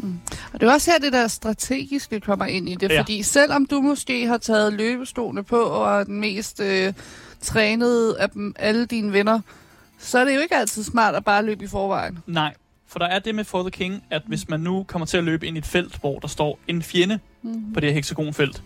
Og 0.52 0.60
det 0.60 0.68
er 0.68 0.72
også 0.72 0.90
her, 0.90 0.98
det 0.98 1.12
der 1.12 1.28
strategiske 1.28 2.20
kommer 2.20 2.44
ind 2.44 2.68
i 2.68 2.74
det. 2.74 2.90
Ja. 2.90 3.00
Fordi 3.00 3.22
selvom 3.22 3.66
du 3.66 3.80
måske 3.80 4.26
har 4.26 4.38
taget 4.38 4.72
løbestolene 4.72 5.42
på 5.42 5.60
og 5.60 6.00
er 6.00 6.04
den 6.04 6.20
mest 6.20 6.60
øh, 6.60 6.92
trænede 7.40 8.20
af 8.20 8.30
dem, 8.30 8.54
alle 8.58 8.86
dine 8.86 9.12
venner, 9.12 9.40
så 10.00 10.18
er 10.18 10.24
det 10.24 10.34
jo 10.34 10.40
ikke 10.40 10.56
altid 10.56 10.82
smart 10.84 11.14
at 11.14 11.24
bare 11.24 11.44
løbe 11.44 11.64
i 11.64 11.68
forvejen. 11.68 12.18
Nej, 12.26 12.54
for 12.88 12.98
der 12.98 13.06
er 13.06 13.18
det 13.18 13.34
med 13.34 13.44
For 13.44 13.62
the 13.62 13.70
King, 13.70 14.02
at 14.10 14.22
hvis 14.26 14.48
man 14.48 14.60
nu 14.60 14.84
kommer 14.88 15.06
til 15.06 15.16
at 15.16 15.24
løbe 15.24 15.46
ind 15.46 15.56
i 15.56 15.58
et 15.58 15.66
felt, 15.66 15.96
hvor 16.00 16.18
der 16.18 16.28
står 16.28 16.58
en 16.68 16.82
fjende 16.82 17.18
Mm. 17.42 17.72
på 17.74 17.80
det 17.80 17.88
her 17.88 17.94
hexagonfelt, 17.94 18.62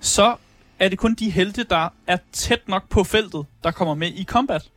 så 0.00 0.36
er 0.78 0.88
det 0.88 0.98
kun 0.98 1.14
de 1.14 1.30
helte, 1.30 1.64
der 1.64 1.88
er 2.06 2.16
tæt 2.32 2.68
nok 2.68 2.88
på 2.88 3.04
feltet, 3.04 3.46
der 3.64 3.70
kommer 3.70 3.94
med 3.94 4.08
i 4.08 4.24
combat. 4.24 4.68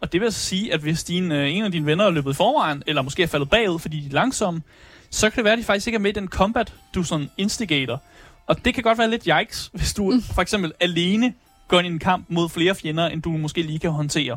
Og 0.00 0.12
det 0.12 0.20
vil 0.20 0.26
altså 0.26 0.40
sige, 0.40 0.72
at 0.74 0.80
hvis 0.80 1.04
din, 1.04 1.32
øh, 1.32 1.50
en 1.52 1.64
af 1.64 1.72
dine 1.72 1.86
venner 1.86 2.04
er 2.04 2.10
løbet 2.10 2.30
i 2.30 2.34
forvejen, 2.34 2.82
eller 2.86 3.02
måske 3.02 3.22
er 3.22 3.26
faldet 3.26 3.50
bagud, 3.50 3.78
fordi 3.78 4.00
de 4.00 4.06
er 4.06 4.10
langsomme, 4.12 4.62
så 5.10 5.30
kan 5.30 5.36
det 5.36 5.44
være, 5.44 5.52
at 5.52 5.58
de 5.58 5.64
faktisk 5.64 5.86
ikke 5.86 5.96
er 5.96 6.00
med 6.00 6.10
i 6.10 6.20
den 6.20 6.28
combat, 6.28 6.74
du 6.94 7.02
sådan 7.02 7.30
instigator. 7.36 8.02
Og 8.46 8.64
det 8.64 8.74
kan 8.74 8.82
godt 8.82 8.98
være 8.98 9.10
lidt 9.10 9.28
yikes, 9.40 9.70
hvis 9.72 9.94
du 9.94 10.20
for 10.34 10.42
eksempel 10.42 10.72
alene 10.80 11.34
går 11.68 11.78
ind 11.78 11.86
i 11.86 11.90
en 11.90 11.98
kamp 11.98 12.26
mod 12.28 12.48
flere 12.48 12.74
fjender, 12.74 13.08
end 13.08 13.22
du 13.22 13.30
måske 13.30 13.62
lige 13.62 13.78
kan 13.78 13.90
håndtere. 13.90 14.36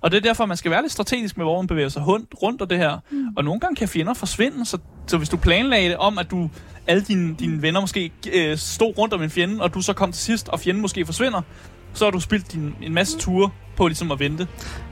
Og 0.00 0.10
det 0.10 0.16
er 0.16 0.20
derfor, 0.20 0.46
man 0.46 0.56
skal 0.56 0.70
være 0.70 0.82
lidt 0.82 0.92
strategisk 0.92 1.36
med, 1.36 1.44
hvor 1.44 1.62
man 1.62 1.66
bevæger 1.66 1.88
sig 1.88 2.06
rundt, 2.06 2.34
rundt 2.42 2.62
og 2.62 2.70
det 2.70 2.78
her. 2.78 2.98
Mm. 3.10 3.28
Og 3.36 3.44
nogle 3.44 3.60
gange 3.60 3.76
kan 3.76 3.88
fjender 3.88 4.14
forsvinde, 4.14 4.66
så, 4.66 4.78
så 5.06 5.18
hvis 5.18 5.28
du 5.28 5.36
planlagde 5.36 5.88
det 5.88 5.96
om, 5.96 6.18
at 6.18 6.30
du 6.30 6.50
alle 6.86 7.02
dine, 7.02 7.34
dine 7.34 7.62
venner 7.62 7.80
måske 7.80 8.12
øh, 8.32 8.56
stod 8.58 8.98
rundt 8.98 9.14
om 9.14 9.22
en 9.22 9.30
fjende, 9.30 9.62
og 9.62 9.74
du 9.74 9.82
så 9.82 9.92
kom 9.92 10.12
til 10.12 10.22
sidst, 10.22 10.48
og 10.48 10.60
fjenden 10.60 10.82
måske 10.82 11.06
forsvinder, 11.06 11.42
så 11.98 12.04
har 12.04 12.10
du 12.10 12.20
spildt 12.20 12.52
din, 12.52 12.74
en 12.82 12.94
masse 12.94 13.18
ture 13.18 13.50
på 13.76 13.88
ligesom 13.88 14.10
at 14.10 14.18
vente, 14.20 14.48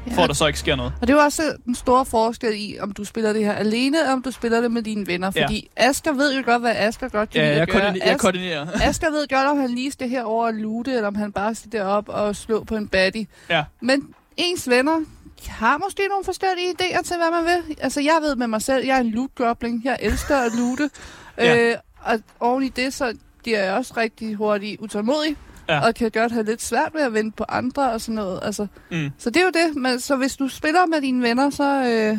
Ja. 0.06 0.14
for 0.14 0.22
at 0.22 0.28
der 0.28 0.34
så 0.34 0.46
ikke 0.46 0.58
sker 0.58 0.76
noget. 0.76 0.92
Og 1.00 1.06
det 1.06 1.12
er 1.14 1.18
jo 1.18 1.22
også 1.24 1.42
den 1.64 1.74
store 1.74 2.04
forskel 2.06 2.52
i, 2.56 2.76
om 2.80 2.92
du 2.92 3.04
spiller 3.04 3.32
det 3.32 3.44
her 3.44 3.52
alene, 3.52 3.98
eller 3.98 4.12
om 4.12 4.22
du 4.22 4.30
spiller 4.30 4.60
det 4.60 4.70
med 4.72 4.82
dine 4.82 5.06
venner. 5.06 5.30
Ja. 5.34 5.44
Fordi 5.44 5.70
Asger 5.76 6.12
ved 6.12 6.36
jo 6.36 6.42
godt, 6.46 6.60
hvad 6.62 6.72
Asger 6.76 7.08
godt 7.08 7.30
kan 7.30 7.40
Ja, 7.40 7.46
lide 7.46 7.54
jeg, 7.54 7.62
at 7.62 7.68
gøre. 7.68 7.80
koordiner, 7.80 8.06
jeg 8.06 8.18
koordinerer. 8.18 8.66
Asger 8.88 9.10
ved 9.10 9.28
godt, 9.28 9.46
om 9.46 9.58
han 9.58 9.70
lige 9.70 9.92
skal 9.92 10.08
herover 10.08 10.46
og 10.46 10.54
loote, 10.54 10.92
eller 10.92 11.06
om 11.06 11.14
han 11.14 11.32
bare 11.32 11.54
skal 11.54 11.72
derop 11.72 12.08
og 12.08 12.36
slå 12.36 12.64
på 12.64 12.76
en 12.76 12.88
baddie. 12.88 13.26
Ja. 13.50 13.64
Men 13.80 14.08
ens 14.36 14.68
venner 14.70 15.00
har 15.48 15.78
måske 15.78 16.02
nogle 16.08 16.24
forskellige 16.24 16.70
idéer 16.80 17.02
til, 17.02 17.16
hvad 17.16 17.30
man 17.42 17.44
vil. 17.44 17.76
Altså, 17.80 18.00
jeg 18.00 18.18
ved 18.22 18.36
med 18.36 18.46
mig 18.46 18.62
selv, 18.62 18.86
jeg 18.86 18.96
er 18.96 19.00
en 19.00 19.10
loot-goblin. 19.10 19.80
Jeg 19.84 19.96
elsker 20.00 20.36
at 20.36 20.52
loote. 20.58 20.90
Ja. 21.38 21.70
øh, 21.70 21.76
og 22.02 22.18
oven 22.40 22.62
i 22.62 22.68
det, 22.68 22.94
så 22.94 23.12
bliver 23.42 23.62
jeg 23.64 23.74
også 23.74 23.94
rigtig 23.96 24.34
hurtigt 24.34 24.80
utålmodig. 24.80 25.36
Ja. 25.68 25.86
Og 25.86 25.94
kan 25.94 26.10
godt 26.10 26.32
have 26.32 26.44
lidt 26.44 26.62
svært 26.62 26.90
ved 26.94 27.02
at 27.02 27.12
vente 27.14 27.36
på 27.36 27.44
andre 27.48 27.92
og 27.92 28.00
sådan 28.00 28.14
noget. 28.14 28.40
Altså, 28.42 28.66
Mm. 28.90 29.10
så 29.18 29.30
det 29.30 29.36
er 29.36 29.44
jo 29.44 29.50
det. 29.68 29.76
Men, 29.76 30.00
så 30.00 30.16
hvis 30.16 30.36
du 30.36 30.48
spiller 30.48 30.86
med 30.86 31.00
dine 31.00 31.22
venner, 31.22 31.50
så... 31.50 31.64
Øh, 31.64 32.18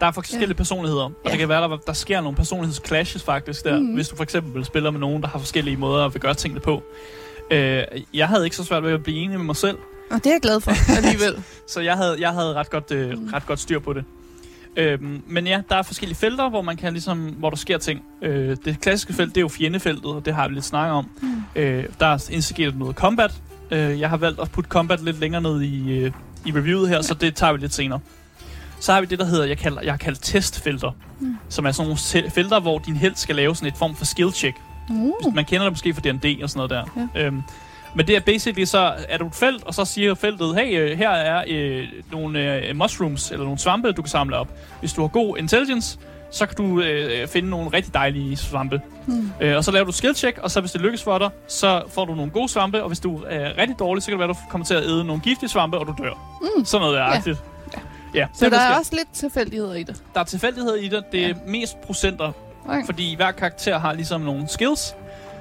Der 0.00 0.06
er 0.06 0.10
forskellige 0.10 0.54
personligheder, 0.54 1.02
og 1.04 1.12
Ja. 1.24 1.30
det 1.30 1.38
kan 1.38 1.48
være, 1.48 1.62
der, 1.62 1.76
der 1.86 1.92
sker 1.92 2.20
nogle 2.20 2.36
personlighedsclashes 2.36 3.22
faktisk 3.22 3.64
der, 3.64 3.80
Mhm. 3.80 3.94
hvis 3.94 4.08
du 4.08 4.16
for 4.16 4.22
eksempel 4.22 4.64
spiller 4.64 4.90
med 4.90 5.00
nogen, 5.00 5.22
der 5.22 5.28
har 5.28 5.38
forskellige 5.38 5.76
måder 5.76 6.04
at 6.04 6.14
vil 6.14 6.20
gøre 6.22 6.34
tingene 6.34 6.60
på. 6.60 6.82
Øh, 7.50 7.82
jeg 8.14 8.28
havde 8.28 8.44
ikke 8.44 8.56
så 8.56 8.64
svært 8.64 8.82
ved 8.82 8.92
at 8.92 9.02
blive 9.02 9.18
enig 9.18 9.38
med 9.38 9.46
mig 9.46 9.56
selv, 9.56 9.78
og 10.10 10.16
det 10.16 10.26
er 10.26 10.30
jeg 10.34 10.40
glad 10.40 10.60
for 10.60 10.70
alligevel. 10.96 11.42
så 11.66 11.80
jeg 11.80 11.94
havde, 11.96 12.16
jeg 12.20 12.30
havde 12.30 12.54
ret, 12.54 12.70
godt, 12.70 12.90
øh, 12.90 13.10
Mm. 13.18 13.28
ret 13.32 13.46
godt 13.46 13.60
styr 13.60 13.78
på 13.78 13.92
det. 13.92 14.04
Øhm, 14.76 15.22
men 15.26 15.46
ja, 15.46 15.60
der 15.68 15.76
er 15.76 15.82
forskellige 15.82 16.16
felter, 16.18 16.48
hvor 16.48 16.62
man 16.62 16.76
kan 16.76 16.92
ligesom, 16.92 17.18
hvor 17.18 17.50
der 17.50 17.56
sker 17.56 17.78
ting. 17.78 18.02
Øh, 18.22 18.56
det 18.64 18.80
klassiske 18.80 19.12
felt, 19.12 19.28
det 19.34 19.36
er 19.36 19.42
jo 19.42 19.48
fjendefeltet, 19.48 20.04
og 20.06 20.24
det 20.24 20.34
har 20.34 20.48
vi 20.48 20.54
lidt 20.54 20.64
snakket 20.64 20.92
om. 20.94 21.10
Mm. 21.22 21.42
Øh, 21.56 21.84
der 22.00 22.06
er 22.06 22.28
indstiget 22.30 22.78
noget 22.78 22.96
combat. 22.96 23.34
Øh, 23.70 24.00
jeg 24.00 24.10
har 24.10 24.16
valgt 24.16 24.40
at 24.40 24.50
putte 24.50 24.68
combat 24.68 25.00
lidt 25.04 25.20
længere 25.20 25.42
ned 25.42 25.62
i, 25.62 25.98
øh, 25.98 26.12
i 26.46 26.52
reviewet 26.52 26.88
her, 26.88 27.02
så 27.02 27.14
det 27.14 27.34
tager 27.34 27.52
vi 27.52 27.58
lidt 27.58 27.74
senere. 27.74 28.00
Så 28.80 28.92
har 28.92 29.00
vi 29.00 29.06
det, 29.06 29.18
der 29.18 29.24
hedder, 29.24 29.44
jeg, 29.44 29.58
kalder, 29.58 29.82
jeg 29.82 29.92
har 29.92 29.98
kaldt 29.98 30.18
testfelter, 30.22 30.90
Mm. 31.20 31.36
som 31.48 31.66
er 31.66 31.72
sådan 31.72 31.96
nogle 32.14 32.30
felter, 32.30 32.60
hvor 32.60 32.78
din 32.78 32.96
held 32.96 33.14
skal 33.14 33.36
lave 33.36 33.56
sådan 33.56 33.68
et 33.68 33.78
form 33.78 33.96
for 33.96 34.04
skill 34.04 34.32
check. 34.32 34.56
Uh. 34.90 35.34
Man 35.34 35.44
kender 35.44 35.64
det 35.64 35.72
måske 35.72 35.94
fra 35.94 36.00
D&D 36.00 36.42
og 36.42 36.50
sådan 36.50 36.68
noget 36.68 36.70
der. 36.70 37.08
Ja. 37.14 37.26
Øhm, 37.26 37.42
men 37.96 38.06
det 38.06 38.16
er 38.16 38.20
basically 38.20 38.64
så, 38.64 38.92
er 39.08 39.18
du 39.18 39.26
et 39.26 39.34
felt, 39.34 39.64
og 39.64 39.74
så 39.74 39.84
siger 39.84 40.14
feltet, 40.14 40.56
hey, 40.56 40.80
øh, 40.80 40.98
her 40.98 41.10
er 41.10 41.44
øh, 41.48 41.84
nogle 42.12 42.54
øh, 42.68 42.76
mushrooms, 42.76 43.30
eller 43.30 43.44
nogle 43.44 43.58
svampe, 43.58 43.92
du 43.92 44.02
kan 44.02 44.08
samle 44.10 44.36
op. 44.36 44.48
Hvis 44.80 44.92
du 44.92 45.00
har 45.00 45.08
god 45.08 45.38
intelligence, 45.38 45.98
så 46.30 46.46
kan 46.46 46.56
du 46.56 46.80
øh, 46.80 47.28
finde 47.28 47.50
nogle 47.50 47.70
rigtig 47.72 47.94
dejlige 47.94 48.36
svampe. 48.36 48.80
Mm. 49.06 49.30
Øh, 49.40 49.56
og 49.56 49.64
så 49.64 49.70
laver 49.70 49.84
du 49.84 49.92
skill 49.92 50.14
check, 50.14 50.38
og 50.38 50.50
så 50.50 50.60
hvis 50.60 50.72
det 50.72 50.80
lykkes 50.80 51.02
for 51.02 51.18
dig, 51.18 51.30
så 51.48 51.82
får 51.88 52.04
du 52.04 52.14
nogle 52.14 52.30
gode 52.30 52.48
svampe, 52.48 52.82
og 52.82 52.88
hvis 52.88 53.00
du 53.00 53.20
er 53.28 53.58
rigtig 53.58 53.78
dårlig, 53.78 54.02
så 54.02 54.06
kan 54.06 54.12
det 54.12 54.18
være, 54.18 54.30
at 54.30 54.36
du 54.36 54.50
kommer 54.50 54.64
til 54.64 54.74
at 54.74 54.82
æde 54.84 55.04
nogle 55.04 55.22
giftige 55.22 55.48
svampe, 55.48 55.78
og 55.78 55.86
du 55.86 55.94
dør. 56.04 56.38
Mm. 56.56 56.64
Sådan 56.64 56.84
noget 56.86 56.98
er 56.98 57.04
Ja. 57.04 57.22
Ja. 57.26 57.80
ja. 58.14 58.26
Så 58.34 58.50
der 58.50 58.58
er 58.60 58.78
også 58.78 58.94
lidt 58.94 59.12
tilfældigheder 59.14 59.74
i 59.74 59.82
det. 59.82 60.02
der 60.14 60.20
er 60.20 60.24
tilfældighed 60.24 60.74
i 60.76 60.88
det. 60.88 61.04
Det 61.12 61.22
er 61.24 61.28
Ja. 61.28 61.34
mest 61.46 61.80
procenter, 61.80 62.32
Okay. 62.68 62.86
fordi 62.86 63.14
hver 63.16 63.30
karakter 63.32 63.78
har 63.78 63.92
ligesom 63.92 64.20
nogle 64.20 64.48
skills, 64.48 64.94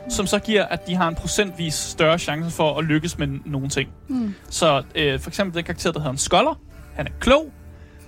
som 0.10 0.28
så 0.28 0.40
giver, 0.40 0.66
at 0.66 0.88
de 0.88 0.96
har 0.96 1.08
en 1.08 1.16
procentvis 1.16 1.74
større 1.74 2.20
chance 2.20 2.52
for 2.52 2.78
at 2.80 2.86
lykkes 2.86 3.18
med 3.18 3.28
nogle 3.46 3.70
ting. 3.70 3.90
Mm. 4.08 4.34
Så 4.50 4.84
øh, 4.96 5.20
for 5.20 5.30
eksempel 5.30 5.56
den 5.56 5.64
karakter, 5.64 5.92
der 5.92 6.00
hedder 6.00 6.12
en 6.12 6.18
scholar, 6.18 6.58
han 6.96 7.08
er 7.08 7.12
klog, 7.20 7.52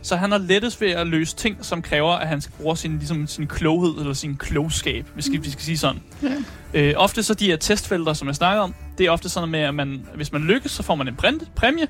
så 0.02 0.16
han 0.16 0.32
har 0.32 0.38
lettest 0.38 0.82
ved 0.82 0.90
at 0.92 1.08
løse 1.08 1.36
ting, 1.36 1.58
som 1.66 1.82
kræver, 1.82 2.12
at 2.12 2.28
han 2.28 2.42
skal 2.42 2.54
bruge 2.62 2.78
sin, 2.78 2.98
ligesom, 2.98 3.28
sin 3.28 3.48
kloghed 3.48 3.94
eller 4.00 4.14
sin 4.14 4.36
klogskab, 4.38 5.06
hvis 5.14 5.30
vi, 5.32 5.38
vi 5.38 5.50
skal 5.50 5.64
sige 5.64 5.78
sådan. 5.78 6.02
Ja. 6.24 6.30
Øh, 6.74 6.94
ofte 6.98 7.24
så 7.24 7.34
de 7.34 7.46
her 7.46 7.58
testfelter, 7.58 8.14
som 8.14 8.28
jeg 8.28 8.36
snakker 8.36 8.62
om, 8.64 8.74
det 8.98 9.06
er 9.06 9.12
ofte 9.12 9.30
sådan 9.30 9.50
med, 9.50 9.60
at 9.60 9.76
man, 9.76 10.06
hvis 10.16 10.32
man 10.32 10.42
lykkes, 10.42 10.72
så 10.72 10.84
får 10.84 10.96
man 10.96 11.08
en 11.08 11.18
præm- 11.26 11.50
præmie. 11.56 11.88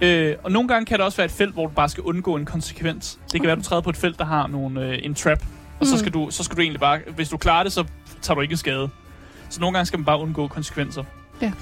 Øh, 0.00 0.34
og 0.44 0.52
nogle 0.52 0.68
gange 0.68 0.86
kan 0.86 0.96
det 0.98 1.04
også 1.04 1.16
være 1.16 1.24
et 1.24 1.30
felt, 1.30 1.52
hvor 1.52 1.66
du 1.66 1.72
bare 1.72 1.88
skal 1.88 2.02
undgå 2.02 2.36
en 2.36 2.44
konsekvens. 2.44 3.18
Det 3.32 3.40
kan 3.40 3.42
være, 3.42 3.52
at 3.52 3.58
du 3.58 3.62
træder 3.62 3.82
på 3.82 3.90
et 3.90 3.96
felt, 3.96 4.18
der 4.18 4.24
har 4.24 4.46
nogle, 4.46 4.80
øh, 4.86 4.98
en 5.02 5.14
trap, 5.14 5.42
og 5.80 5.86
så, 5.86 5.94
Mm. 5.94 5.98
skal 5.98 6.12
du, 6.12 6.28
så 6.30 6.42
skal 6.44 6.56
du 6.56 6.60
egentlig 6.62 6.80
bare, 6.80 6.98
hvis 7.14 7.28
du 7.28 7.36
klarer 7.36 7.62
det, 7.62 7.72
så 7.72 7.84
tager 8.22 8.34
du 8.34 8.40
ikke 8.40 8.56
skade. 8.56 8.88
Så 9.50 9.60
nogle 9.60 9.74
gange 9.74 9.86
skal 9.86 9.98
man 9.98 10.04
bare 10.04 10.20
undgå 10.20 10.48
konsekvenser. 10.48 11.04
Ja. 11.42 11.52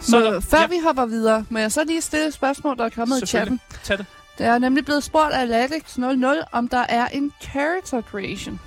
Så, 0.00 0.10
Så, 0.10 0.46
før 0.50 0.60
ja, 0.60 0.66
vi 0.66 0.76
hopper 0.86 1.06
videre, 1.06 1.44
må 1.50 1.58
jeg 1.58 1.72
så 1.72 1.84
lige 1.84 2.00
stille 2.00 2.26
et 2.26 2.34
spørgsmål, 2.34 2.76
der 2.76 2.84
er 2.84 2.88
kommet 2.88 3.22
i 3.22 3.26
chatten. 3.26 3.60
Tag 3.82 3.98
det. 3.98 4.06
Der 4.38 4.46
er 4.52 4.58
nemlig 4.58 4.84
blevet 4.84 5.04
spurgt 5.04 5.32
af 5.32 5.46
Latix00, 5.46 6.44
om 6.52 6.68
der 6.68 6.84
er 6.88 7.08
en 7.08 7.32
character 7.42 8.02
creation. 8.02 8.60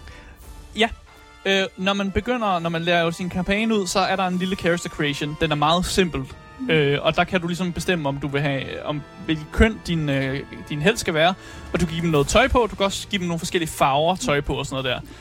Øh, 1.47 1.65
når 1.77 1.93
man 1.93 2.11
begynder, 2.11 2.59
når 2.59 2.69
man 2.69 2.81
lærer 2.81 3.11
sin 3.11 3.29
kampagne 3.29 3.75
ud, 3.79 3.87
så 3.87 3.99
er 3.99 4.15
der 4.15 4.27
en 4.27 4.37
lille 4.37 4.55
character 4.55 4.89
creation. 4.89 5.37
Den 5.41 5.51
er 5.51 5.55
meget 5.55 5.85
simpel. 5.85 6.21
Mm. 6.59 6.69
Øh, 6.69 6.99
og 7.01 7.15
der 7.15 7.23
kan 7.23 7.41
du 7.41 7.47
ligesom 7.47 7.73
bestemme, 7.73 8.09
om 8.09 8.17
du 8.17 8.27
vil 8.27 8.41
have, 8.41 8.85
om 8.85 9.01
hvilket 9.25 9.45
køn 9.51 9.79
din, 9.87 10.09
øh, 10.09 10.39
din 10.69 10.81
held 10.81 10.97
skal 10.97 11.13
være. 11.13 11.33
Og 11.73 11.79
du 11.81 11.85
kan 11.85 11.93
give 11.93 12.01
dem 12.01 12.09
noget 12.09 12.27
tøj 12.27 12.47
på, 12.47 12.67
du 12.71 12.75
kan 12.75 12.85
også 12.85 13.07
give 13.07 13.19
dem 13.19 13.27
nogle 13.27 13.39
forskellige 13.39 13.69
farver 13.69 14.15
tøj 14.15 14.41
på 14.41 14.53
og 14.53 14.65
sådan 14.65 14.83
noget 14.83 15.03
der. 15.05 15.11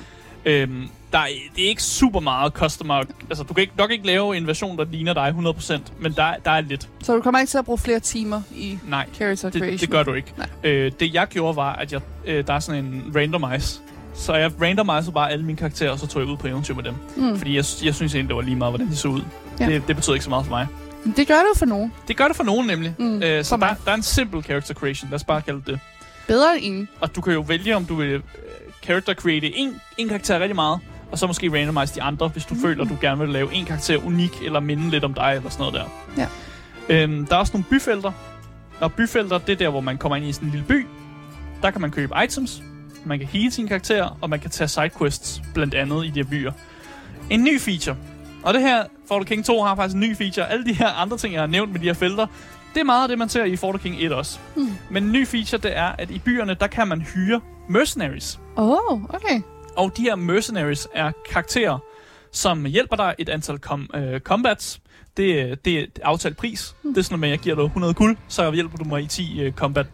Øhm, 0.45 0.89
der 1.17 1.23
er, 1.23 1.29
det 1.57 1.65
er 1.65 1.69
ikke 1.69 1.83
super 1.83 2.21
meget 2.21 2.53
customer. 2.53 2.95
Altså, 3.31 3.45
du 3.45 3.55
kan 3.55 3.61
ikke, 3.61 3.73
nok 3.79 3.91
ikke 3.91 4.07
lave 4.07 4.37
en 4.37 4.47
version, 4.47 4.79
der 4.79 4.85
ligner 4.85 5.15
dig 5.15 5.35
100%, 5.39 5.79
men 6.01 6.13
der, 6.13 6.35
der 6.45 6.51
er 6.51 6.61
lidt. 6.61 6.89
Så 7.03 7.15
du 7.15 7.21
kommer 7.23 7.41
ikke 7.41 7.51
til 7.51 7.59
at 7.59 7.65
bruge 7.65 7.79
flere 7.79 8.01
timer 8.01 8.43
i 8.55 8.79
Nej, 8.89 9.07
character 9.15 9.51
creation. 9.51 9.73
det, 9.73 9.81
det 9.81 9.91
gør 9.91 10.03
du 10.03 10.13
ikke. 10.13 10.33
Nej. 10.37 10.49
Øh, 10.65 10.93
det 11.01 11.15
jeg 11.15 11.27
gjorde 11.29 11.57
var, 11.57 11.73
at 11.73 11.93
jeg, 11.93 12.01
øh, 12.27 12.47
der 12.47 12.53
er 12.55 12.61
sådan 12.61 12.85
en 12.85 13.13
randomize. 13.17 13.81
Så 14.15 14.35
jeg 14.35 14.53
randomisede 14.63 15.13
bare 15.13 15.31
alle 15.31 15.45
mine 15.45 15.59
karakterer, 15.59 15.91
og 15.91 15.99
så 15.99 16.07
tog 16.07 16.23
jeg 16.23 16.31
ud 16.31 16.37
på 16.37 16.47
eventyr 16.47 16.75
med 16.75 16.85
dem. 16.85 16.95
Mm. 17.17 17.39
Fordi 17.39 17.51
jeg, 17.57 17.65
jeg 17.85 17.95
synes 17.95 18.15
egentlig, 18.15 18.29
det 18.29 18.37
var 18.37 18.43
lige 18.43 18.57
meget, 18.57 18.73
hvordan 18.73 18.87
de 18.89 18.97
så 18.97 19.09
ud. 19.09 19.21
Ja. 19.61 19.67
Det, 19.67 19.83
det 19.89 19.97
betyder 19.97 20.15
ikke 20.15 20.25
så 20.25 20.31
meget 20.31 20.47
for 20.47 20.53
mig. 20.53 20.67
Det 21.17 21.29
gør 21.29 21.35
du 21.35 21.59
for 21.59 21.67
nogen. 21.67 21.93
Det 22.09 22.17
gør 22.17 22.27
det 22.29 22.37
for 22.37 22.45
nogen 22.45 22.67
nemlig. 22.67 22.95
Mm, 22.99 23.23
Øh, 23.23 23.45
så 23.45 23.57
der, 23.57 23.75
der 23.85 23.91
er 23.91 23.95
en 23.95 24.03
simple 24.03 24.43
character 24.43 24.75
creation. 24.75 25.11
Lad 25.11 25.15
os 25.17 25.25
bare 25.25 25.43
kalde 25.43 25.59
det 25.59 25.67
det. 25.67 25.81
Bedre 26.27 26.57
end 26.57 26.65
ingen. 26.65 26.89
Og 27.01 27.17
du 27.17 27.21
kan 27.21 27.33
jo 27.33 27.41
vælge, 27.41 27.77
om 27.77 27.85
du 27.85 27.95
vil 27.95 28.09
øh, 28.09 28.21
character 28.83 29.15
create 29.15 29.57
en, 29.57 29.81
en 29.99 30.09
karakter 30.09 30.39
rigtig 30.41 30.55
meget, 30.55 30.81
og 31.13 31.19
så 31.19 31.27
måske 31.27 31.53
randomize 31.53 31.95
de 31.95 32.03
andre, 32.03 32.29
hvis 32.29 32.45
du 32.45 32.55
Mm. 32.55 32.61
føler, 32.61 32.85
du 32.85 32.97
gerne 33.01 33.21
vil 33.21 33.29
lave 33.29 33.55
en 33.55 33.65
karakter 33.65 34.07
unik, 34.07 34.43
eller 34.45 34.61
minde 34.61 34.91
lidt 34.91 35.05
om 35.05 35.15
dig, 35.15 35.33
eller 35.37 35.51
sådan 35.51 35.73
noget 35.73 35.75
der. 35.75 35.85
Ja. 36.23 36.29
Øhm, 37.03 37.27
der 37.27 37.35
er 37.37 37.41
også 37.41 37.53
nogle 37.53 37.65
byfelter. 37.71 38.13
Og 38.81 38.93
byfelter, 38.93 39.39
det 39.39 39.53
er 39.53 39.57
der, 39.57 39.69
hvor 39.69 39.81
man 39.81 39.99
kommer 39.99 40.17
ind 40.17 40.27
i 40.27 40.33
sådan 40.33 40.49
en 40.49 40.53
lille 40.53 40.67
by. 40.67 40.87
Der 41.63 41.71
kan 41.71 41.81
man 41.81 41.91
købe 41.91 42.15
items, 42.25 42.63
man 43.05 43.19
kan 43.19 43.29
heal 43.29 43.53
sin 43.53 43.69
karakter, 43.69 44.19
og 44.21 44.31
man 44.31 44.41
kan 44.41 44.51
tage 44.51 44.69
sidequests, 44.69 45.43
blandt 45.55 45.75
andet 45.75 46.05
i 46.05 46.11
de 46.11 46.21
her 46.23 46.31
byer. 46.31 46.53
En 47.31 47.45
ny 47.45 47.61
feature. 47.61 47.97
Og 48.43 48.55
det 48.55 48.63
her, 48.63 48.85
Fort 49.09 49.27
King 49.27 49.45
2 49.45 49.63
har 49.63 49.75
faktisk 49.75 49.95
en 49.95 50.01
ny 50.01 50.17
feature. 50.17 50.51
Alle 50.51 50.65
de 50.65 50.73
her 50.73 50.89
andre 50.89 51.17
ting, 51.19 51.35
jeg 51.35 51.43
har 51.43 51.47
nævnt 51.47 51.73
med 51.73 51.81
de 51.81 51.87
her 51.87 51.95
felter, 51.95 52.27
det 52.75 52.81
er 52.81 52.85
meget 52.85 53.03
af 53.03 53.09
det, 53.09 53.19
man 53.19 53.29
ser 53.29 53.45
i 53.45 53.57
Fort 53.57 53.81
King 53.81 53.97
1 53.99 54.13
også. 54.13 54.39
Mm. 54.57 54.69
Men 54.91 55.05
en 55.05 55.13
ny 55.13 55.27
feature, 55.27 55.61
det 55.61 55.77
er, 55.77 55.93
at 55.99 56.11
i 56.11 56.19
byerne, 56.19 56.55
der 56.61 56.67
kan 56.67 56.89
man 56.89 57.01
hyre 57.01 57.41
mercenaries. 57.69 58.41
Åh, 58.57 58.71
oh, 58.71 59.03
okay. 59.05 59.41
Og 59.77 59.97
de 59.97 60.03
her 60.03 60.15
mercenaries 60.17 60.89
er 60.95 61.13
karakterer, 61.31 61.79
som 62.33 62.65
hjælper 62.65 62.97
dig 62.97 63.15
et 63.19 63.29
antal 63.29 63.59
com- 63.67 63.99
øh, 63.99 64.21
combats. 64.21 64.81
Det, 65.17 65.65
det 65.65 65.79
er 65.79 65.87
aftalt 66.05 66.37
pris. 66.37 66.75
Mm. 66.83 66.95
Det 66.95 67.01
er 67.01 67.05
sådan, 67.05 67.25
at 67.25 67.31
jeg 67.31 67.39
giver 67.39 67.57
dig 67.57 67.65
100 67.65 67.95
guld, 67.95 68.17
så 68.29 68.53
hjælper 68.53 68.79
du 68.79 68.85
mig 68.85 69.03
i 69.03 69.07
10 69.07 69.41
øh, 69.41 69.53
combat, 69.53 69.87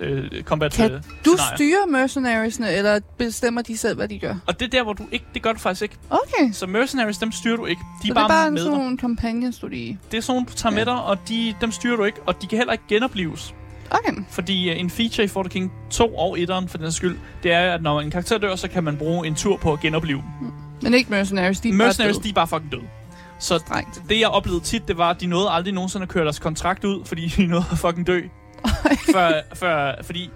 øh, 0.00 0.42
combat 0.42 0.72
Kan 0.72 0.90
øh, 0.92 1.02
Du 1.24 1.30
scenarier. 1.36 1.56
styrer 1.56 1.86
mercenariesne, 1.86 2.72
eller 2.72 3.00
bestemmer 3.18 3.62
de 3.62 3.76
selv, 3.76 3.96
hvad 3.96 4.08
de 4.08 4.18
gør? 4.18 4.34
Og 4.46 4.60
det 4.60 4.66
er 4.66 4.70
der, 4.70 4.82
hvor 4.82 4.92
du 4.92 5.02
ikke... 5.12 5.24
Det 5.34 5.42
gør 5.42 5.52
du 5.52 5.58
faktisk 5.58 5.82
ikke. 5.82 5.96
Okay. 6.10 6.52
Så 6.52 6.66
mercenaries, 6.66 7.18
dem 7.18 7.32
styrer 7.32 7.56
du 7.56 7.66
ikke. 7.66 7.82
De 8.02 8.06
Så 8.06 8.12
er 8.12 8.14
det 8.14 8.22
er 8.22 8.28
bare, 8.28 8.28
bare 8.28 8.46
en 8.48 8.54
med 8.54 8.62
sådan 8.62 8.78
nogle 8.78 8.98
companions, 8.98 9.58
du 9.58 9.68
lige... 9.68 9.98
Det 10.10 10.16
er 10.18 10.22
sådan, 10.22 10.44
du 10.44 10.52
tager 10.52 10.72
Ja. 10.72 10.76
med 10.78 10.84
dig, 10.86 11.02
og 11.02 11.18
de, 11.28 11.54
dem 11.60 11.72
styrer 11.72 11.96
du 11.96 12.04
ikke. 12.04 12.18
Og 12.26 12.42
de 12.42 12.46
kan 12.46 12.58
heller 12.58 12.72
ikke 12.72 12.84
genopleves. 12.88 13.54
Okay. 13.90 14.22
Fordi 14.28 14.70
øh, 14.70 14.80
en 14.80 14.90
feature 14.90 15.24
i 15.24 15.28
Fort 15.28 15.50
King 15.50 15.72
2 15.90 16.14
og 16.18 16.38
1'eren, 16.38 16.66
for 16.68 16.78
den 16.78 16.92
skyld, 16.92 17.18
det 17.42 17.52
er, 17.52 17.74
at 17.74 17.82
når 17.82 18.00
en 18.00 18.10
karakter 18.10 18.38
dør, 18.38 18.56
så 18.56 18.68
kan 18.68 18.84
man 18.84 18.96
bruge 18.96 19.26
en 19.26 19.34
tur 19.34 19.56
på 19.56 19.72
at 19.72 19.80
genopleve 19.80 20.22
dem. 20.40 20.52
Men 20.82 20.94
ikke 20.94 21.10
mercenaries, 21.10 21.60
de 21.60 21.68
er 21.68 21.72
Mercenaries, 21.72 22.16
bare 22.16 22.24
de 22.24 22.28
er 22.28 22.32
bare 22.32 22.46
fucking 22.48 22.72
døde. 22.72 22.82
Så 23.38 23.58
Strengt. 23.58 24.02
det, 24.08 24.20
jeg 24.20 24.28
oplevede 24.28 24.60
tit, 24.64 24.88
det 24.88 24.98
var, 24.98 25.10
at 25.10 25.20
de 25.20 25.26
nåede 25.26 25.50
aldrig 25.50 25.74
nogensinde 25.74 26.02
at 26.02 26.08
køre 26.08 26.24
deres 26.24 26.38
kontrakt 26.38 26.84
ud, 26.84 27.04
fordi 27.04 27.26
de 27.28 27.46
nåede 27.46 27.64
at 27.72 27.78
fucking 27.78 28.06
dø. 28.06 28.20
før, 29.12 29.32
før, 29.54 29.94
fordi 30.02 30.30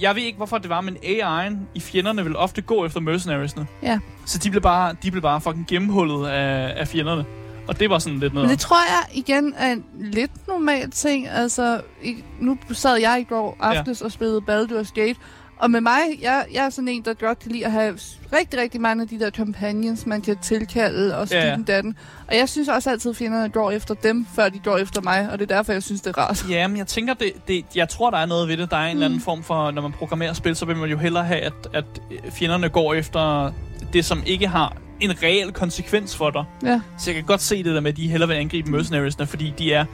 jeg 0.00 0.14
ved 0.14 0.22
ikke, 0.22 0.36
hvorfor 0.36 0.58
det 0.58 0.70
var, 0.70 0.80
men 0.80 0.96
AI'en 0.96 1.54
i 1.74 1.80
fjenderne 1.80 2.24
vil 2.24 2.36
ofte 2.36 2.62
gå 2.62 2.86
efter 2.86 3.00
mercenariesne. 3.00 3.66
Ja. 3.82 3.98
Så 4.26 4.38
de 4.38 4.50
blev 4.50 4.62
bare, 4.62 4.96
de 5.02 5.10
blev 5.10 5.22
bare 5.22 5.40
fucking 5.40 5.66
gennemhullet 5.68 6.26
af, 6.28 6.72
af 6.80 6.88
fjenderne. 6.88 7.24
Og 7.68 7.80
det 7.80 7.90
var 7.90 7.98
sådan 7.98 8.18
lidt 8.18 8.34
noget. 8.34 8.48
Men 8.48 8.52
det 8.56 8.60
tror 8.60 8.76
jeg 8.76 9.16
igen 9.18 9.54
er 9.58 9.72
en 9.72 9.84
lidt 10.00 10.48
normal 10.48 10.90
ting. 10.90 11.28
Altså, 11.28 11.80
i, 12.02 12.16
nu 12.40 12.58
sad 12.72 12.96
jeg 12.96 13.18
i 13.20 13.24
går 13.24 13.56
aftes 13.60 14.00
ja. 14.00 14.04
og 14.04 14.12
spillede 14.12 14.40
Baldur's 14.50 14.92
Gate, 14.94 15.16
og 15.58 15.70
med 15.70 15.80
mig, 15.80 16.00
jeg, 16.22 16.44
jeg 16.54 16.64
er 16.64 16.70
sådan 16.70 16.88
en, 16.88 17.02
der 17.04 17.14
godt 17.14 17.38
kan 17.38 17.52
lide 17.52 17.64
at 17.66 17.72
have 17.72 17.98
rigtig, 18.32 18.60
rigtig 18.60 18.80
mange 18.80 19.02
af 19.02 19.08
de 19.08 19.20
der 19.20 19.30
companions, 19.30 20.06
man 20.06 20.20
kan 20.22 20.36
tilkalde 20.42 21.18
og 21.18 21.28
Ja, 21.30 21.46
ja. 21.48 21.56
datten. 21.66 21.96
Og 22.28 22.36
jeg 22.36 22.48
synes 22.48 22.68
også 22.68 22.90
altid, 22.90 23.10
at 23.10 23.16
fjenderne 23.16 23.48
går 23.48 23.70
efter 23.70 23.94
dem, 23.94 24.26
før 24.34 24.48
de 24.48 24.58
går 24.58 24.76
efter 24.76 25.00
mig, 25.00 25.28
og 25.32 25.38
det 25.38 25.50
er 25.50 25.56
derfor, 25.56 25.72
jeg 25.72 25.82
synes, 25.82 26.00
det 26.00 26.16
er 26.16 26.18
rart. 26.22 26.44
Ja, 26.50 26.66
men 26.68 26.76
jeg 26.76 26.86
tænker, 26.86 27.14
det, 27.14 27.32
det, 27.48 27.64
jeg 27.74 27.88
tror, 27.88 28.10
der 28.10 28.18
er 28.18 28.26
noget 28.26 28.48
ved 28.48 28.56
det. 28.56 28.70
Der 28.70 28.76
er 28.76 28.80
en 28.86 28.86
mm. 28.86 28.90
eller 28.96 29.04
anden 29.06 29.18
Mm. 29.18 29.22
form 29.24 29.42
for, 29.42 29.70
når 29.70 29.82
man 29.82 29.92
programmerer 29.92 30.32
spil, 30.32 30.56
så 30.56 30.64
vil 30.66 30.76
man 30.76 30.90
jo 30.90 30.98
hellere 30.98 31.24
have, 31.24 31.40
at, 31.40 31.52
at 31.72 31.84
fjenderne 32.32 32.68
går 32.68 32.94
efter 32.94 33.52
det, 33.94 34.04
som 34.04 34.22
ikke 34.26 34.48
har 34.48 34.76
en 35.00 35.22
reel 35.22 35.52
konsekvens 35.52 36.16
for 36.16 36.30
dig. 36.30 36.44
Ja. 36.62 36.80
Så 36.98 37.10
jeg 37.10 37.14
kan 37.14 37.24
godt 37.24 37.40
se 37.42 37.56
det 37.64 37.74
der 37.74 37.80
med, 37.80 37.90
at 37.90 37.96
de 37.96 38.08
hellere 38.08 38.28
vil 38.28 38.34
angribe 38.34 38.70
mercenariesne, 38.70 39.26
fordi 39.26 39.54
de 39.58 39.72
er, 39.72 39.84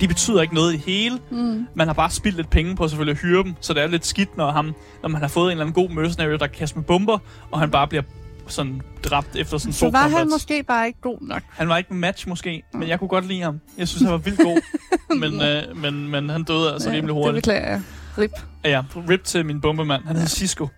de 0.00 0.08
betyder 0.08 0.42
ikke 0.42 0.54
noget 0.54 0.72
i 0.72 0.76
det 0.76 0.84
hele. 0.84 1.18
Mm. 1.30 1.66
Man 1.74 1.86
har 1.86 1.94
bare 1.94 2.10
spildt 2.10 2.36
lidt 2.36 2.50
penge 2.50 2.76
på 2.76 2.88
selvfølgelig 2.88 3.12
at 3.12 3.18
hyre 3.22 3.42
dem, 3.42 3.54
så 3.60 3.74
det 3.74 3.82
er 3.82 3.86
lidt 3.86 4.06
skidt, 4.06 4.36
når, 4.36 4.50
ham, 4.50 4.74
når 5.02 5.08
man 5.08 5.20
har 5.20 5.28
fået 5.28 5.44
en 5.46 5.50
eller 5.50 5.64
anden 5.64 5.74
god 5.74 5.90
mercenary, 5.90 6.30
der 6.32 6.38
kan 6.46 6.56
kaste 6.58 6.76
med 6.78 6.84
bomber, 6.84 7.18
og 7.50 7.60
han 7.60 7.70
bare 7.70 7.88
bliver 7.88 8.02
sådan 8.46 8.80
dræbt 9.04 9.36
efter 9.36 9.58
sådan 9.58 9.72
Så 9.72 9.90
var 9.90 9.98
han 9.98 10.10
combats. 10.10 10.30
måske 10.30 10.62
bare 10.62 10.86
ikke 10.86 11.00
god 11.00 11.18
nok. 11.20 11.42
Han 11.50 11.68
var 11.68 11.76
ikke 11.76 11.92
en 11.92 12.00
match 12.00 12.28
måske, 12.28 12.62
men 12.74 12.88
jeg 12.88 12.98
kunne 12.98 13.08
godt 13.08 13.26
lide 13.26 13.40
ham. 13.40 13.60
Jeg 13.78 13.88
synes, 13.88 14.02
han 14.02 14.10
var 14.12 14.18
vildt 14.18 14.38
god, 14.40 14.60
men, 15.20 15.42
øh, 15.42 15.62
men, 15.76 16.08
men 16.08 16.28
han 16.28 16.44
døde 16.44 16.72
altså 16.72 16.88
rimelig 16.88 17.06
Det 17.06 17.14
hurtigt. 17.14 17.34
beklager 17.44 17.68
jeg. 17.70 17.82
Rip. 18.18 18.30
Ja, 18.64 18.82
rip 19.10 19.24
til 19.24 19.46
min 19.46 19.60
bombemand. 19.60 20.02
Han 20.06 20.16
hed 20.16 20.26
Cisco. 20.26 20.68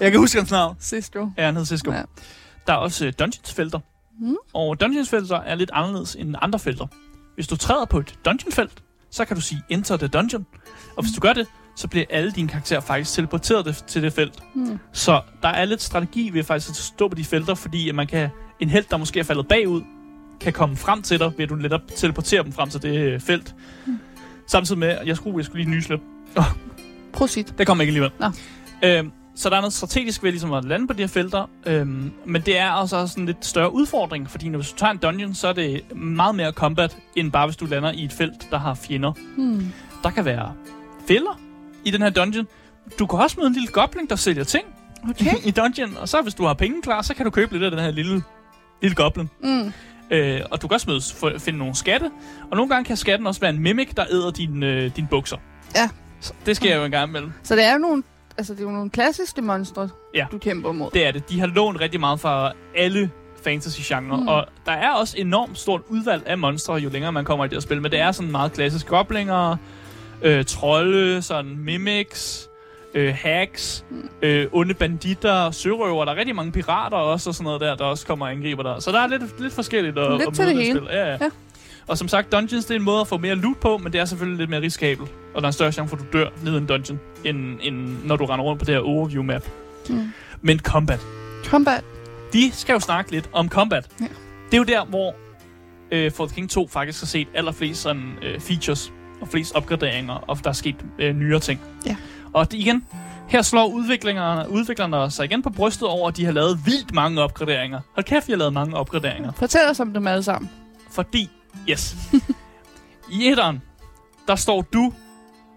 Jeg 0.00 0.10
kan 0.10 0.20
huske 0.20 0.38
hans 0.38 0.50
navn. 0.50 0.76
Sidst 0.80 1.14
jo. 1.14 1.30
Ja, 1.38 1.44
han 1.44 1.56
hed 1.56 1.64
Cisco. 1.64 1.92
Ja. 1.92 2.02
Der 2.66 2.72
er 2.72 2.76
også 2.76 3.06
øh, 3.06 3.12
dungeons-felter. 3.18 3.78
Mm. 4.20 4.36
Og 4.54 4.80
dungeons-felter 4.80 5.36
er 5.36 5.54
lidt 5.54 5.70
anderledes 5.72 6.14
end 6.14 6.34
andre 6.42 6.58
felter. 6.58 6.86
Hvis 7.34 7.46
du 7.48 7.56
træder 7.56 7.84
på 7.84 7.98
et 7.98 8.14
dungeon-felt, 8.24 8.82
så 9.10 9.24
kan 9.24 9.36
du 9.36 9.42
sige 9.42 9.62
enter 9.68 9.96
the 9.96 10.08
dungeon. 10.08 10.46
Og 10.96 11.02
hvis 11.02 11.12
du 11.14 11.20
gør 11.20 11.32
det, 11.32 11.46
så 11.76 11.88
bliver 11.88 12.06
alle 12.10 12.32
dine 12.32 12.48
karakterer 12.48 12.80
faktisk 12.80 13.12
teleporteret 13.12 13.84
til 13.86 14.02
det 14.02 14.12
felt. 14.12 14.42
Mm. 14.54 14.78
Så 14.92 15.20
der 15.42 15.48
er 15.48 15.64
lidt 15.64 15.82
strategi 15.82 16.30
ved 16.32 16.44
faktisk 16.44 16.70
at 16.70 16.76
stå 16.76 17.08
på 17.08 17.14
de 17.14 17.24
felter, 17.24 17.54
fordi 17.54 17.88
at 17.88 17.94
man 17.94 18.06
kan, 18.06 18.28
en 18.60 18.68
held, 18.68 18.84
der 18.90 18.96
måske 18.96 19.20
er 19.20 19.24
faldet 19.24 19.48
bagud, 19.48 19.82
kan 20.40 20.52
komme 20.52 20.76
frem 20.76 21.02
til 21.02 21.18
dig, 21.18 21.32
ved 21.36 21.44
at 21.44 21.48
du 21.48 21.54
netop 21.54 21.80
teleporterer 21.96 22.42
dem 22.42 22.52
frem 22.52 22.70
til 22.70 22.82
det 22.82 22.98
øh, 22.98 23.20
felt. 23.20 23.54
Mm. 23.86 23.98
Samtidig 24.46 24.78
med, 24.78 24.98
jeg 25.06 25.16
skulle, 25.16 25.36
jeg 25.36 25.44
skulle 25.44 25.64
lige 25.64 25.74
nysle. 25.76 26.00
Prosit. 27.12 27.54
Det 27.58 27.66
kommer 27.66 27.82
ikke 27.82 27.90
alligevel. 27.90 28.10
Nå. 28.20 28.30
Øhm, 28.82 29.12
så 29.36 29.50
der 29.50 29.56
er 29.56 29.60
noget 29.60 29.72
strategisk 29.72 30.22
ved 30.22 30.30
ligesom 30.30 30.52
at 30.52 30.64
lande 30.64 30.86
på 30.86 30.92
de 30.92 31.02
her 31.02 31.06
felter. 31.08 31.50
Øhm, 31.66 32.12
men 32.24 32.42
det 32.42 32.58
er 32.58 32.70
også 32.70 32.96
også 32.96 33.20
en 33.20 33.26
lidt 33.26 33.44
større 33.46 33.72
udfordring, 33.74 34.30
fordi 34.30 34.48
når 34.48 34.58
du 34.58 34.64
tager 34.76 34.90
en 34.90 34.98
dungeon, 34.98 35.34
så 35.34 35.48
er 35.48 35.52
det 35.52 35.94
meget 35.96 36.34
mere 36.34 36.52
combat, 36.52 36.96
end 37.16 37.32
bare 37.32 37.46
hvis 37.46 37.56
du 37.56 37.66
lander 37.66 37.92
i 37.92 38.04
et 38.04 38.12
felt, 38.12 38.50
der 38.50 38.58
har 38.58 38.74
fjender. 38.74 39.12
Mm. 39.36 39.72
Der 40.02 40.10
kan 40.10 40.24
være 40.24 40.52
fælder 41.08 41.40
i 41.84 41.90
den 41.90 42.02
her 42.02 42.10
dungeon. 42.10 42.46
Du 42.98 43.06
kan 43.06 43.18
også 43.18 43.36
møde 43.38 43.46
en 43.46 43.52
lille 43.52 43.68
goblin, 43.68 44.06
der 44.06 44.16
sælger 44.16 44.44
ting 44.44 44.64
Okay. 45.10 45.36
i 45.48 45.50
dungeon. 45.50 45.96
Og 45.96 46.08
så 46.08 46.22
hvis 46.22 46.34
du 46.34 46.44
har 46.44 46.54
penge 46.54 46.82
klar, 46.82 47.02
så 47.02 47.14
kan 47.14 47.24
du 47.24 47.30
købe 47.30 47.52
lidt 47.52 47.62
af 47.64 47.70
den 47.70 47.80
her 47.80 47.90
lille, 47.90 48.22
lille 48.82 48.94
goblin. 48.94 49.30
Mm. 49.42 49.72
Øh, 50.10 50.40
og 50.50 50.62
du 50.62 50.68
kan 50.68 50.74
også 50.74 50.90
møde, 50.90 51.00
få- 51.16 51.38
finde 51.38 51.58
nogle 51.58 51.74
skatte. 51.74 52.10
Og 52.50 52.56
nogle 52.56 52.70
gange 52.74 52.84
kan 52.84 52.96
skatten 52.96 53.26
også 53.26 53.40
være 53.40 53.50
en 53.50 53.58
mimic, 53.62 53.94
der 53.94 54.04
æder 54.10 54.30
dine 54.30 54.66
øh, 54.66 54.90
din 54.96 55.06
bukser. 55.06 55.36
Ja. 55.74 55.88
Så 56.20 56.32
det 56.46 56.56
sker 56.56 56.76
jo 56.76 56.84
en 56.84 56.90
gang 56.90 57.08
imellem. 57.08 57.32
Så 57.42 57.56
det 57.56 57.64
er 57.64 57.72
jo 57.72 57.78
nogle, 57.78 58.02
altså 58.38 58.52
det 58.54 58.60
er 58.60 58.64
jo 58.64 58.70
nogle 58.70 58.90
klassiske 58.90 59.42
monstre, 59.42 59.88
Ja. 60.14 60.26
du 60.32 60.38
kæmper 60.38 60.72
mod. 60.72 60.90
Det 60.94 61.06
er 61.06 61.10
det. 61.12 61.28
De 61.30 61.40
har 61.40 61.46
lånt 61.46 61.80
rigtig 61.80 62.00
meget 62.00 62.20
fra 62.20 62.52
alle 62.76 63.10
fantasy-genrer, 63.44 64.16
Mm. 64.16 64.28
og 64.28 64.46
der 64.66 64.72
er 64.72 64.90
også 64.92 65.14
enormt 65.18 65.58
stort 65.58 65.80
udvalg 65.88 66.22
af 66.26 66.38
monstre, 66.38 66.74
jo 66.74 66.88
længere 66.88 67.12
man 67.12 67.24
kommer 67.24 67.44
i 67.44 67.48
det 67.48 67.54
her 67.56 67.60
spil, 67.60 67.82
men 67.82 67.90
det 67.90 68.00
er 68.00 68.12
sådan 68.12 68.30
meget 68.32 68.52
klassisk 68.52 68.86
goblinger, 68.88 69.56
øh, 70.22 70.44
trolde, 70.44 71.22
sådan 71.22 71.56
mimics, 71.58 72.50
øh, 72.94 73.14
hacks, 73.14 73.84
Mm. 73.90 74.08
øh, 74.22 74.46
onde 74.52 74.74
banditter, 74.74 75.50
sørøver, 75.50 76.04
der 76.04 76.12
er 76.12 76.16
rigtig 76.16 76.36
mange 76.36 76.52
pirater 76.52 76.96
også, 76.96 77.30
og 77.30 77.34
sådan 77.34 77.44
noget 77.44 77.60
der, 77.60 77.74
der 77.74 77.84
også 77.84 78.06
kommer 78.06 78.26
og 78.26 78.32
angriber 78.32 78.62
der. 78.62 78.80
Så 78.80 78.92
der 78.92 79.00
er 79.00 79.06
lidt, 79.06 79.40
lidt 79.40 79.52
forskelligt 79.52 79.98
at, 79.98 80.10
Lidt 80.12 80.22
at 80.28 80.34
til 80.34 80.44
møde 80.44 80.56
det 80.56 80.64
hele. 80.64 80.78
Spil. 80.78 80.88
Ja, 80.92 81.04
ja. 81.06 81.12
Ja. 81.12 81.30
Og 81.86 81.98
som 81.98 82.08
sagt, 82.08 82.32
dungeons 82.32 82.64
det 82.64 82.74
er 82.74 82.78
en 82.78 82.84
måde 82.84 83.00
at 83.00 83.06
få 83.08 83.18
mere 83.18 83.34
loot 83.34 83.60
på, 83.60 83.78
men 83.78 83.92
det 83.92 84.00
er 84.00 84.04
selvfølgelig 84.04 84.38
lidt 84.38 84.50
mere 84.50 84.60
risikabelt. 84.60 85.10
Og 85.36 85.42
der 85.42 85.46
er 85.46 85.48
en 85.48 85.52
større 85.52 85.72
chance 85.72 85.90
for, 85.90 85.96
at 85.96 86.12
du 86.12 86.18
dør 86.18 86.28
ned 86.44 86.54
i 86.54 86.56
en 86.56 86.66
dungeon, 86.66 87.00
end, 87.24 87.58
end 87.62 88.04
når 88.04 88.16
du 88.16 88.24
render 88.24 88.44
rundt 88.44 88.58
på 88.58 88.64
det 88.64 88.74
her 88.74 88.80
overview-map. 88.80 89.44
Mm. 89.88 90.12
Men 90.42 90.58
combat. 90.58 91.00
Combat. 91.44 91.84
Vi 92.32 92.50
skal 92.52 92.72
jo 92.72 92.80
snakke 92.80 93.10
lidt 93.10 93.30
om 93.32 93.48
combat. 93.48 93.88
Ja. 94.00 94.06
Det 94.50 94.54
er 94.54 94.58
jo 94.58 94.64
der, 94.64 94.84
hvor 94.84 95.14
øh, 95.90 96.12
For 96.12 96.26
the 96.26 96.34
King 96.34 96.50
2 96.50 96.68
faktisk 96.68 97.00
har 97.00 97.06
set 97.06 97.28
allerflest 97.34 97.82
sådan, 97.82 98.12
øh, 98.22 98.40
features 98.40 98.92
og 99.20 99.28
flest 99.28 99.54
opgraderinger, 99.54 100.14
og 100.14 100.44
der 100.44 100.50
er 100.50 100.54
sket 100.54 100.76
øh, 100.98 101.16
nyere 101.16 101.40
ting. 101.40 101.60
Ja. 101.86 101.96
Og 102.32 102.52
det, 102.52 102.58
igen, 102.58 102.84
her 103.28 103.42
slår 103.42 103.66
udviklerne, 103.66 104.50
udviklerne 104.50 105.10
sig 105.10 105.24
igen 105.24 105.42
på 105.42 105.50
brystet 105.50 105.88
over, 105.88 106.08
at 106.08 106.16
de 106.16 106.24
har 106.24 106.32
lavet 106.32 106.60
vildt 106.64 106.94
mange 106.94 107.22
opgraderinger. 107.22 107.80
Hold 107.94 108.04
kæft, 108.04 108.26
de 108.26 108.32
har 108.32 108.38
lavet 108.38 108.52
mange 108.52 108.76
opgraderinger. 108.76 109.32
Fortæl 109.32 109.60
os 109.70 109.80
om 109.80 109.92
dem 109.92 110.06
alle 110.06 110.22
sammen. 110.22 110.50
Fordi, 110.90 111.30
yes, 111.70 111.96
i 113.20 113.28
etteren, 113.28 113.62
der 114.28 114.36
står 114.36 114.62
du 114.62 114.92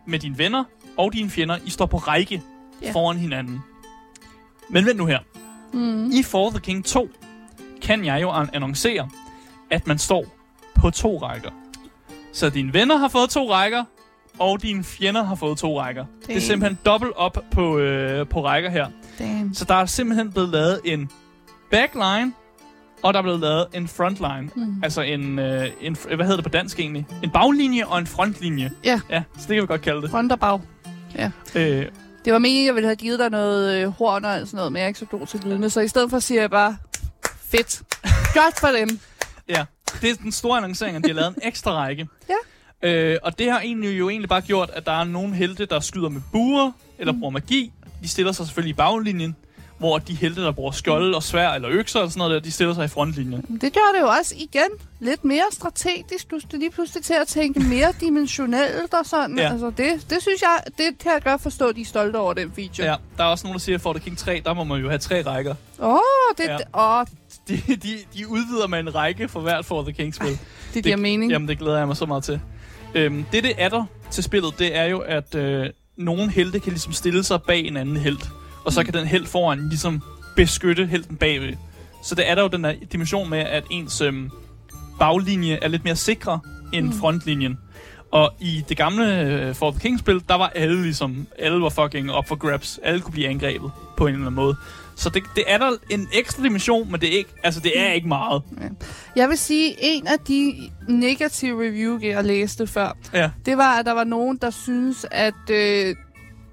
med 0.10 0.20
dine 0.20 0.38
venner 0.38 0.64
og 0.98 1.14
dine 1.14 1.30
fjender, 1.30 1.58
I 1.66 1.70
står 1.70 1.86
på 1.86 1.98
række 1.98 2.42
Ja. 2.82 2.92
foran 2.92 3.18
hinanden. 3.18 3.60
Men 4.70 4.86
vent 4.86 4.98
nu 4.98 5.06
her. 5.06 5.20
Mm. 5.74 6.12
I 6.12 6.24
For 6.24 6.50
the 6.50 6.60
King 6.60 6.86
2 6.86 7.10
kan 7.82 8.06
jeg 8.06 8.22
jo 8.22 8.30
an- 8.30 8.50
annoncere, 8.54 9.10
at 9.70 9.88
man 9.88 9.98
står 9.98 10.26
på 10.76 10.90
to 10.90 11.18
rækker. 11.18 11.50
Så 12.34 12.50
dine 12.50 12.74
venner 12.74 12.96
har 12.98 13.08
fået 13.08 13.30
to 13.30 13.52
rækker, 13.52 13.84
og 14.40 14.62
dine 14.62 14.84
fjender 14.84 15.24
har 15.24 15.36
fået 15.36 15.58
to 15.58 15.80
rækker. 15.82 16.06
Det 16.20 16.24
er 16.24 16.28
Damn. 16.28 16.42
simpelthen 16.42 16.80
dobbelt 16.86 17.14
op 17.16 17.38
på, 17.52 17.78
øh, 17.78 18.28
på 18.28 18.46
rækker 18.46 18.70
her. 18.70 18.88
Damn. 19.20 19.54
Så 19.54 19.66
der 19.66 19.76
er 19.76 19.86
simpelthen 19.86 20.32
blevet 20.32 20.50
lavet 20.50 20.82
en 20.86 21.10
backline, 21.72 22.34
og 23.04 23.14
der 23.14 23.20
er 23.20 23.24
blevet 23.24 23.40
lavet 23.40 23.68
en 23.74 23.88
frontline. 23.88 24.50
Mm. 24.56 24.84
Altså 24.84 25.02
en, 25.02 25.40
øh, 25.40 25.68
en, 25.82 25.98
hvad 26.06 26.18
hedder 26.18 26.36
det 26.36 26.44
på 26.44 26.50
dansk 26.50 26.80
egentlig? 26.80 27.08
En 27.24 27.30
baglinje 27.30 27.86
og 27.86 28.00
en 28.00 28.08
frontlinje. 28.08 28.72
Ja. 28.84 29.02
Ja, 29.10 29.24
så 29.38 29.46
det 29.48 29.56
kan 29.56 29.62
vi 29.62 29.68
godt 29.68 29.82
kalde 29.82 30.02
det. 30.02 30.10
Front 30.12 30.32
og 30.32 30.40
bag. 30.40 30.60
Øh, 31.56 31.86
Det 32.26 32.34
var 32.34 32.40
meningen, 32.40 32.66
jeg 32.66 32.76
ville 32.76 32.88
have 32.88 32.96
givet 32.96 33.20
dig 33.20 33.30
noget 33.30 33.82
øh, 33.82 33.88
horn 33.88 34.26
og 34.26 34.36
sådan 34.48 34.58
noget, 34.58 34.72
men 34.72 34.78
jeg 34.80 34.84
er 34.84 34.88
ikke 34.88 35.00
så 35.00 35.06
god 35.06 35.28
til 35.28 35.40
lydene. 35.46 35.70
Så 35.70 35.80
i 35.82 35.88
stedet 35.88 36.10
for 36.10 36.20
siger 36.20 36.42
jeg 36.42 36.50
bare, 36.50 36.78
fedt. 37.52 37.82
Godt 38.44 38.60
for 38.60 38.68
dem. 38.68 39.00
Ja, 39.50 39.66
det 40.02 40.10
er 40.10 40.16
den 40.16 40.32
store 40.32 40.58
annoncering, 40.58 40.96
at 40.96 41.04
de 41.04 41.08
har 41.10 41.16
lavet 41.16 41.36
en 41.36 41.42
ekstra 41.44 41.72
række. 41.72 42.08
Ja. 42.30 42.90
Øh, 42.90 43.18
og 43.24 43.40
det 43.40 43.52
har 43.52 43.60
egentlig 43.60 44.00
jo 44.00 44.10
egentlig 44.10 44.30
bare 44.30 44.42
gjort, 44.42 44.70
at 44.74 44.86
der 44.86 44.92
er 44.92 45.04
nogle 45.04 45.34
helte, 45.36 45.66
der 45.66 45.80
skyder 45.80 46.10
med 46.10 46.22
buer 46.32 46.72
eller 47.00 47.14
bruger 47.14 47.30
magi. 47.30 47.72
De 48.04 48.08
stiller 48.08 48.32
sig 48.32 48.46
selvfølgelig 48.46 48.70
i 48.74 48.74
baglinjen, 48.78 49.36
hvor 49.80 49.98
de 49.98 50.16
helte, 50.16 50.42
der 50.44 50.52
bruger 50.52 50.72
skjolde 50.72 51.16
og 51.16 51.24
svær 51.24 51.50
eller 51.52 51.70
økser 51.72 52.00
og 52.00 52.10
sådan 52.12 52.20
noget 52.20 52.34
der, 52.34 52.40
de 52.40 52.52
stiller 52.52 52.74
sig 52.74 52.86
i 52.86 52.88
frontlinjen. 52.88 53.42
Det 53.62 53.74
gør 53.74 53.92
det 53.96 54.02
jo 54.02 54.08
også 54.08 54.36
igen 54.38 54.70
lidt 55.00 55.26
mere 55.26 55.44
strategisk. 55.52 56.32
Du 56.32 56.40
skal 56.40 56.60
lige 56.60 56.72
pludselig 56.72 57.04
til 57.04 57.14
at 57.22 57.28
tænke 57.28 57.60
mere 57.60 57.94
dimensionelt 58.02 58.94
og 58.94 59.06
sådan. 59.06 59.38
Ja. 59.38 59.52
Altså 59.52 59.66
det, 59.70 60.06
det 60.10 60.18
synes 60.22 60.42
jeg, 60.42 60.60
det 60.78 61.00
kan 61.00 61.12
jeg 61.12 61.22
godt 61.24 61.42
forstå, 61.42 61.72
de 61.72 61.82
er 61.82 61.86
stolte 61.86 62.18
over 62.18 62.34
den 62.34 62.52
feature. 62.56 62.88
Ja, 62.88 62.96
der 63.18 63.24
er 63.24 63.28
også 63.28 63.48
nogen, 63.48 63.54
der 63.54 63.60
siger, 63.60 63.76
at 63.76 63.82
for 63.82 63.94
The 63.94 64.00
King 64.04 64.18
3, 64.18 64.42
der 64.46 64.54
må 64.54 64.64
man 64.64 64.82
jo 64.82 64.88
have 64.90 65.00
tre 65.00 65.22
rækker. 65.22 65.56
Åh, 65.80 65.94
oh, 65.94 66.00
det, 66.38 66.44
Ja. 66.46 66.52
ja. 66.76 67.00
oh, 67.00 67.06
De, 67.48 67.58
de, 67.68 67.98
de 68.14 68.28
udvider 68.28 68.68
med 68.68 68.80
en 68.80 68.96
række 68.96 69.28
for 69.28 69.40
hvert 69.40 69.66
For 69.66 69.82
The 69.84 69.94
King-spil. 69.94 70.40
det 70.74 70.84
giver 70.84 70.98
mening. 70.98 71.32
Jamen, 71.32 71.48
det 71.48 71.58
glæder 71.60 71.78
jeg 71.78 71.88
mig 71.88 71.98
så 71.98 72.06
meget 72.06 72.24
til. 72.24 72.40
Øhm, 72.96 73.26
det, 73.32 73.44
det 73.44 73.54
er 73.58 73.70
der 73.70 73.86
til 74.12 74.24
spillet, 74.24 74.54
det 74.60 74.76
er 74.78 74.86
jo, 74.86 75.00
at 75.00 75.36
øh, 75.36 75.70
nogle 75.98 76.32
helte 76.32 76.60
kan 76.60 76.72
ligesom 76.72 76.94
stille 76.94 77.24
sig 77.24 77.42
bag 77.42 77.60
en 77.68 77.78
anden 77.78 77.98
helt. 77.98 78.30
Og 78.66 78.74
så 78.74 78.84
kan 78.84 78.94
den 78.94 79.08
held 79.08 79.26
foran 79.26 79.70
ligesom 79.70 80.02
beskytte 80.36 80.86
helten 80.86 81.16
bagved. 81.16 81.54
Så 82.04 82.16
det 82.16 82.30
er 82.30 82.36
der 82.36 82.42
jo 82.42 82.48
den 82.48 82.64
der 82.64 82.74
dimension 82.92 83.30
med, 83.30 83.40
at 83.40 83.64
ens 83.70 84.02
øhm, 84.02 84.30
baglinje 85.00 85.60
er 85.62 85.68
lidt 85.68 85.84
mere 85.84 85.96
sikre 85.96 86.40
end 86.74 86.86
mm. 86.86 86.94
frontlinjen. 86.94 87.58
Og 88.12 88.34
i 88.40 88.64
det 88.70 88.78
gamle 88.78 89.22
øh, 89.22 89.56
For 89.56 89.72
the 89.72 89.80
King-spil, 89.80 90.24
der 90.30 90.36
var 90.36 90.52
alle 90.56 90.82
ligesom, 90.82 91.28
alle 91.40 91.62
var 91.62 91.70
fucking 91.70 92.18
up 92.18 92.28
for 92.28 92.36
grabs. 92.36 92.80
Alle 92.84 93.02
kunne 93.02 93.12
blive 93.12 93.28
angrebet 93.28 93.72
på 93.98 94.08
en 94.08 94.14
eller 94.14 94.26
anden 94.26 94.36
måde. 94.36 94.56
Så 94.96 95.10
det, 95.10 95.24
det 95.36 95.44
er 95.48 95.58
der 95.58 95.72
en 95.90 96.08
ekstra 96.14 96.44
dimension, 96.44 96.92
men 96.92 97.02
det 97.02 97.14
er 97.14 97.18
ikke, 97.18 97.30
altså 97.44 97.60
det 97.60 97.80
er 97.80 97.92
ikke 97.92 98.08
meget. 98.08 98.42
Jeg 99.16 99.30
vil 99.30 99.38
sige, 99.38 99.76
en 99.80 100.08
af 100.08 100.20
de 100.28 100.54
negative 100.88 101.64
review, 101.68 102.00
jeg 102.02 102.24
læste 102.24 102.68
før, 102.68 102.98
Ja. 103.14 103.30
det 103.46 103.58
var, 103.58 103.80
at 103.80 103.86
der 103.86 103.92
var 103.92 104.04
nogen, 104.04 104.38
der 104.42 104.50
synes, 104.50 105.06
at 105.12 105.50
øh, 105.52 105.96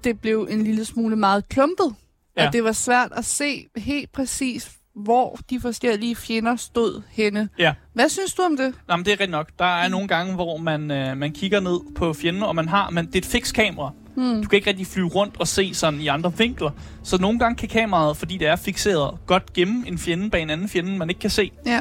det 0.03 0.19
blev 0.21 0.47
en 0.51 0.63
lille 0.63 0.85
smule 0.85 1.15
meget 1.15 1.49
klumpet. 1.49 1.95
Ja. 2.37 2.47
At 2.47 2.53
det 2.53 2.63
var 2.63 2.71
svært 2.71 3.11
at 3.11 3.25
se 3.25 3.67
helt 3.77 4.11
præcis, 4.11 4.71
hvor 4.95 5.39
de 5.49 5.59
forskellige 5.59 6.15
fjender 6.15 6.55
stod 6.55 7.01
henne. 7.09 7.49
Ja. 7.59 7.73
Hvad 7.93 8.09
synes 8.09 8.33
du 8.33 8.41
om 8.41 8.57
det? 8.57 8.73
Jamen, 8.89 9.05
det 9.05 9.11
er 9.11 9.13
rigtigt 9.13 9.31
nok. 9.31 9.49
Der 9.59 9.65
er 9.65 9.87
nogle 9.87 10.07
gange, 10.07 10.35
hvor 10.35 10.57
man, 10.57 10.91
øh, 10.91 11.17
man 11.17 11.31
kigger 11.31 11.59
ned 11.59 11.93
på 11.95 12.13
fjenden, 12.13 12.43
og 12.43 12.55
man 12.55 12.67
har, 12.67 12.89
man, 12.89 13.05
det 13.05 13.15
er 13.15 13.19
et 13.19 13.25
fix 13.25 13.53
kamera. 13.53 13.91
Hmm. 14.15 14.41
Du 14.43 14.49
kan 14.49 14.57
ikke 14.57 14.69
rigtig 14.69 14.87
flyve 14.87 15.07
rundt 15.07 15.35
og 15.39 15.47
se 15.47 15.73
sådan 15.73 16.01
i 16.01 16.07
andre 16.07 16.37
vinkler. 16.37 16.71
Så 17.03 17.17
nogle 17.21 17.39
gange 17.39 17.55
kan 17.55 17.69
kameraet, 17.69 18.17
fordi 18.17 18.37
det 18.37 18.47
er 18.47 18.55
fixeret, 18.55 19.17
godt 19.25 19.53
gemme 19.53 19.87
en 19.87 19.97
fjende 19.97 20.29
bag 20.29 20.41
en 20.41 20.49
anden 20.49 20.69
fjende, 20.69 20.97
man 20.97 21.09
ikke 21.09 21.19
kan 21.19 21.29
se. 21.29 21.51
Ja. 21.65 21.79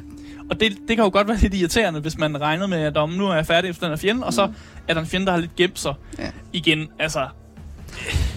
Og 0.50 0.60
det, 0.60 0.72
det 0.88 0.96
kan 0.96 1.04
jo 1.04 1.10
godt 1.12 1.28
være 1.28 1.36
lidt 1.36 1.54
irriterende, 1.54 2.00
hvis 2.00 2.18
man 2.18 2.40
regner 2.40 2.66
med, 2.66 2.78
at 2.78 2.96
om 2.96 3.10
nu 3.10 3.26
er 3.26 3.34
jeg 3.34 3.46
færdig 3.46 3.70
efter 3.70 3.86
den 3.86 3.90
her 3.90 3.96
fjende, 3.96 4.26
og 4.26 4.32
så 4.32 4.52
er 4.88 4.94
der 4.94 5.00
en 5.00 5.06
fjende, 5.06 5.26
der 5.26 5.32
har 5.32 5.38
lidt 5.38 5.56
gemt 5.56 5.78
sig. 5.78 5.94
Ja. 6.18 6.30
Igen, 6.52 6.88
altså... 6.98 7.28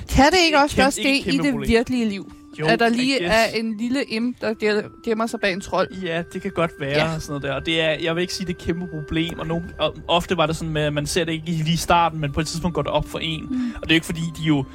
Kan 0.10 0.26
det 0.32 0.38
ikke 0.46 0.58
også 0.60 0.82
godt 0.84 0.94
ske 0.94 1.18
i 1.20 1.24
det 1.38 1.40
problem. 1.52 1.70
virkelige 1.70 2.10
liv? 2.10 2.32
Jo, 2.60 2.66
at 2.68 2.80
der 2.80 2.90
lige 2.90 3.24
er 3.24 3.46
en 3.56 3.78
lille 3.78 4.04
imp, 4.04 4.42
der 4.42 4.54
gem- 4.54 5.02
gemmer 5.06 5.28
sig 5.28 5.40
bag 5.40 5.54
en 5.54 5.62
trold. 5.62 5.94
Ja, 6.04 6.24
det 6.34 6.42
kan 6.42 6.52
godt 6.52 6.72
være 6.80 6.90
Ja. 6.90 7.12
ja. 7.14 7.20
sådan 7.20 7.32
noget 7.32 7.44
der. 7.44 7.54
Og 7.54 7.66
det 7.66 7.82
er, 7.82 7.90
jeg 7.90 8.16
vil 8.16 8.22
ikke 8.22 8.34
sige, 8.34 8.48
det 8.48 8.54
er 8.54 8.58
et 8.60 8.66
kæmpe 8.66 8.88
problem. 8.88 9.40
Og, 9.40 9.48
nogle, 9.48 9.64
og 9.80 9.96
ofte 10.08 10.38
var 10.38 10.46
det 10.46 10.56
sådan 10.56 10.74
med, 10.74 10.82
at 10.82 10.94
man 10.94 11.08
ser 11.08 11.24
det 11.26 11.32
ikke 11.32 11.46
lige 11.46 11.74
i 11.74 11.78
starten, 11.78 12.20
men 12.22 12.32
på 12.32 12.40
et 12.40 12.48
tidspunkt 12.48 12.76
går 12.76 12.82
det 12.82 12.92
op 12.92 13.08
for 13.10 13.20
en. 13.20 13.48
Mm. 13.50 13.72
Og 13.76 13.82
det 13.84 13.92
er 13.92 13.96
ikke 13.96 14.06
fordi, 14.06 14.20
de 14.38 14.44
er 14.44 14.48
jo 14.48 14.66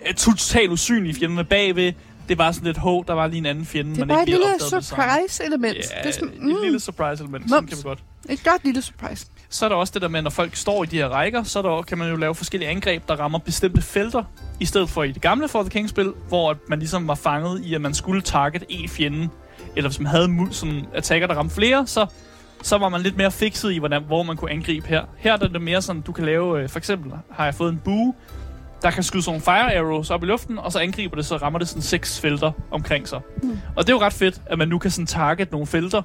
er 0.00 0.12
totalt 0.12 0.70
usynlige 0.70 1.14
fjenderne 1.14 1.44
bagved. 1.44 1.92
Det 2.28 2.38
var 2.38 2.52
sådan 2.52 2.66
lidt 2.66 2.78
håb, 2.78 3.08
der 3.08 3.14
var 3.14 3.26
lige 3.26 3.38
en 3.38 3.46
anden 3.46 3.66
fjende, 3.66 3.90
Det 3.96 4.06
man 4.06 4.10
et 4.16 4.20
ikke 4.20 4.30
lige 4.30 4.36
lille 4.36 4.54
opdagede 4.54 4.76
det 4.76 4.84
samme. 4.84 5.02
surprise-element. 5.04 5.76
Ja, 5.76 5.80
det 6.02 6.08
er 6.08 6.12
sådan, 6.12 6.28
et 6.28 6.62
lille 6.64 6.80
surprise 6.80 7.22
element, 7.22 7.48
sådan 7.50 7.66
kan 7.66 7.76
vi 7.78 7.82
godt. 7.82 7.98
et 8.28 8.44
godt 8.44 8.64
lille 8.64 8.82
surprise. 8.82 9.26
Så 9.48 9.64
er 9.64 9.68
der 9.68 9.76
også 9.76 9.90
det 9.94 10.02
der 10.02 10.08
med, 10.08 10.22
når 10.22 10.30
folk 10.30 10.56
står 10.56 10.82
i 10.82 10.86
de 10.86 10.96
her 10.96 11.08
rækker, 11.08 11.42
så 11.42 11.58
er 11.58 11.62
der, 11.62 11.82
kan 11.82 11.98
man 11.98 12.10
jo 12.10 12.16
lave 12.16 12.34
forskellige 12.34 12.68
angreb, 12.70 13.08
der 13.08 13.16
rammer 13.16 13.38
bestemte 13.38 13.82
felter, 13.82 14.24
i 14.60 14.64
stedet 14.66 14.88
for 14.90 15.02
i 15.02 15.12
det 15.12 15.22
gamle 15.22 15.48
For 15.48 15.62
the 15.62 15.70
King-spil, 15.70 16.12
hvor 16.28 16.56
man 16.68 16.78
ligesom 16.78 17.08
var 17.08 17.14
fanget 17.14 17.64
i, 17.64 17.74
at 17.74 17.80
man 17.80 17.94
skulle 17.94 18.22
target 18.22 18.64
en 18.68 18.88
fjende, 18.88 19.28
eller 19.76 19.90
hvis 19.90 20.00
man 20.00 20.06
havde 20.06 20.26
mul- 20.28 20.52
sådan 20.52 20.86
attacker, 20.94 21.26
der 21.26 21.34
ramte 21.34 21.54
flere, 21.54 21.86
så, 21.86 22.06
så 22.62 22.78
var 22.78 22.88
man 22.88 23.00
lidt 23.00 23.16
mere 23.16 23.30
fikset 23.30 23.72
i, 23.72 23.78
hvordan, 23.78 24.02
hvor 24.04 24.22
man 24.22 24.36
kunne 24.36 24.50
angribe 24.50 24.86
her. 24.88 25.04
Her 25.16 25.32
er 25.32 25.36
det 25.36 25.62
mere 25.62 25.82
sådan, 25.82 26.02
du 26.02 26.12
kan 26.12 26.24
lave, 26.24 26.62
øh, 26.62 26.68
for 26.68 26.78
eksempel 26.78 27.12
har 27.30 27.44
jeg 27.44 27.54
fået 27.54 27.72
en 27.72 27.80
bue, 27.84 28.14
der 28.82 28.90
kan 28.90 29.02
skyde 29.02 29.22
sådan 29.22 29.30
nogle 29.30 29.42
fire 29.44 29.78
arrows 29.78 30.10
op 30.10 30.22
i 30.22 30.26
luften, 30.26 30.58
og 30.58 30.72
så 30.72 30.78
angriber 30.78 31.16
det, 31.16 31.26
så 31.26 31.36
rammer 31.36 31.58
det 31.58 31.68
sådan 31.68 31.82
seks 31.82 32.20
felter 32.20 32.52
omkring 32.70 33.08
sig. 33.08 33.20
Mm. 33.42 33.58
Og 33.76 33.86
det 33.86 33.92
er 33.92 33.96
jo 33.96 34.00
ret 34.02 34.12
fedt, 34.12 34.40
at 34.46 34.58
man 34.58 34.68
nu 34.68 34.78
kan 34.78 34.90
sådan 34.90 35.06
target 35.06 35.50
nogle 35.52 35.66
felter, 35.66 36.02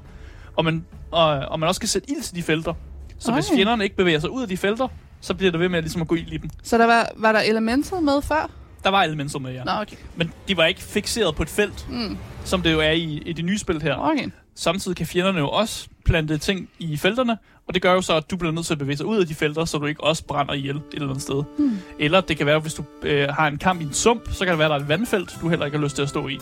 og 0.55 0.65
man, 0.65 0.85
og, 1.11 1.27
og 1.29 1.59
man 1.59 1.69
også 1.69 1.81
kan 1.81 1.87
sætte 1.87 2.09
ild 2.11 2.21
til 2.21 2.35
de 2.35 2.43
felter. 2.43 2.73
Så 3.19 3.31
hvis 3.33 3.49
Ej. 3.49 3.55
fjenderne 3.55 3.83
ikke 3.83 3.95
bevæger 3.95 4.19
sig 4.19 4.29
ud 4.29 4.41
af 4.41 4.47
de 4.47 4.57
felter, 4.57 4.87
så 5.21 5.33
bliver 5.33 5.51
det 5.51 5.59
ved 5.59 5.69
med 5.69 5.77
at, 5.77 5.83
ligesom 5.83 6.01
at 6.01 6.07
gå 6.07 6.15
ild 6.15 6.31
i 6.33 6.37
dem. 6.37 6.49
Så 6.63 6.77
der 6.77 6.85
var, 6.85 7.09
var 7.15 7.31
der 7.31 7.39
elementer 7.39 7.99
med 7.99 8.21
før? 8.21 8.49
Der 8.83 8.89
var 8.89 9.03
elementer 9.03 9.39
med, 9.39 9.51
ja. 9.53 9.63
Nå, 9.63 9.71
okay. 9.71 9.95
Men 10.15 10.31
de 10.47 10.57
var 10.57 10.65
ikke 10.65 10.83
fixeret 10.83 11.35
på 11.35 11.43
et 11.43 11.49
felt, 11.49 11.87
Mm. 11.89 12.17
som 12.43 12.61
det 12.61 12.71
jo 12.73 12.79
er 12.79 12.91
i, 12.91 13.03
i 13.25 13.33
det 13.33 13.45
nye 13.45 13.57
spil 13.57 13.81
her. 13.81 13.95
Okay. 13.95 14.29
Samtidig 14.55 14.97
kan 14.97 15.05
fjenderne 15.07 15.39
jo 15.39 15.49
også 15.49 15.87
plante 16.05 16.37
ting 16.37 16.69
i 16.79 16.97
felterne, 16.97 17.37
og 17.67 17.73
det 17.73 17.81
gør 17.81 17.93
jo 17.93 18.01
så, 18.01 18.15
at 18.15 18.31
du 18.31 18.37
bliver 18.37 18.51
nødt 18.51 18.65
til 18.65 18.73
at 18.73 18.79
bevæge 18.79 18.97
sig 18.97 19.05
ud 19.05 19.17
af 19.19 19.27
de 19.27 19.35
felter, 19.35 19.65
så 19.65 19.77
du 19.77 19.85
ikke 19.85 20.03
også 20.03 20.25
brænder 20.25 20.53
ihjel 20.53 20.75
et 20.75 20.83
eller 20.93 21.07
andet 21.07 21.21
sted. 21.21 21.43
Hmm. 21.57 21.77
Eller 21.99 22.21
det 22.21 22.37
kan 22.37 22.45
være, 22.45 22.59
hvis 22.59 22.73
du 22.73 22.83
øh, 23.03 23.29
har 23.29 23.47
en 23.47 23.57
kamp 23.57 23.81
i 23.81 23.83
en 23.83 23.93
sump, 23.93 24.31
så 24.31 24.45
kan 24.45 24.51
det 24.51 24.59
være, 24.59 24.65
at 24.65 24.69
der 24.69 24.75
er 24.75 24.81
et 24.81 24.89
vandfelt, 24.89 25.37
du 25.41 25.49
heller 25.49 25.65
ikke 25.65 25.77
har 25.77 25.83
lyst 25.83 25.95
til 25.95 26.03
at 26.03 26.09
stå 26.09 26.27
i. 26.27 26.39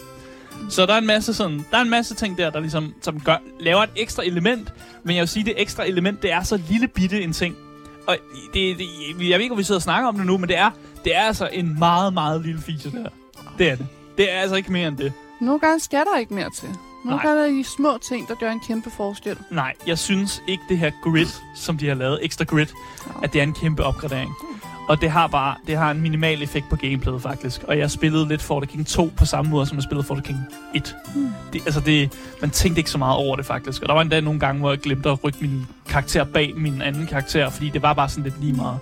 Så 0.70 0.86
der 0.86 0.94
er 0.94 0.98
en 0.98 1.08
masse, 1.08 1.34
sådan, 1.34 1.66
der 1.72 1.78
er 1.78 1.82
en 1.82 1.90
masse 1.90 2.16
ting 2.16 2.38
der, 2.38 2.50
der 2.50 2.60
ligesom, 2.60 2.94
som 3.02 3.20
gør, 3.20 3.38
laver 3.60 3.84
et 3.84 3.90
ekstra 3.96 4.24
element. 4.26 4.74
Men 5.04 5.16
jeg 5.16 5.22
vil 5.22 5.28
sige, 5.30 5.46
det 5.46 5.54
ekstra 5.58 5.86
element, 5.86 6.22
det 6.22 6.32
er 6.32 6.44
så 6.44 6.62
lille 6.70 6.88
bitte 6.88 7.22
en 7.22 7.34
ting. 7.34 7.56
Og 8.08 8.18
det, 8.54 8.78
det, 8.78 8.88
jeg 9.30 9.38
ved 9.38 9.44
ikke, 9.44 9.52
om 9.52 9.58
vi 9.58 9.64
sidder 9.64 9.80
og 9.80 9.84
snakker 9.84 10.08
om 10.10 10.16
det 10.16 10.26
nu, 10.26 10.38
men 10.38 10.50
det 10.50 10.58
er, 10.58 10.70
det 11.04 11.16
er 11.16 11.22
altså 11.22 11.50
en 11.54 11.80
meget, 11.80 12.14
meget 12.14 12.42
lille 12.42 12.62
feature, 12.62 12.92
det 12.92 13.02
her. 13.02 13.10
Det 13.58 13.70
er 13.70 13.76
det. 13.76 13.88
Det 14.18 14.34
er 14.34 14.40
altså 14.40 14.56
ikke 14.56 14.72
mere 14.72 14.88
end 14.88 14.98
det. 14.98 15.14
Nogle 15.42 15.60
gange 15.60 15.80
skal 15.80 16.00
der 16.00 16.20
ikke 16.20 16.34
mere 16.34 16.50
til. 16.50 16.70
Nogle 17.06 17.22
gange 17.22 17.44
er 17.44 17.48
der 17.48 17.54
de 17.54 17.64
små 17.64 17.98
ting, 17.98 18.28
der 18.28 18.36
gør 18.36 18.52
en 18.52 18.60
kæmpe 18.60 18.90
forskel. 18.90 19.38
Nej, 19.52 19.74
jeg 19.88 19.98
synes 19.98 20.44
ikke, 20.48 20.64
det 20.70 20.78
her 20.78 20.92
grid, 21.04 21.28
som 21.56 21.78
de 21.78 21.88
har 21.88 21.96
lavet, 21.96 22.20
ekstra 22.22 22.46
grid, 22.46 22.68
at 23.24 23.34
det 23.34 23.40
er 23.40 23.44
en 23.44 23.54
kæmpe 23.54 23.84
opgradering. 23.84 24.32
Og 24.88 25.02
det 25.02 25.10
har 25.12 25.28
bare 25.28 25.56
det 25.68 25.78
har 25.78 25.92
en 25.92 26.02
minimal 26.02 26.42
effekt 26.42 26.70
på 26.70 26.76
gameplayet, 26.76 27.22
faktisk. 27.22 27.64
Og 27.64 27.78
jeg 27.78 27.92
spillede 27.92 28.28
lidt 28.28 28.42
For 28.42 28.60
the 28.60 28.68
King 28.68 28.88
2 28.88 29.12
på 29.18 29.26
samme 29.26 29.52
måde, 29.52 29.66
som 29.66 29.78
jeg 29.78 29.84
spillede 29.84 30.08
For 30.08 30.16
the 30.16 30.24
King 30.24 30.40
1. 30.76 30.96
Det, 31.54 31.62
altså 31.66 31.80
det, 31.80 32.18
man 32.42 32.50
tænkte 32.50 32.80
ikke 32.80 32.90
så 32.90 32.98
meget 32.98 33.18
over 33.18 33.36
det, 33.36 33.46
faktisk. 33.46 33.82
Og 33.82 33.88
der 33.88 33.94
var 33.94 34.02
endda 34.02 34.22
nogle 34.22 34.40
gange, 34.40 34.60
hvor 34.60 34.70
jeg 34.70 34.80
glemte 34.80 35.10
at 35.10 35.24
rykke 35.24 35.38
min 35.42 35.68
karakter 35.90 36.24
bag 36.24 36.54
min 36.58 36.82
anden 36.82 37.08
karakter, 37.08 37.50
fordi 37.50 37.70
det 37.70 37.82
var 37.82 37.94
bare 37.94 38.10
sådan 38.10 38.24
lidt 38.24 38.42
lige 38.42 38.54
meget. 38.54 38.80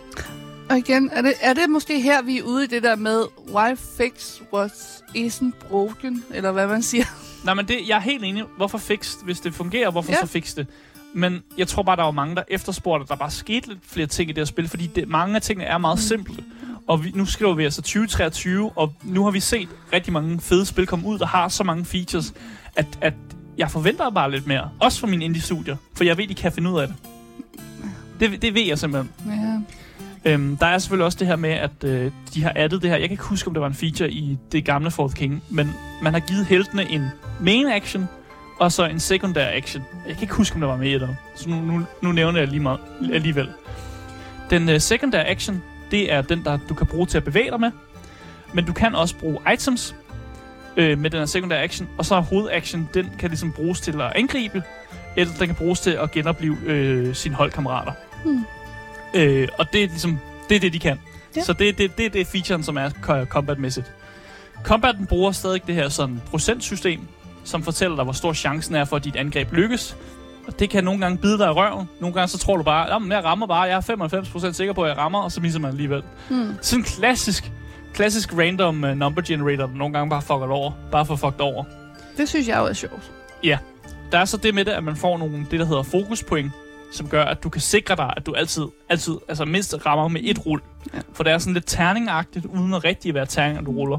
Og 0.70 0.78
igen, 0.78 1.10
er 1.14 1.22
det, 1.22 1.34
er 1.42 1.54
det 1.54 1.70
måske 1.70 2.02
her, 2.02 2.22
vi 2.22 2.38
er 2.38 2.44
ude 2.44 2.64
i 2.64 2.68
det 2.68 2.84
der 2.84 2.96
med, 2.96 3.24
why 3.54 3.78
fix 3.98 4.42
what 4.54 4.72
isn't 5.18 5.68
broken, 5.70 6.24
eller 6.34 6.52
hvad 6.52 6.68
man 6.68 6.84
siger? 6.84 7.06
Nej, 7.46 7.54
men 7.54 7.68
det, 7.68 7.78
jeg 7.88 7.96
er 7.96 8.02
helt 8.02 8.24
enig. 8.24 8.44
Hvorfor 8.58 8.78
fix, 8.78 9.14
hvis 9.24 9.40
det 9.40 9.54
fungerer, 9.54 9.92
hvorfor 9.92 10.12
Ja. 10.12 10.18
så 10.22 10.26
fix 10.28 10.56
det? 10.56 10.68
Men 11.14 11.44
jeg 11.58 11.68
tror 11.68 11.84
bare, 11.84 11.96
der 11.96 12.04
var 12.04 12.12
mange, 12.12 12.36
der 12.36 12.44
efterspurgte, 12.48 13.04
at 13.04 13.10
der 13.10 13.16
bare 13.16 13.32
skete 13.32 13.68
lidt 13.68 13.80
flere 13.88 14.08
ting 14.08 14.30
i 14.30 14.34
det 14.34 14.40
her 14.42 14.46
spil, 14.46 14.68
fordi 14.70 14.88
det, 14.88 15.08
mange 15.08 15.36
af 15.36 15.42
tingene 15.42 15.66
er 15.66 15.78
meget 15.78 16.00
simple. 16.00 16.36
Og 16.88 17.04
vi, 17.04 17.12
nu 17.16 17.26
skriver 17.26 17.54
vi 17.54 17.64
altså 17.64 17.82
2023, 17.82 18.72
og 18.76 18.94
nu 19.04 19.24
har 19.24 19.32
vi 19.32 19.40
set 19.40 19.70
rigtig 19.94 20.14
mange 20.14 20.42
fede 20.42 20.66
spil 20.66 20.86
komme 20.88 21.08
ud, 21.08 21.20
der 21.20 21.26
har 21.26 21.48
så 21.48 21.64
mange 21.64 21.86
features, 21.86 22.34
at, 22.76 22.86
at 23.02 23.14
jeg 23.58 23.72
forventer 23.72 24.10
bare 24.10 24.32
lidt 24.32 24.48
mere. 24.48 24.70
Også 24.80 25.00
for 25.00 25.08
mine 25.08 25.26
indie-studier, 25.26 25.76
for 25.94 26.04
jeg 26.04 26.18
ved, 26.18 26.28
de 26.28 26.36
kan 26.36 26.52
finde 26.52 26.70
ud 26.72 26.80
af 26.80 26.88
det. 26.88 26.96
Det, 28.20 28.42
det 28.42 28.54
ved 28.54 28.62
jeg 28.66 28.80
simpelthen. 28.80 29.12
Ja. 29.28 29.60
Øhm, 30.26 30.58
der 30.58 30.66
er 30.66 30.78
selvfølgelig 30.78 31.06
også 31.06 31.18
det 31.20 31.28
her 31.28 31.36
med, 31.36 31.50
at 31.50 31.84
øh, 31.84 32.12
de 32.34 32.44
har 32.44 32.54
addet 32.56 32.82
det 32.82 32.90
her. 32.90 32.98
Jeg 32.98 33.10
kan 33.10 33.14
ikke 33.14 33.24
huske, 33.24 33.48
om 33.48 33.54
det 33.54 33.62
var 33.62 33.68
en 33.68 33.74
feature 33.74 34.12
i 34.12 34.38
det 34.52 34.66
gamle 34.66 34.92
Fourth 34.92 35.16
King, 35.16 35.44
men 35.50 35.72
man 36.02 36.14
har 36.14 36.20
givet 36.20 36.46
heltene 36.46 36.92
en 36.92 37.08
main 37.40 37.68
action, 37.68 38.06
og 38.60 38.72
så 38.72 38.86
en 38.86 39.00
sekundær 39.00 39.58
action. 39.58 39.84
Jeg 40.08 40.14
kan 40.14 40.22
ikke 40.22 40.34
huske, 40.34 40.56
om 40.56 40.62
der 40.62 40.68
var 40.68 40.78
med 40.78 40.90
i 40.92 40.94
det. 40.94 41.18
Så 41.36 41.50
nu, 41.50 41.56
nu, 41.56 41.86
nu 42.02 42.12
nævner 42.12 42.40
jeg 42.40 42.48
lige 42.48 42.60
meget 42.60 42.80
alligevel. 43.14 43.50
Den 44.50 44.70
øh, 44.70 44.80
sekundære 44.80 45.28
action, 45.28 45.64
det 45.92 46.14
er 46.14 46.22
den, 46.22 46.44
der 46.44 46.60
du 46.70 46.74
kan 46.74 46.88
bruge 46.88 47.06
til 47.06 47.18
at 47.18 47.24
bevæge 47.24 47.52
dig 47.52 47.60
med. 47.60 47.72
Men 48.54 48.66
du 48.66 48.74
kan 48.74 48.96
også 48.96 49.16
bruge 49.18 49.38
items 49.54 49.96
øh, 50.78 51.00
med 51.00 51.10
den 51.10 51.20
her 51.20 51.26
sekundære 51.26 51.62
action. 51.62 51.90
Og 51.98 52.06
så 52.06 52.16
er 52.16 52.22
hovedaction, 52.22 52.90
den 52.94 53.10
kan 53.20 53.30
ligesom 53.30 53.52
bruges 53.52 53.82
til 53.82 54.02
at 54.02 54.12
angribe, 54.16 54.64
eller 55.18 55.34
den 55.40 55.48
kan 55.48 55.56
bruges 55.56 55.80
til 55.80 55.92
at 55.92 56.12
genopleve 56.12 56.58
øh, 56.66 57.16
sine 57.16 57.36
holdkammerater. 57.36 57.92
Hmm. 58.26 58.44
Øh, 59.14 59.48
og 59.58 59.74
det 59.74 59.84
er 59.84 59.88
ligesom, 59.88 60.20
det 60.50 60.56
er 60.56 60.60
det, 60.60 60.74
de 60.74 60.80
kan. 60.80 61.00
Ja. 61.36 61.40
Ja. 61.40 61.44
Så 61.44 61.54
det, 61.54 61.78
det, 61.78 61.98
det 61.98 62.06
er 62.06 62.10
det 62.10 62.28
featuren, 62.28 62.64
som 62.64 62.78
er 62.78 62.90
co- 62.90 63.26
combat-mæssigt. 63.26 63.92
Combaten 64.64 65.06
bruger 65.06 65.32
stadig 65.32 65.68
det 65.68 65.76
her 65.76 65.90
sådan 65.90 66.22
procentsystem, 66.30 67.00
som 67.44 67.64
fortæller 67.64 67.96
dig, 67.96 68.04
hvor 68.04 68.14
stor 68.14 68.34
chancen 68.34 68.76
er 68.76 68.86
for, 68.86 68.96
at 68.96 69.04
dit 69.04 69.16
angreb 69.16 69.52
lykkes. 69.54 69.98
Og 70.48 70.60
det 70.60 70.70
kan 70.70 70.84
nogle 70.84 71.00
gange 71.00 71.18
bide 71.18 71.38
dig 71.38 71.46
i 71.46 71.50
røven. 71.50 71.90
Nogle 72.00 72.14
gange 72.14 72.28
så 72.28 72.38
tror 72.38 72.58
du 72.58 72.64
bare, 72.64 72.86
at 72.96 73.02
jeg 73.10 73.24
rammer 73.24 73.48
bare, 73.48 73.62
jeg 73.62 73.78
er 73.78 74.50
95% 74.50 74.52
sikker 74.52 74.74
på, 74.74 74.84
at 74.84 74.90
jeg 74.90 74.98
rammer, 74.98 75.20
og 75.22 75.32
så 75.32 75.42
misser 75.42 75.60
man 75.60 75.72
alligevel. 75.72 76.04
Hmm. 76.30 76.56
Sådan 76.62 76.80
en 76.80 76.84
klassisk, 76.86 77.52
klassisk 77.94 78.34
random 78.38 78.84
uh, 78.84 78.90
number 78.90 79.22
generator, 79.22 79.66
der 79.66 79.76
nogle 79.76 79.94
gange 79.94 80.10
bare 80.10 80.22
fucker 80.22 80.48
over. 80.48 80.72
Bare 80.92 81.06
for 81.06 81.16
fucked 81.16 81.40
over. 81.42 81.64
Det 82.18 82.30
synes 82.30 82.48
jeg 82.48 82.58
jo 82.58 82.66
er 82.66 82.74
sjovt. 82.74 83.12
Der 84.12 84.20
er 84.20 84.26
så 84.26 84.38
det 84.38 84.56
med 84.56 84.66
det, 84.66 84.72
at 84.72 84.84
man 84.84 84.96
får 84.96 85.18
nogle, 85.18 85.46
det 85.52 85.60
der 85.60 85.66
hedder 85.66 85.84
fokuspoint, 85.84 86.52
som 86.94 87.10
gør, 87.10 87.24
at 87.24 87.44
du 87.44 87.50
kan 87.50 87.62
sikre 87.62 87.96
dig, 87.96 88.14
at 88.18 88.26
du 88.26 88.34
altid, 88.34 88.64
altid 88.90 89.14
altså 89.28 89.46
mindst 89.46 89.86
rammer 89.86 90.08
med 90.08 90.22
et 90.24 90.46
rul. 90.46 90.62
Ja. 90.94 91.00
For 91.14 91.24
det 91.24 91.34
er 91.34 91.38
sådan 91.38 91.54
lidt 91.54 91.68
terningagtigt, 91.68 92.46
uden 92.46 92.74
at 92.74 92.84
rigtig 92.84 93.14
være 93.14 93.26
terninger, 93.26 93.62
du 93.62 93.72
ruller. 93.72 93.98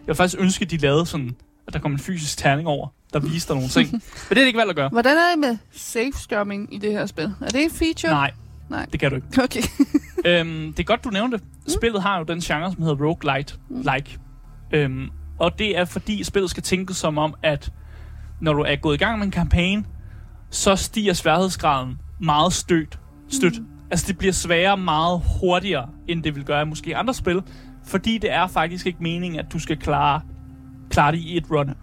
Jeg 0.00 0.06
vil 0.06 0.14
faktisk 0.14 0.40
ønske, 0.40 0.62
at 0.62 0.70
de 0.70 0.76
lavede 0.76 1.06
sådan, 1.06 1.36
at 1.66 1.72
der 1.72 1.78
kom 1.78 1.92
en 1.92 1.98
fysisk 1.98 2.38
terning 2.38 2.68
over, 2.68 2.88
der 3.12 3.20
viste 3.20 3.48
dig 3.48 3.56
nogle 3.56 3.68
ting. 3.70 3.90
Men 3.92 4.00
det 4.28 4.30
er 4.30 4.34
det 4.34 4.46
ikke 4.46 4.58
valgt 4.58 4.70
at 4.70 4.76
gøre. 4.76 4.88
Hvordan 4.88 5.16
er 5.16 5.30
det 5.30 5.38
med 5.38 5.56
safe 5.72 6.12
strumming 6.14 6.74
i 6.74 6.78
det 6.78 6.92
her 6.92 7.06
spil? 7.06 7.34
Er 7.40 7.48
det 7.48 7.64
en 7.64 7.70
feature? 7.70 8.12
Nej, 8.12 8.30
Nej. 8.70 8.86
det 8.92 9.00
kan 9.00 9.10
du 9.10 9.16
ikke. 9.16 9.42
Okay. 9.42 9.62
øhm, 10.26 10.72
det 10.72 10.80
er 10.80 10.84
godt, 10.84 11.04
du 11.04 11.10
nævnte 11.10 11.38
det. 11.38 11.72
Spillet 11.72 12.02
har 12.02 12.18
jo 12.18 12.24
den 12.24 12.40
genre, 12.40 12.72
som 12.72 12.82
hedder 12.82 13.04
roguelite. 13.04 13.54
Like. 13.70 14.18
Øhm, 14.72 15.08
og 15.38 15.58
det 15.58 15.78
er 15.78 15.84
fordi, 15.84 16.24
spillet 16.24 16.50
skal 16.50 16.62
tænkes 16.62 16.96
som 16.96 17.18
om, 17.18 17.34
at 17.42 17.72
når 18.40 18.52
du 18.52 18.60
er 18.62 18.76
gået 18.76 18.94
i 18.94 18.98
gang 18.98 19.18
med 19.18 19.26
en 19.26 19.30
kampagne, 19.32 19.84
så 20.50 20.76
stiger 20.76 21.12
sværhedsgraden 21.12 21.98
meget 22.18 22.52
stødt. 22.52 22.98
stødt. 23.28 23.58
Mm. 23.60 23.66
Altså, 23.90 24.06
det 24.08 24.18
bliver 24.18 24.32
sværere 24.32 24.76
meget 24.76 25.22
hurtigere, 25.40 25.88
end 26.08 26.22
det 26.22 26.34
vil 26.34 26.44
gøre 26.44 26.62
i 26.62 26.64
måske 26.64 26.96
andre 26.96 27.14
spil. 27.14 27.42
Fordi 27.86 28.18
det 28.18 28.32
er 28.32 28.46
faktisk 28.46 28.86
ikke 28.86 29.02
meningen, 29.02 29.40
at 29.40 29.52
du 29.52 29.58
skal 29.58 29.76
klare, 29.76 30.20
klare 30.90 31.12
det 31.12 31.18
i 31.18 31.36
et 31.36 31.44
run. 31.50 31.74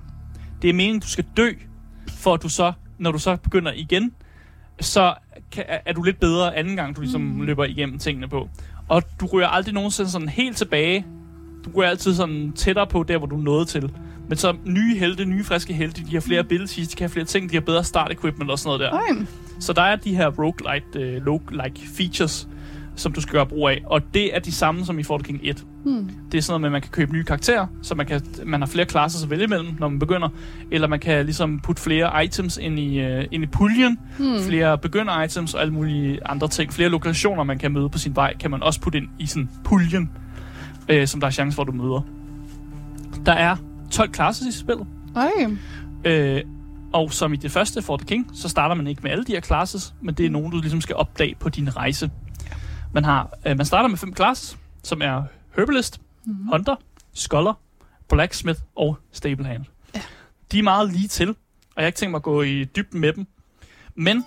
Det 0.61 0.69
er 0.69 0.73
meningen, 0.73 0.97
at 0.97 1.03
du 1.03 1.07
skal 1.07 1.25
dø, 1.37 1.51
for 2.09 2.33
at 2.33 2.43
du 2.43 2.49
så, 2.49 2.73
når 2.99 3.11
du 3.11 3.17
så 3.17 3.35
begynder 3.35 3.71
igen, 3.75 4.11
så 4.81 5.13
kan, 5.51 5.63
er- 5.85 5.93
du 5.93 6.03
lidt 6.03 6.19
bedre 6.19 6.55
anden 6.55 6.75
gang, 6.75 6.95
du 6.95 7.01
ligesom 7.01 7.21
mm. 7.21 7.41
løber 7.41 7.65
igennem 7.65 7.99
tingene 7.99 8.27
på. 8.27 8.49
Og 8.89 9.03
du 9.19 9.25
ryger 9.25 9.47
aldrig 9.47 9.73
nogensinde 9.73 10.09
sådan 10.09 10.29
helt 10.29 10.57
tilbage. 10.57 11.05
Du 11.65 11.69
ryger 11.75 11.89
altid 11.89 12.15
sådan 12.15 12.51
tættere 12.51 12.87
på 12.87 13.03
der, 13.03 13.17
hvor 13.17 13.27
du 13.27 13.37
nåede 13.37 13.65
til. 13.65 13.91
Men 14.29 14.37
så 14.37 14.55
nye 14.65 14.97
helte, 14.97 15.25
nye 15.25 15.43
friske 15.43 15.73
helte, 15.73 16.01
de 16.05 16.13
har 16.13 16.19
flere 16.19 16.39
abilities, 16.39 16.87
de 16.87 16.95
kan 16.95 17.03
have 17.03 17.11
flere 17.11 17.25
ting, 17.25 17.49
de 17.49 17.55
har 17.55 17.61
bedre 17.61 17.83
start 17.83 18.11
equipment 18.11 18.51
og 18.51 18.59
sådan 18.59 18.67
noget 18.67 18.79
der. 18.79 18.99
Ej, 18.99 19.25
Så 19.59 19.73
der 19.73 19.81
er 19.81 19.95
de 19.95 20.15
her 20.15 20.27
roguelite, 20.27 21.17
uh, 21.21 21.27
roguelike 21.27 21.87
features, 21.97 22.47
som 22.95 23.13
du 23.13 23.21
skal 23.21 23.31
gøre 23.31 23.45
brug 23.45 23.69
af. 23.69 23.81
Og 23.85 24.01
det 24.13 24.35
er 24.35 24.39
de 24.39 24.51
samme 24.51 24.85
som 24.85 24.99
i 24.99 25.03
Fort 25.03 25.23
King 25.23 25.39
1. 25.43 25.65
hmm. 25.83 26.09
Det 26.31 26.37
er 26.37 26.41
sådan 26.41 26.51
noget 26.51 26.61
med, 26.61 26.67
at 26.67 26.71
man 26.71 26.81
kan 26.81 26.91
købe 26.91 27.13
nye 27.13 27.23
karakterer, 27.23 27.67
så 27.81 27.95
man, 27.95 28.05
kan, 28.05 28.21
man 28.45 28.61
har 28.61 28.67
flere 28.67 28.85
klasser 28.85 29.25
at 29.25 29.29
vælge 29.29 29.43
imellem, 29.43 29.67
når 29.79 29.89
man 29.89 29.99
begynder. 29.99 30.29
Eller 30.71 30.87
man 30.87 30.99
kan 30.99 31.25
ligesom 31.25 31.59
putte 31.59 31.81
flere 31.81 32.25
items 32.25 32.57
ind 32.57 32.79
i, 32.79 33.05
uh, 33.05 33.23
ind 33.31 33.43
i 33.43 33.47
puljen. 33.47 33.99
Hmm. 34.17 34.39
Flere 34.39 34.77
begynder-items 34.77 35.53
og 35.53 35.61
alle 35.61 35.73
mulige 35.73 36.27
andre 36.27 36.47
ting. 36.47 36.73
Flere 36.73 36.89
lokationer, 36.89 37.43
man 37.43 37.57
kan 37.59 37.71
møde 37.71 37.89
på 37.89 37.97
sin 37.97 38.15
vej, 38.15 38.37
kan 38.37 38.51
man 38.51 38.63
også 38.63 38.81
putte 38.81 38.97
ind 38.97 39.07
i 39.19 39.25
sådan 39.25 39.49
puljen, 39.63 40.11
øh, 40.89 41.07
som 41.07 41.19
der 41.19 41.27
er 41.27 41.31
chance 41.31 41.55
for, 41.55 41.61
at 41.61 41.67
du 41.67 41.71
møder. 41.73 42.01
Der 43.25 43.31
er 43.33 43.55
12 43.91 44.11
klasser 44.11 44.47
i 44.47 44.51
spillet. 44.51 44.87
Ej. 45.15 45.31
Øh, 46.05 46.43
og 46.93 47.13
som 47.13 47.33
i 47.33 47.35
det 47.35 47.51
første 47.51 47.81
For 47.81 47.97
the 47.97 48.05
King, 48.05 48.31
så 48.33 48.49
starter 48.49 48.75
man 48.75 48.87
ikke 48.87 49.01
med 49.01 49.11
alle 49.11 49.25
de 49.25 49.31
her 49.31 49.41
classes, 49.41 49.93
men 50.01 50.15
det 50.15 50.25
er 50.25 50.29
nogen, 50.29 50.51
du 50.51 50.57
ligesom 50.57 50.81
skal 50.81 50.95
opdage 50.95 51.35
på 51.39 51.49
din 51.49 51.77
rejse. 51.77 52.11
Man, 52.93 53.05
har, 53.05 53.29
øh, 53.45 53.57
man 53.57 53.65
starter 53.65 53.89
med 53.89 53.97
fem 53.97 54.15
classes, 54.15 54.57
som 54.83 55.01
er 55.01 55.23
Herbalist, 55.55 56.01
mm-hmm. 56.25 56.47
Hunter, 56.47 56.75
Scholar, 57.13 57.53
Blacksmith 58.09 58.59
og 58.75 58.97
Stablehand. 59.11 59.65
Ja. 59.95 60.01
De 60.51 60.59
er 60.59 60.63
meget 60.63 60.93
lige 60.93 61.07
til, 61.07 61.29
og 61.29 61.35
jeg 61.75 61.83
har 61.83 61.87
ikke 61.87 61.97
tænkt 61.97 62.11
mig 62.11 62.17
at 62.17 62.23
gå 62.23 62.41
i 62.41 62.63
dybden 62.63 62.99
med 63.01 63.13
dem. 63.13 63.27
Men 63.95 64.25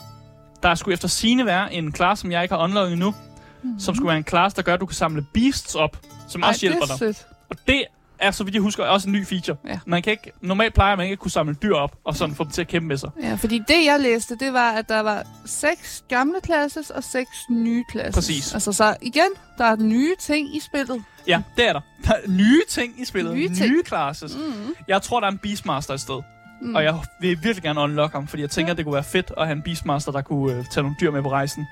der 0.63 0.75
skulle 0.75 0.93
efter 0.93 1.09
sine 1.09 1.47
være 1.47 1.75
en 1.75 1.95
class, 1.95 2.21
som 2.21 2.33
jeg 2.33 2.43
ikke 2.43 2.55
har 2.55 2.65
unlocket 2.65 2.93
endnu, 2.93 3.11
mm-hmm. 3.11 3.81
som 3.81 3.95
skulle 3.95 4.09
være 4.09 4.19
en 4.19 4.25
class, 4.25 4.55
der 4.55 4.63
gør, 4.63 4.75
at 4.75 4.81
du 4.81 4.87
kan 4.87 4.95
samle 4.95 5.27
beasts 5.35 5.75
op, 5.75 6.01
som 6.29 6.43
Ej, 6.43 6.49
også 6.49 6.61
hjælper 6.61 6.83
er 6.83 6.87
dig. 6.87 6.99
sødt. 6.99 7.27
Og 7.51 7.57
det 7.67 7.85
er, 8.25 8.31
så 8.31 8.45
vidt 8.45 8.55
jeg 8.55 8.63
husker, 8.63 8.85
også 8.85 9.09
en 9.09 9.13
ny 9.13 9.27
feature. 9.27 9.57
Ja. 9.69 9.79
Man 9.87 10.03
kan 10.03 10.11
ikke, 10.11 10.33
normalt 10.41 10.75
plejer 10.75 10.97
man 10.97 11.05
ikke 11.05 11.13
at 11.13 11.19
kunne 11.19 11.31
samle 11.31 11.55
dyr 11.63 11.75
op, 11.75 11.97
og 12.05 12.17
sådan 12.17 12.35
få 12.35 12.45
dem 12.45 12.53
til 12.53 12.61
at 12.61 12.69
kæmpe 12.69 12.89
med 12.89 12.97
sig. 12.97 13.11
Ja, 13.23 13.35
fordi 13.35 13.59
det, 13.69 13.85
jeg 13.85 14.01
læste, 14.01 14.37
det 14.41 14.53
var, 14.53 14.71
at 14.71 14.89
der 14.89 15.01
var 15.01 15.23
seks 15.47 16.05
gamle 16.09 16.35
classes 16.45 16.91
og 16.91 17.05
seks 17.05 17.31
nye 17.51 17.85
classes. 17.93 18.15
Præcis. 18.15 18.55
Altså 18.55 18.73
så 18.73 18.97
igen, 19.03 19.29
der 19.59 19.65
er 19.65 19.77
nye 19.77 20.15
ting 20.21 20.57
i 20.57 20.61
spillet. 20.61 21.05
Ja, 21.27 21.43
det 21.57 21.69
er 21.69 21.73
der. 21.73 21.81
Der 22.07 22.13
er 22.13 22.29
nye 22.31 22.63
ting 22.69 23.01
i 23.01 23.05
spillet. 23.05 23.35
Nye 23.35 23.49
ting. 23.55 23.71
nye 23.71 23.83
classes. 23.87 24.37
Mm. 24.37 24.75
Jeg 24.89 25.03
tror, 25.03 25.21
der 25.21 25.27
er 25.27 25.31
en 25.31 25.39
Beastmaster 25.39 25.95
et 25.95 26.01
sted. 26.01 26.23
Mm. 26.63 26.75
Og 26.75 26.85
jeg 26.85 26.95
vil 27.21 27.29
virkelig 27.43 27.63
gerne 27.63 27.81
unlock 27.81 28.13
ham, 28.13 28.27
fordi 28.27 28.43
jeg 28.43 28.51
tænker, 28.51 28.69
Ja. 28.69 28.73
ja. 28.73 28.77
det 28.77 28.85
kunne 28.85 28.95
være 28.95 29.05
fedt 29.05 29.33
at 29.37 29.47
have 29.47 29.57
en 29.57 29.63
Beastmaster, 29.63 30.13
der 30.13 30.21
kunne 30.23 30.55
øh, 30.55 30.65
tage 30.71 30.83
nogle 30.83 30.97
dyr 31.01 31.11
med 31.11 31.23
på 31.23 31.31
rejsen. 31.31 31.67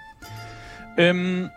Øhm, 0.99 1.49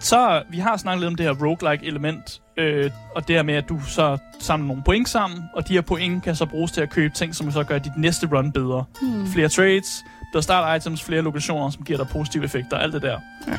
så 0.00 0.42
vi 0.50 0.58
har 0.58 0.76
snakket 0.76 1.00
lidt 1.00 1.08
om 1.08 1.14
det 1.16 1.26
her 1.26 1.46
roguelike 1.46 1.86
element, 1.86 2.40
øh, 2.56 2.90
og 3.14 3.28
det 3.28 3.36
her 3.36 3.42
med, 3.42 3.54
at 3.54 3.68
du 3.68 3.80
så 3.88 4.18
samler 4.44 4.66
nogle 4.66 4.82
point 4.82 5.08
sammen, 5.08 5.44
og 5.54 5.68
de 5.68 5.72
her 5.72 5.80
point 5.80 6.22
kan 6.22 6.36
så 6.36 6.46
bruges 6.46 6.72
til 6.72 6.80
at 6.80 6.90
købe 6.90 7.14
ting, 7.14 7.34
som 7.34 7.52
så 7.52 7.64
gør 7.64 7.78
dit 7.78 7.96
næste 7.96 8.28
run 8.32 8.52
bedre. 8.52 8.84
Hmm. 9.00 9.26
Flere 9.26 9.48
trades, 9.48 10.04
bedre 10.32 10.42
start 10.42 10.76
items, 10.76 11.02
flere 11.02 11.22
lokationer, 11.22 11.70
som 11.70 11.84
giver 11.84 11.98
dig 11.98 12.08
positive 12.08 12.44
effekter, 12.44 12.76
alt 12.76 12.92
det 12.92 13.02
der. 13.02 13.20
Ja. 13.48 13.56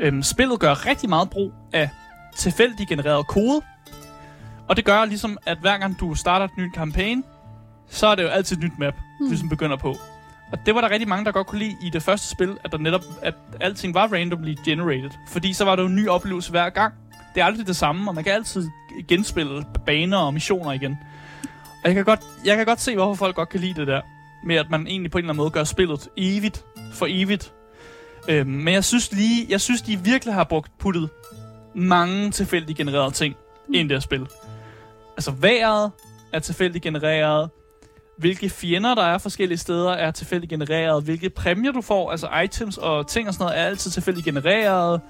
Øhm, 0.00 0.22
spillet 0.22 0.60
gør 0.60 0.86
rigtig 0.86 1.08
meget 1.08 1.30
brug 1.30 1.52
af 1.72 1.90
tilfældig 2.36 2.88
genereret 2.88 3.26
kode, 3.26 3.62
og 4.68 4.76
det 4.76 4.84
gør 4.84 5.04
ligesom, 5.04 5.38
at 5.46 5.58
hver 5.58 5.78
gang 5.78 6.00
du 6.00 6.14
starter 6.14 6.44
et 6.44 6.56
nyt 6.58 6.72
kampagne, 6.74 7.22
så 7.88 8.06
er 8.06 8.14
det 8.14 8.22
jo 8.22 8.28
altid 8.28 8.56
et 8.56 8.62
nyt 8.62 8.78
map, 8.78 8.94
du 9.20 9.24
ligesom 9.28 9.48
begynder 9.48 9.76
på. 9.76 9.96
Og 10.52 10.58
det 10.66 10.74
var 10.74 10.80
der 10.80 10.90
rigtig 10.90 11.08
mange, 11.08 11.24
der 11.24 11.32
godt 11.32 11.46
kunne 11.46 11.58
lide 11.58 11.76
i 11.82 11.90
det 11.90 12.02
første 12.02 12.28
spil, 12.28 12.56
at 12.64 12.72
der 12.72 12.78
netop, 12.78 13.02
at 13.22 13.34
alting 13.60 13.94
var 13.94 14.12
randomly 14.12 14.54
generated. 14.64 15.10
Fordi 15.28 15.52
så 15.52 15.64
var 15.64 15.76
det 15.76 15.82
jo 15.82 15.88
en 15.88 15.96
ny 15.96 16.08
oplevelse 16.08 16.50
hver 16.50 16.70
gang. 16.70 16.94
Det 17.34 17.40
er 17.40 17.44
aldrig 17.44 17.66
det 17.66 17.76
samme, 17.76 18.10
og 18.10 18.14
man 18.14 18.24
kan 18.24 18.32
altid 18.32 18.70
genspille 19.08 19.64
baner 19.86 20.16
og 20.16 20.34
missioner 20.34 20.72
igen. 20.72 20.98
Og 21.82 21.88
jeg 21.88 21.94
kan 21.94 22.04
godt, 22.04 22.20
jeg 22.44 22.56
kan 22.56 22.66
godt 22.66 22.80
se, 22.80 22.94
hvorfor 22.94 23.14
folk 23.14 23.36
godt 23.36 23.48
kan 23.48 23.60
lide 23.60 23.74
det 23.74 23.86
der. 23.86 24.00
Med 24.44 24.56
at 24.56 24.70
man 24.70 24.86
egentlig 24.86 25.10
på 25.10 25.18
en 25.18 25.24
eller 25.24 25.32
anden 25.32 25.42
måde 25.42 25.50
gør 25.50 25.64
spillet 25.64 26.08
evigt 26.16 26.64
for 26.92 27.06
evigt. 27.08 27.52
Øhm, 28.28 28.50
men 28.50 28.74
jeg 28.74 28.84
synes 28.84 29.12
lige, 29.12 29.46
jeg 29.48 29.60
synes, 29.60 29.82
de 29.82 30.04
virkelig 30.04 30.34
har 30.34 30.44
brugt 30.44 30.78
puttet 30.78 31.10
mange 31.74 32.30
tilfældigt 32.30 32.78
genererede 32.78 33.10
ting 33.10 33.36
ind 33.74 33.76
i 33.76 33.82
det 33.82 33.90
her 33.90 34.00
spil. 34.00 34.26
Altså 35.16 35.30
vejret 35.30 35.90
er 36.32 36.38
tilfældigt 36.38 36.82
genereret. 36.82 37.50
Hvilke 38.18 38.50
fjender, 38.50 38.94
der 38.94 39.02
er 39.02 39.18
forskellige 39.18 39.58
steder, 39.58 39.90
er 39.90 40.10
tilfældigt 40.10 40.50
genereret. 40.50 41.04
Hvilke 41.04 41.30
præmier, 41.30 41.72
du 41.72 41.80
får, 41.80 42.10
altså 42.10 42.28
items 42.44 42.78
og 42.78 43.06
ting 43.06 43.28
og 43.28 43.34
sådan 43.34 43.44
noget, 43.44 43.58
er 43.60 43.64
altid 43.64 43.90
tilfældigt 43.90 44.24
genereret. 44.24 45.00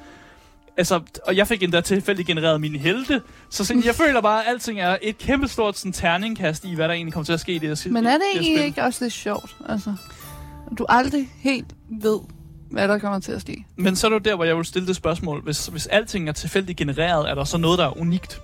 Altså, 0.80 1.00
og 1.26 1.36
jeg 1.36 1.48
fik 1.48 1.62
endda 1.62 1.80
tilfældigt 1.80 2.26
genereret 2.26 2.60
mine 2.60 2.78
helte. 2.78 3.22
Så 3.50 3.64
sådan, 3.64 3.84
jeg 3.84 3.94
føler 3.94 4.20
bare, 4.20 4.44
at 4.44 4.50
alting 4.50 4.80
er 4.80 4.96
et 5.02 5.18
kæmpe 5.18 5.48
stort 5.48 5.78
sådan, 5.78 5.92
terningkast 5.92 6.64
i, 6.64 6.74
hvad 6.74 6.88
der 6.88 6.94
egentlig 6.94 7.12
kommer 7.12 7.24
til 7.24 7.32
at 7.32 7.40
ske 7.40 7.52
i 7.52 7.58
det 7.58 7.78
her 7.84 7.92
Men 7.92 8.06
er 8.06 8.12
det 8.12 8.22
egentlig 8.34 8.64
ikke 8.64 8.82
også 8.82 9.04
lidt 9.04 9.14
sjovt? 9.14 9.56
Altså, 9.68 9.94
du 10.78 10.86
aldrig 10.88 11.28
helt 11.40 11.66
ved, 11.90 12.20
hvad 12.70 12.88
der 12.88 12.98
kommer 12.98 13.18
til 13.20 13.32
at 13.32 13.40
ske. 13.40 13.64
Men 13.76 13.96
så 13.96 14.06
er 14.06 14.08
det 14.08 14.14
jo 14.14 14.30
der, 14.30 14.34
hvor 14.36 14.44
jeg 14.44 14.56
vil 14.56 14.64
stille 14.64 14.88
det 14.88 14.96
spørgsmål. 14.96 15.42
Hvis, 15.42 15.66
hvis 15.66 15.86
alting 15.86 16.28
er 16.28 16.32
tilfældigt 16.32 16.78
genereret, 16.78 17.30
er 17.30 17.34
der 17.34 17.44
så 17.44 17.58
noget, 17.58 17.78
der 17.78 17.84
er 17.84 17.98
unikt? 18.00 18.40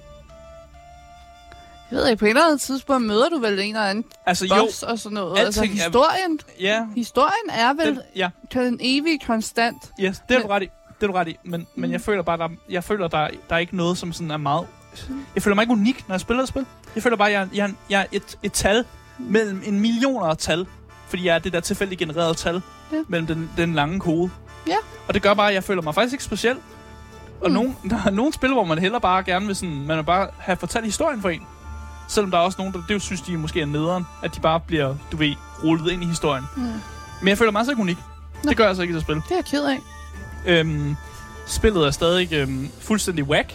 Jeg 1.91 1.99
ved 1.99 2.09
ikke, 2.09 2.19
på 2.19 2.25
et 2.25 2.29
eller 2.29 2.45
andet 2.47 2.61
tidspunkt 2.61 3.07
møder 3.07 3.29
du 3.29 3.39
vel 3.39 3.53
en 3.59 3.59
eller 3.77 3.81
anden 3.87 4.05
Altså 4.27 4.47
jo, 4.47 4.55
boss 4.65 4.83
og 4.83 4.99
sådan 4.99 5.15
noget. 5.15 5.39
Altså, 5.39 5.61
alting 5.61 5.79
er- 5.79 5.85
historien, 5.85 6.41
ja, 6.61 6.87
historien 6.95 7.51
er 7.51 7.73
vel 7.75 7.87
den, 7.87 7.99
ja, 8.17 8.29
den 8.55 8.79
evige 8.81 9.19
konstant. 9.27 9.93
yes, 10.01 10.23
det 10.29 10.37
er 10.37 10.41
du 10.43 10.49
ret 10.49 10.63
i. 10.63 10.69
Det 11.01 11.03
er 11.03 11.07
du 11.07 11.13
ret 11.13 11.29
i. 11.29 11.37
Men, 11.45 11.67
men 11.75 11.91
jeg 11.93 12.01
føler 12.01 12.23
bare, 12.23 12.37
der, 12.39 12.49
jeg 12.71 12.85
føler, 12.85 13.09
der, 13.09 13.29
der 13.49 13.55
er 13.55 13.59
ikke 13.59 13.77
noget, 13.77 13.99
som 13.99 14.13
sådan 14.13 14.31
er 14.31 14.37
meget... 14.37 14.67
Jeg 15.35 15.43
føler 15.43 15.55
mig 15.55 15.63
ikke 15.63 15.73
unik, 15.73 16.05
når 16.09 16.15
jeg 16.15 16.21
spiller 16.21 16.43
et 16.43 16.49
spil. 16.49 16.67
Jeg 16.95 17.03
føler 17.03 17.17
bare, 17.17 17.31
jeg, 17.31 17.43
er- 17.43 17.49
jeg, 17.55 17.75
jeg 17.91 18.01
er 18.01 18.05
et, 18.13 18.39
et 18.43 18.53
tal 18.53 18.85
mellem 19.19 19.63
en 19.67 19.81
millioner 19.81 20.27
af 20.27 20.37
tal. 20.37 20.67
Fordi 21.09 21.27
jeg 21.27 21.35
er 21.35 21.39
det 21.39 21.53
der 21.53 21.61
tilfældigt 21.61 21.99
genererede 21.99 22.35
tal 22.35 22.63
Ja. 22.93 22.97
mellem 23.09 23.27
den, 23.27 23.51
den 23.57 23.75
lange 23.75 24.01
kode. 24.01 24.31
Ja. 24.67 24.77
Og 25.09 25.15
det 25.15 25.23
gør 25.23 25.35
bare, 25.35 25.49
at 25.49 25.55
jeg 25.55 25.65
føler 25.65 25.83
mig 25.83 25.95
faktisk 25.95 26.13
ikke 26.15 26.25
speciel. 26.25 26.57
Og 27.41 27.49
Mm. 27.49 27.55
nogen, 27.55 27.77
der 27.91 27.99
er 28.07 28.11
nogle 28.11 28.33
spil, 28.33 28.53
hvor 28.53 28.65
man 28.65 28.79
heller 28.79 28.99
bare 28.99 29.23
gerne 29.25 29.47
vil 29.47 29.57
sådan, 29.57 29.87
man 29.87 29.97
vil 29.97 30.05
bare 30.05 30.29
have 30.39 30.57
fortalt 30.57 30.85
historien 30.85 31.21
for 31.23 31.29
en. 31.29 31.43
Selvom 32.09 32.31
der 32.31 32.39
er 32.39 32.43
også 32.43 32.59
nogen, 32.59 32.73
der 32.75 32.83
det 32.89 33.03
synes, 33.03 33.21
de 33.21 33.37
måske 33.39 33.61
er 33.61 33.67
nederen, 33.67 34.05
at 34.23 34.35
de 34.35 34.41
bare 34.41 34.61
bliver, 34.61 34.95
du 35.13 35.17
ved, 35.17 35.35
rullet 35.65 35.93
ind 35.93 36.03
i 36.03 36.07
historien. 36.07 36.45
Mm. 36.57 36.63
Men 37.21 37.29
jeg 37.29 37.39
føler 37.39 37.53
mig 37.53 37.59
altså 37.59 37.73
ikke 37.73 37.83
unik. 37.83 37.97
Nå. 38.45 38.49
Det 38.49 38.57
gør 38.57 38.65
jeg 38.65 38.69
altså 38.69 38.83
ikke 38.83 38.93
i 38.93 38.95
det 38.95 39.03
spil. 39.03 39.15
Det 39.17 39.31
er 39.31 39.35
jeg 39.37 39.45
ked 39.45 39.65
af. 39.65 39.79
Øhm, 40.47 40.97
spillet 41.47 41.87
er 41.87 41.91
stadig 41.91 42.33
øhm, 42.33 42.69
fuldstændig 42.81 43.25
whack 43.25 43.55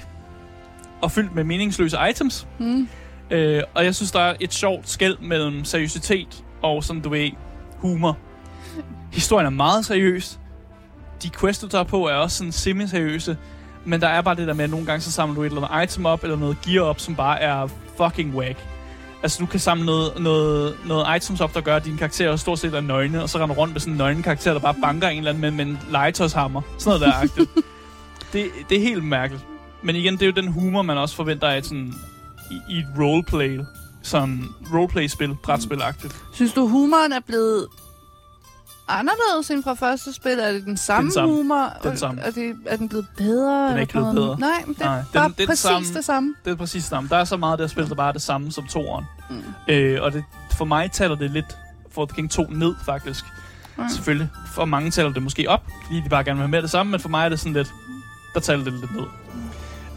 og 1.02 1.12
fyldt 1.12 1.36
med 1.36 1.44
meningsløse 1.44 1.98
items. 2.10 2.48
Mm. 2.60 2.88
Øh, 3.32 3.64
og 3.74 3.86
jeg 3.86 3.96
synes, 3.96 4.12
der 4.12 4.20
er 4.20 4.36
et 4.39 4.54
sjovt 4.54 4.89
skæld 4.89 5.18
mellem 5.20 5.66
seriøsitet 5.66 6.44
og 6.62 6.84
sådan, 6.84 7.02
du 7.02 7.10
ved, 7.10 7.30
humor. 7.78 8.18
Historien 9.14 9.46
er 9.46 9.50
meget 9.50 9.86
seriøs. 9.86 10.39
De 11.24 11.30
quests, 11.39 11.62
du 11.62 11.68
tager 11.68 11.84
på, 11.84 12.08
er 12.08 12.14
også 12.14 12.38
sådan 12.38 12.52
semi-seriøse. 12.52 13.38
Men 13.86 14.02
der 14.02 14.08
er 14.08 14.22
bare 14.22 14.36
det 14.36 14.48
der 14.48 14.54
med, 14.54 14.64
at 14.64 14.70
nogle 14.70 14.86
gange 14.86 15.02
så 15.02 15.12
samler 15.12 15.36
du 15.36 15.42
et 15.42 15.46
eller 15.46 15.68
andet 15.68 15.94
item 15.94 16.06
op, 16.06 16.24
eller 16.24 16.38
noget 16.38 16.58
gear 16.66 16.84
op, 16.84 17.00
som 17.00 17.16
bare 17.16 17.42
er 17.42 17.68
fucking 17.98 18.36
whack. 18.36 18.58
Altså, 19.24 19.38
du 19.40 19.46
kan 19.46 19.60
samle 19.60 19.86
noget, 19.86 20.20
noget, 20.20 20.78
noget 20.86 21.16
items 21.16 21.42
op, 21.42 21.54
der 21.54 21.62
gør, 21.62 21.76
at 21.76 21.86
dine 21.86 21.98
karakterer 21.98 22.36
stort 22.36 22.60
set 22.60 22.74
er 22.74 22.82
nøgne, 22.82 23.24
og 23.24 23.30
så 23.30 23.40
render 23.40 23.56
rundt 23.56 23.74
med 23.74 23.82
sådan 23.82 23.94
en 23.94 23.98
nøgne 23.98 24.24
karakter, 24.24 24.54
der 24.54 24.60
bare 24.60 24.76
banker 24.82 25.08
en 25.08 25.18
eller 25.18 25.30
anden 25.30 25.42
med, 25.42 25.52
med 25.52 25.66
en 25.66 25.80
legetøjshammer. 25.92 26.62
Sådan 26.78 26.90
noget 26.90 27.02
der 27.02 27.20
er 27.20 27.22
agtigt. 27.22 27.50
det, 28.34 28.52
det 28.70 28.78
er 28.78 28.82
helt 28.82 29.04
mærkeligt. 29.04 29.46
Men 29.84 29.96
igen, 29.96 30.14
det 30.14 30.22
er 30.22 30.26
jo 30.26 30.32
den 30.32 30.48
humor, 30.48 30.82
man 30.82 30.98
også 30.98 31.16
forventer 31.16 31.48
af 31.48 31.64
sådan, 31.64 31.94
i, 32.52 32.62
i 32.70 32.78
et 32.78 32.88
roleplay, 33.00 33.60
sådan 34.02 34.46
roleplay-spil, 34.74 35.38
brætspil-agtigt. 35.44 36.16
Synes 36.34 36.54
du, 36.54 36.68
humoren 36.68 37.12
er 37.12 37.20
blevet 37.20 37.68
anderledes 38.88 39.52
end 39.52 39.64
fra 39.64 39.74
første 39.74 40.14
spil? 40.14 40.40
Er 40.40 40.52
det 40.52 40.66
den 40.66 40.78
samme, 40.78 41.04
Den 41.08 41.14
samme. 41.14 41.36
humor? 41.36 41.74
Den 41.84 41.98
samme. 41.98 42.22
Er, 42.22 42.32
det, 42.32 42.56
er 42.66 42.76
den 42.78 42.90
blevet 42.90 43.08
bedre? 43.18 43.68
Den 43.68 43.78
er 43.78 43.80
ikke 43.82 43.92
blevet 43.92 44.16
bedre. 44.16 44.40
Nej, 44.40 44.64
det 44.68 44.82
er 44.82 44.86
Nej, 44.86 44.98
den- 44.98 45.06
bare 45.14 45.24
det 45.28 45.34
er 45.34 45.38
den 45.38 45.48
præcis 45.48 45.60
samme. 45.62 45.88
det 45.94 46.06
samme. 46.06 46.36
Det 46.46 46.52
er 46.52 46.56
præcis 46.56 46.84
det 46.84 46.90
samme. 46.90 47.10
Der 47.10 47.18
er 47.18 47.24
så 47.24 47.38
meget 47.38 47.52
af 47.52 47.58
det 47.58 47.64
her 47.66 47.70
spil, 47.72 47.90
der 47.90 47.96
bare 47.96 48.08
er 48.08 48.12
det 48.12 48.22
samme 48.22 48.52
som 48.52 48.68
toeren. 48.68 49.06
Mm. 49.30 49.44
Øh, 49.68 50.02
og 50.04 50.14
det, 50.14 50.24
for 50.58 50.66
mig 50.66 50.92
taler 50.92 51.16
det 51.16 51.32
lidt 51.32 51.58
for 51.92 52.06
The 52.06 52.16
King 52.16 52.32
2 52.32 52.44
ned, 52.50 52.76
faktisk. 52.86 53.26
Mm. 53.78 53.84
Selvfølgelig. 53.90 54.30
For 54.54 54.66
mange 54.66 54.92
taler 54.92 55.10
det 55.14 55.24
måske 55.24 55.50
op, 55.50 55.64
fordi 55.86 56.02
de 56.02 56.10
bare 56.10 56.24
gerne 56.24 56.38
vil 56.38 56.42
have 56.44 56.52
mere 56.52 56.62
det 56.62 56.70
samme, 56.72 56.92
men 56.92 57.00
for 57.00 57.10
mig 57.10 57.26
er 57.26 57.30
det 57.30 57.40
sådan 57.40 57.54
lidt, 57.54 57.74
der 58.34 58.40
taler 58.40 58.64
det 58.64 58.74
lidt 58.74 58.96
ned. 58.96 59.04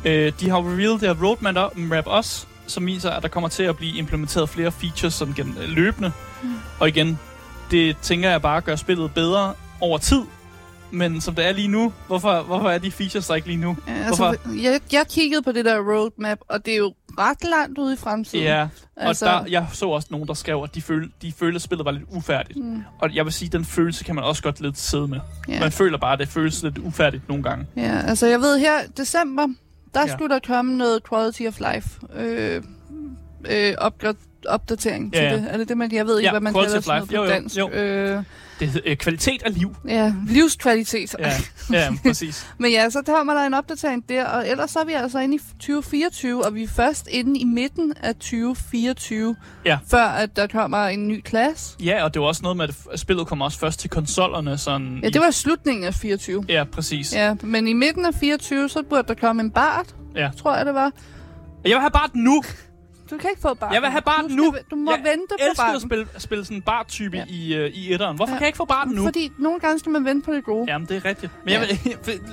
Øh, 0.04 0.32
de 0.40 0.50
har 0.50 0.58
revealed 0.58 0.92
det 0.92 1.00
her 1.00 1.14
roadmap 1.24 1.76
map 1.76 2.06
også, 2.06 2.46
som 2.66 2.86
viser, 2.86 3.10
at 3.10 3.22
der 3.22 3.28
kommer 3.28 3.48
til 3.48 3.62
at 3.62 3.76
blive 3.76 3.96
implementeret 3.96 4.48
flere 4.48 4.72
features 4.72 5.14
sådan 5.14 5.34
gen- 5.34 5.56
løbende. 5.66 6.12
Mm. 6.42 6.54
Og 6.80 6.88
igen, 6.88 7.18
det 7.70 7.96
tænker 8.02 8.30
jeg 8.30 8.42
bare 8.42 8.60
gør 8.60 8.76
spillet 8.76 9.14
bedre 9.14 9.54
over 9.80 9.98
tid. 9.98 10.20
Men 10.90 11.20
som 11.20 11.34
det 11.34 11.46
er 11.46 11.52
lige 11.52 11.68
nu, 11.68 11.92
hvorfor, 12.06 12.42
hvorfor 12.42 12.70
er 12.70 12.78
de 12.78 12.90
features 12.90 13.26
der 13.26 13.34
ikke 13.34 13.48
lige 13.48 13.60
nu? 13.60 13.76
Ja, 13.88 13.92
altså, 13.92 14.36
jeg, 14.62 14.80
jeg 14.92 15.06
kiggede 15.10 15.42
på 15.42 15.52
det 15.52 15.64
der 15.64 15.78
roadmap, 15.78 16.38
og 16.48 16.66
det 16.66 16.72
er 16.74 16.78
jo 16.78 16.94
ret 17.18 17.44
langt 17.44 17.78
ude 17.78 17.92
i 17.94 17.96
fremtiden. 17.96 18.44
Ja, 18.44 18.62
og 18.96 19.04
altså, 19.04 19.24
der, 19.26 19.44
jeg 19.48 19.66
så 19.72 19.86
også 19.88 20.08
nogen, 20.10 20.28
der 20.28 20.34
skrev, 20.34 20.60
at 20.64 20.74
de 20.74 20.82
følte, 20.82 21.10
de 21.22 21.32
følte, 21.32 21.56
at 21.56 21.62
spillet 21.62 21.84
var 21.84 21.90
lidt 21.90 22.04
ufærdigt. 22.10 22.58
Mm, 22.58 22.82
Og 22.98 23.14
jeg 23.14 23.24
vil 23.24 23.32
sige, 23.32 23.46
at 23.46 23.52
den 23.52 23.64
følelse 23.64 24.04
kan 24.04 24.14
man 24.14 24.24
også 24.24 24.42
godt 24.42 24.60
lidt 24.60 24.78
sidde 24.78 25.08
med. 25.08 25.20
ja. 25.48 25.60
Man 25.60 25.72
føler 25.72 25.98
bare, 25.98 26.12
at 26.12 26.18
det 26.18 26.28
føles 26.28 26.62
lidt 26.62 26.78
ufærdigt 26.78 27.28
nogle 27.28 27.42
gange. 27.42 27.66
ja, 27.76 28.00
altså 28.06 28.26
jeg 28.26 28.40
ved 28.40 28.58
her, 28.58 28.72
december, 28.96 29.46
der 29.94 30.00
ja. 30.00 30.06
skulle 30.12 30.34
der 30.34 30.40
komme 30.46 30.76
noget 30.76 31.00
quality 31.08 31.42
of 31.48 31.60
life 31.74 31.88
øh, 32.16 32.62
øh, 33.50 33.74
opgradering 33.78 34.18
opdatering 34.48 35.10
Ja, 35.14 35.18
til 35.18 35.24
ja. 35.26 35.36
det. 35.36 35.46
Er 35.50 35.56
det 35.56 35.68
det, 35.68 35.76
man... 35.78 35.92
Jeg 35.92 36.06
ved 36.06 36.18
ikke, 36.18 36.26
Ja, 36.26 36.30
hvad 36.32 36.40
man 36.40 36.52
kalder 36.54 36.68
sådan 36.80 36.82
noget 36.86 37.08
på 37.08 37.14
Jo, 37.14 37.26
dansk. 37.26 37.58
jo. 37.58 37.68
Øh, 37.70 38.22
Det 38.60 38.68
hedder 38.68 38.90
øh, 38.90 38.96
kvalitet 38.96 39.42
af 39.42 39.54
liv. 39.54 39.76
ja, 39.88 40.14
livskvalitet. 40.28 41.14
Ja, 41.18 41.32
ja 41.72 41.92
præcis. 42.02 42.46
Men 42.58 42.70
ja, 42.72 42.90
så 42.90 43.02
kommer 43.06 43.34
der 43.34 43.40
en 43.46 43.54
opdatering 43.54 44.08
der, 44.08 44.24
og 44.26 44.48
ellers 44.48 44.70
så 44.70 44.78
er 44.78 44.84
vi 44.84 44.92
altså 44.92 45.18
inde 45.18 45.34
i 45.36 45.38
2024, 45.38 46.44
og 46.44 46.54
vi 46.54 46.62
er 46.62 46.68
først 46.68 47.08
inde 47.10 47.40
i 47.40 47.44
midten 47.44 47.92
af 48.02 48.14
2024, 48.14 49.36
Ja. 49.66 49.78
før 49.90 50.04
at 50.04 50.36
der 50.36 50.46
kommer 50.46 50.78
en 50.86 51.08
ny 51.08 51.20
klasse. 51.20 51.76
Ja, 51.84 52.04
og 52.04 52.14
det 52.14 52.22
var 52.22 52.28
også 52.28 52.42
noget 52.42 52.56
med, 52.56 52.68
at 52.92 53.00
spillet 53.00 53.26
kom 53.26 53.40
også 53.40 53.58
først 53.58 53.80
til 53.80 53.90
konsollerne. 53.90 54.58
Sådan 54.58 54.98
Ja, 55.02 55.06
i- 55.08 55.10
det 55.10 55.20
var 55.20 55.30
slutningen 55.30 55.84
af 55.84 55.94
24. 55.94 56.44
Ja, 56.48 56.64
præcis. 56.72 57.14
Ja. 57.14 57.26
Ja, 57.28 57.34
men 57.42 57.68
i 57.68 57.72
midten 57.72 58.06
af 58.06 58.14
24, 58.14 58.68
så 58.68 58.82
burde 58.90 59.08
der 59.08 59.14
komme 59.14 59.42
en 59.42 59.50
bart, 59.50 59.94
Ja. 60.16 60.30
tror 60.38 60.56
jeg 60.56 60.66
det 60.66 60.74
var. 60.74 60.90
Jeg 61.64 61.70
vil 61.70 61.80
have 61.80 61.90
bare 61.90 62.08
nu. 62.14 62.42
Du 63.10 63.18
kan 63.18 63.30
ikke 63.30 63.42
få 63.42 63.54
bart. 63.54 63.74
Jeg 63.74 63.82
vil 63.82 63.90
have 63.90 64.02
barten 64.02 64.30
du 64.30 64.36
nu. 64.36 64.52
Skal, 64.52 64.64
du 64.70 64.76
må 64.76 64.90
Jeg 64.90 65.00
vente 65.04 65.24
på 65.30 65.34
Jeg 65.38 65.46
elsker 65.48 65.62
barten. 65.64 65.76
at 65.76 65.82
spille, 65.82 66.06
spille 66.18 66.44
sådan 66.44 66.56
en 66.56 66.62
bar-type 66.62 67.16
Ja. 67.16 67.24
i, 67.28 67.58
uh, 67.58 67.66
i 67.66 67.92
etteren. 67.94 68.16
Hvorfor 68.16 68.32
Ja. 68.32 68.36
kan 68.38 68.42
jeg 68.42 68.48
ikke 68.48 68.56
få 68.56 68.64
barten 68.64 68.94
nu? 68.94 69.02
Fordi 69.04 69.32
nogle 69.38 69.60
gange 69.60 69.78
skal 69.78 69.92
man 69.92 70.04
vente 70.04 70.24
på 70.24 70.32
det 70.32 70.44
gode. 70.44 70.64
Jamen, 70.72 70.88
det 70.88 70.96
er 70.96 71.04
rigtigt. 71.04 71.32
Men 71.44 71.52
jeg 71.52 71.60
vil, 71.60 71.92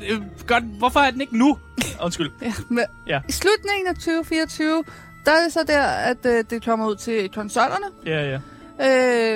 øh, 0.10 0.22
godt, 0.48 0.64
hvorfor 0.64 1.00
er 1.00 1.12
den 1.12 1.22
ikke 1.22 1.38
nu? 1.38 1.58
Undskyld. 2.06 2.32
Ja, 2.42 2.54
men 2.70 2.84
Ja. 3.08 3.20
I 3.30 3.32
slutningen 3.32 3.88
af 3.88 3.94
2024, 3.96 4.84
der 5.26 5.32
er 5.32 5.44
det 5.44 5.54
så 5.54 5.60
der, 5.68 5.82
at 5.84 6.26
øh, 6.26 6.44
det 6.50 6.66
kommer 6.66 6.88
ud 6.88 6.96
til 6.96 7.30
konsollerne. 7.30 7.86
Ja, 8.06 8.32
ja. 8.32 8.40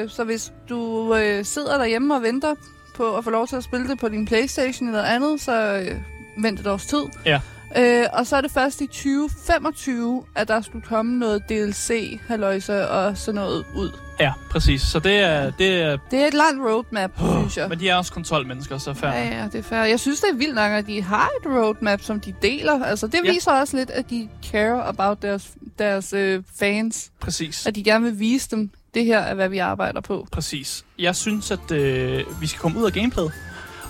Øh, 0.04 0.10
så 0.10 0.24
hvis 0.24 0.52
du 0.70 1.16
øh, 1.16 1.46
sidder 1.46 1.78
derhjemme 1.78 2.16
og 2.16 2.22
venter 2.22 2.56
på 2.96 3.18
at 3.18 3.24
få 3.24 3.30
lov 3.30 3.48
til 3.48 3.56
at 3.56 3.64
spille 3.64 3.88
det 3.88 4.00
på 4.00 4.10
din 4.10 4.26
Playstation 4.26 4.88
eller 4.90 5.04
andet, 5.04 5.42
så 5.42 5.76
øh, 5.76 5.96
vent 6.44 6.60
et 6.60 6.68
års 6.68 6.86
tid. 6.86 7.04
Ja. 7.26 7.40
Øh, 7.78 8.04
og 8.14 8.28
så 8.28 8.36
er 8.36 8.42
det 8.42 8.52
først 8.52 8.82
i 8.82 8.88
2025, 8.88 10.24
at 10.36 10.48
der 10.48 10.62
skulle 10.62 10.86
komme 10.88 11.20
noget 11.20 11.50
DLC, 11.50 12.20
halløjse 12.28 12.90
og 12.90 13.18
sådan 13.18 13.36
noget 13.36 13.66
ud. 13.76 13.92
Ja, 14.20 14.34
præcis. 14.52 14.82
Så 14.82 15.00
det 15.00 15.16
er... 15.16 15.52
Det 15.52 15.82
er 15.82 15.98
Det 16.12 16.20
er 16.22 16.28
et 16.28 16.34
langt 16.34 16.62
roadmap, 16.64 17.12
oh, 17.22 17.40
synes 17.40 17.58
jeg. 17.58 17.70
men 17.70 17.80
de 17.80 17.90
er 17.90 17.96
også 17.96 18.14
kontrolmennesker, 18.14 18.78
så 18.78 18.94
fair. 18.94 19.10
Ja, 19.12 19.24
ja, 19.38 19.44
det 19.52 19.56
er 19.56 19.64
fair. 19.64 19.80
Jeg 19.80 20.00
synes, 20.00 20.20
det 20.22 20.30
er 20.32 20.36
vildt 20.36 20.56
nok, 20.56 20.72
at 20.72 20.88
de 20.88 21.02
har 21.04 21.30
et 21.42 21.48
roadmap, 21.52 22.02
som 22.02 22.20
de 22.20 22.34
deler. 22.42 22.84
Altså, 22.86 23.08
det 23.08 23.20
Ja. 23.26 23.32
viser 23.32 23.52
også 23.52 23.78
lidt, 23.78 23.90
at 23.90 24.10
de 24.10 24.30
care 24.52 24.84
about 24.88 25.22
deres, 25.22 25.50
deres 25.80 26.14
øh, 26.14 26.44
fans. 26.60 27.12
Præcis. 27.20 27.66
At 27.68 27.76
de 27.76 27.84
gerne 27.84 28.06
vil 28.06 28.20
vise 28.20 28.48
dem, 28.52 28.70
det 28.94 29.06
her 29.06 29.20
er, 29.20 29.34
hvad 29.34 29.50
vi 29.50 29.58
arbejder 29.58 30.02
på. 30.02 30.28
Præcis. 30.32 30.86
Jeg 31.00 31.16
synes, 31.16 31.52
at 31.52 31.72
øh, 31.72 32.24
vi 32.42 32.48
skal 32.48 32.60
komme 32.60 32.80
ud 32.80 32.86
af 32.86 32.94
gameplayet 32.94 33.32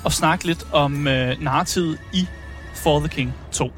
og 0.03 0.11
snakke 0.11 0.45
lidt 0.45 0.67
om 0.71 1.07
øh, 1.07 1.41
narrativet 1.41 1.99
i 2.13 2.27
for 2.75 2.99
the 2.99 3.09
King 3.09 3.33
2. 3.51 3.71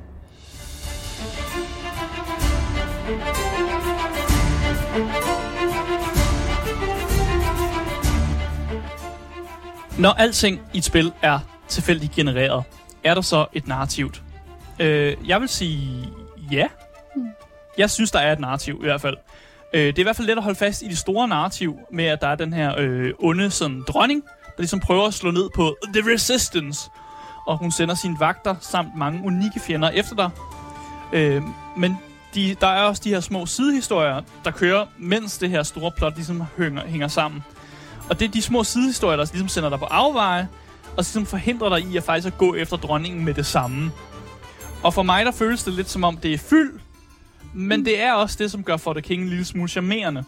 Når 9.99 10.09
alting 10.09 10.61
i 10.73 10.77
et 10.77 10.83
spil 10.83 11.11
er 11.21 11.39
tilfældigt 11.67 12.11
genereret, 12.11 12.63
er 13.03 13.13
der 13.13 13.21
så 13.21 13.45
et 13.53 13.67
narrativt? 13.67 14.23
Øh, 14.79 15.15
jeg 15.27 15.41
vil 15.41 15.49
sige 15.49 16.09
ja. 16.51 16.67
Jeg 17.77 17.89
synes, 17.89 18.11
der 18.11 18.19
er 18.19 18.31
et 18.31 18.39
narrativ 18.39 18.79
i 18.81 18.85
hvert 18.85 19.01
fald. 19.01 19.17
Øh, 19.73 19.81
det 19.81 19.95
er 19.95 19.99
i 19.99 20.03
hvert 20.03 20.15
fald 20.15 20.27
let 20.27 20.37
at 20.37 20.43
holde 20.43 20.59
fast 20.59 20.81
i 20.81 20.87
det 20.87 20.97
store 20.97 21.27
narrativ 21.27 21.77
med, 21.91 22.05
at 22.05 22.21
der 22.21 22.27
er 22.27 22.35
den 22.35 22.53
her 22.53 22.75
øh, 22.77 23.13
onde 23.19 23.51
sådan, 23.51 23.83
dronning, 23.87 24.23
der 24.45 24.61
ligesom 24.61 24.79
prøver 24.79 25.07
at 25.07 25.13
slå 25.13 25.31
ned 25.31 25.49
på 25.55 25.77
The 25.93 26.13
Resistance. 26.13 26.89
Og 27.47 27.57
hun 27.57 27.71
sender 27.71 27.95
sine 27.95 28.15
vagter 28.19 28.55
samt 28.59 28.95
mange 28.97 29.21
unikke 29.25 29.59
fjender 29.59 29.89
efter 29.89 30.15
dig. 30.15 30.29
Øh, 31.13 31.43
men 31.77 31.97
de, 32.35 32.55
der 32.61 32.67
er 32.67 32.83
også 32.83 33.01
de 33.05 33.09
her 33.09 33.19
små 33.19 33.45
sidehistorier, 33.45 34.21
der 34.45 34.51
kører, 34.51 34.85
mens 34.97 35.37
det 35.37 35.49
her 35.49 35.63
store 35.63 35.91
plot 35.91 36.15
ligesom 36.15 36.43
hænger, 36.57 36.87
hænger 36.87 37.07
sammen. 37.07 37.43
Og 38.09 38.19
det 38.19 38.27
er 38.27 38.31
de 38.31 38.41
små 38.41 38.63
sidehistorier, 38.63 39.17
der 39.17 39.25
ligesom 39.31 39.47
sender 39.47 39.69
dig 39.69 39.79
på 39.79 39.85
afveje, 39.85 40.47
og 40.83 40.97
ligesom 40.97 41.25
forhindrer 41.25 41.69
dig 41.69 41.91
i 41.91 41.97
at 41.97 42.03
faktisk 42.03 42.33
at 42.33 42.37
gå 42.37 42.55
efter 42.55 42.77
dronningen 42.77 43.25
med 43.25 43.33
det 43.33 43.45
samme. 43.45 43.91
Og 44.83 44.93
for 44.93 45.03
mig, 45.03 45.25
der 45.25 45.31
føles 45.31 45.63
det 45.63 45.73
lidt 45.73 45.89
som 45.89 46.03
om, 46.03 46.17
det 46.17 46.33
er 46.33 46.37
fyld, 46.37 46.79
men 47.53 47.85
det 47.85 48.01
er 48.01 48.13
også 48.13 48.35
det, 48.39 48.51
som 48.51 48.63
gør 48.63 48.77
For 48.77 48.93
the 48.93 49.01
King 49.01 49.21
en 49.21 49.29
lille 49.29 49.45
smule 49.45 49.69
charmerende. 49.69 50.23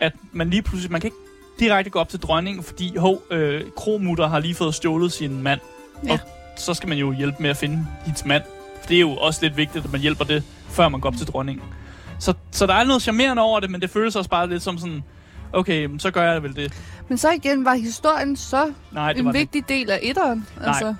At 0.00 0.12
man 0.32 0.50
lige 0.50 0.62
pludselig, 0.62 0.92
man 0.92 1.00
kan 1.00 1.08
ikke 1.08 1.16
direkte 1.58 1.90
gå 1.90 1.98
op 1.98 2.08
til 2.08 2.20
dronningen, 2.20 2.62
fordi 2.62 2.96
hov, 2.96 3.22
øh, 3.30 3.62
kromutter 3.76 4.26
har 4.26 4.38
lige 4.38 4.54
fået 4.54 4.74
stjålet 4.74 5.12
sin 5.12 5.42
mand. 5.42 5.60
Ja. 6.04 6.12
Og 6.12 6.18
så 6.56 6.74
skal 6.74 6.88
man 6.88 6.98
jo 6.98 7.12
hjælpe 7.12 7.36
med 7.42 7.50
at 7.50 7.56
finde 7.56 7.86
hendes 8.04 8.24
mand. 8.24 8.42
For 8.80 8.88
det 8.88 8.96
er 8.96 9.00
jo 9.00 9.10
også 9.10 9.40
lidt 9.42 9.56
vigtigt, 9.56 9.84
at 9.84 9.92
man 9.92 10.00
hjælper 10.00 10.24
det, 10.24 10.42
før 10.68 10.88
man 10.88 11.00
går 11.00 11.08
op 11.08 11.16
til 11.16 11.26
dronningen. 11.26 11.64
Så, 12.18 12.34
så 12.50 12.66
der 12.66 12.74
er 12.74 12.84
noget 12.84 13.02
charmerende 13.02 13.42
over 13.42 13.60
det, 13.60 13.70
men 13.70 13.80
det 13.80 13.90
føles 13.90 14.16
også 14.16 14.30
bare 14.30 14.48
lidt 14.48 14.62
som 14.62 14.78
sådan, 14.78 15.02
okay, 15.52 15.88
så 15.98 16.10
gør 16.10 16.32
jeg 16.32 16.42
vel 16.42 16.56
det. 16.56 16.72
Men 17.08 17.18
så 17.18 17.30
igen, 17.30 17.64
var 17.64 17.74
historien 17.74 18.36
så 18.36 18.72
Nej, 18.92 19.12
det 19.12 19.20
en 19.20 19.26
var 19.26 19.32
vigtig 19.32 19.68
del 19.68 19.90
af 19.90 19.98
etteren? 20.02 20.46
Altså, 20.60 20.94